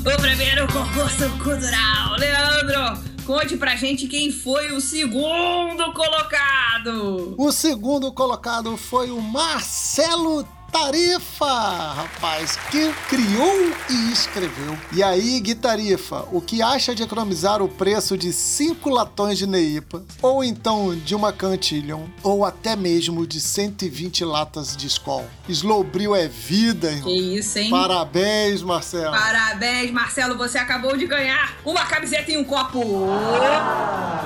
O 0.00 0.20
primeiro 0.20 0.66
concurso 0.72 1.28
cultural. 1.42 2.16
Leandro, 2.18 3.02
conte 3.26 3.56
pra 3.56 3.76
gente 3.76 4.06
quem 4.06 4.30
foi 4.30 4.72
o 4.72 4.80
segundo 4.80 5.92
colocado. 5.92 7.34
O 7.36 7.52
segundo 7.52 8.12
colocado 8.12 8.76
foi 8.76 9.10
o 9.10 9.20
Marcelo 9.20 10.46
Tarifa, 10.70 11.92
rapaz, 11.94 12.56
que 12.70 12.92
criou 13.08 13.72
e 13.88 14.12
escreveu. 14.12 14.78
E 14.92 15.02
aí, 15.02 15.40
Gui 15.40 15.54
Tarifa, 15.54 16.26
o 16.30 16.40
que 16.40 16.60
acha 16.60 16.94
de 16.94 17.02
economizar 17.02 17.62
o 17.62 17.68
preço 17.68 18.18
de 18.18 18.32
cinco 18.32 18.90
latões 18.90 19.38
de 19.38 19.46
Neipa, 19.46 20.04
ou 20.20 20.44
então 20.44 20.94
de 20.94 21.14
uma 21.14 21.32
Cantillon, 21.32 22.04
ou 22.22 22.44
até 22.44 22.76
mesmo 22.76 23.26
de 23.26 23.40
120 23.40 24.24
latas 24.24 24.76
de 24.76 24.86
Skol? 24.86 25.24
Slowbril 25.48 26.14
é 26.14 26.28
vida, 26.28 26.90
irmão. 26.90 27.04
Que 27.04 27.38
isso, 27.38 27.58
hein? 27.58 27.70
Parabéns, 27.70 28.62
Marcelo. 28.62 29.10
Parabéns, 29.10 29.90
Marcelo, 29.90 30.36
você 30.36 30.58
acabou 30.58 30.96
de 30.96 31.06
ganhar 31.06 31.56
uma 31.64 31.86
camiseta 31.86 32.30
e 32.30 32.36
um 32.36 32.44
copo. 32.44 33.06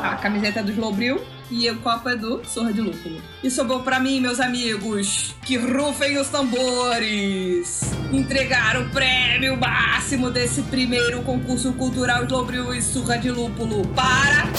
A 0.03 0.17
camiseta 0.21 0.61
é 0.61 0.63
do 0.63 0.73
Slowbril 0.73 1.21
e 1.53 1.71
o 1.71 1.77
copo 1.81 2.09
é 2.09 2.17
do 2.17 2.43
Sorra 2.45 2.73
de 2.73 2.81
Lúpulo. 2.81 3.21
E 3.45 3.51
sobrou 3.51 3.81
pra 3.83 4.01
mim, 4.01 4.21
meus 4.21 4.41
amigos, 4.41 5.35
que 5.45 5.57
rufem 5.59 6.19
os 6.19 6.29
tambores. 6.29 7.83
Entregar 8.11 8.81
o 8.81 8.89
prêmio 8.89 9.57
máximo 9.57 10.31
desse 10.31 10.63
primeiro 10.63 11.23
concurso 11.23 11.73
cultural 11.75 12.25
Slowbril 12.25 12.75
e 12.75 12.83
Surra 12.83 13.19
de 13.19 13.31
Lúpulo 13.31 13.87
para... 13.89 14.51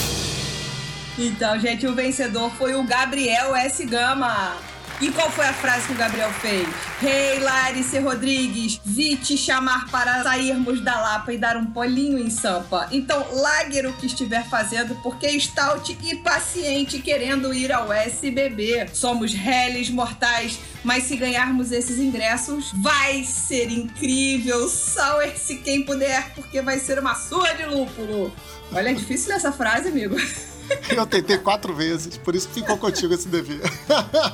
Então, 1.17 1.59
gente, 1.59 1.85
o 1.85 1.93
vencedor 1.93 2.51
foi 2.51 2.73
o 2.73 2.83
Gabriel 2.83 3.55
S. 3.55 3.85
Gama. 3.85 4.72
E 5.01 5.11
qual 5.11 5.29
foi 5.31 5.45
a 5.45 5.53
frase 5.53 5.87
que 5.87 5.93
o 5.93 5.97
Gabriel 5.97 6.31
fez? 6.33 6.67
Rei 7.01 7.33
hey, 7.33 7.39
Larice 7.39 7.99
Rodrigues, 7.99 8.79
vi 8.85 9.17
te 9.17 9.35
chamar 9.35 9.89
para 9.89 10.23
sairmos 10.23 10.81
da 10.81 10.99
Lapa 10.99 11.33
e 11.33 11.37
dar 11.37 11.57
um 11.57 11.65
polinho 11.65 12.17
em 12.17 12.29
Sampa. 12.29 12.87
Então, 12.91 13.25
lague 13.33 13.85
o 13.87 13.93
que 13.93 14.05
estiver 14.05 14.47
fazendo, 14.47 14.95
porque 15.01 15.37
stout 15.39 15.97
e 16.03 16.15
paciente 16.17 16.99
querendo 16.99 17.53
ir 17.53 17.71
ao 17.71 17.91
SBB. 17.91 18.87
Somos 18.93 19.33
réis 19.33 19.89
mortais, 19.89 20.59
mas 20.83 21.03
se 21.03 21.17
ganharmos 21.17 21.71
esses 21.71 21.99
ingressos, 21.99 22.71
vai 22.75 23.23
ser 23.23 23.69
incrível. 23.71 24.69
Sour-se 24.69 25.57
quem 25.57 25.83
puder, 25.83 26.33
porque 26.35 26.61
vai 26.61 26.79
ser 26.79 26.99
uma 26.99 27.15
surra 27.15 27.53
de 27.55 27.65
lúpulo. 27.65 28.33
Olha, 28.71 28.89
é 28.89 28.93
difícil 28.93 29.33
essa 29.33 29.51
frase, 29.51 29.89
amigo. 29.89 30.15
Eu 30.95 31.05
tentei 31.05 31.37
quatro 31.37 31.73
vezes, 31.73 32.17
por 32.17 32.35
isso 32.35 32.49
ficou 32.49 32.77
contigo 32.77 33.13
esse 33.13 33.27
dever. 33.27 33.61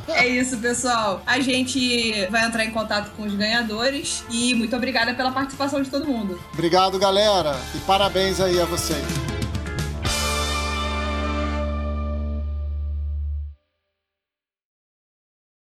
É 0.08 0.28
isso, 0.28 0.58
pessoal. 0.58 1.22
A 1.26 1.40
gente 1.40 2.28
vai 2.30 2.46
entrar 2.46 2.66
em 2.66 2.72
contato 2.72 3.12
com 3.16 3.24
os 3.24 3.34
ganhadores 3.34 4.24
e 4.30 4.54
muito 4.56 4.76
obrigada 4.76 5.14
pela 5.14 5.32
participação 5.32 5.82
de 5.82 5.90
todo 5.90 6.06
mundo. 6.06 6.40
Obrigado, 6.54 7.00
galera, 7.00 7.56
e 7.76 7.80
parabéns 7.80 8.42
aí 8.42 8.60
a 8.60 8.66
vocês. 8.66 9.39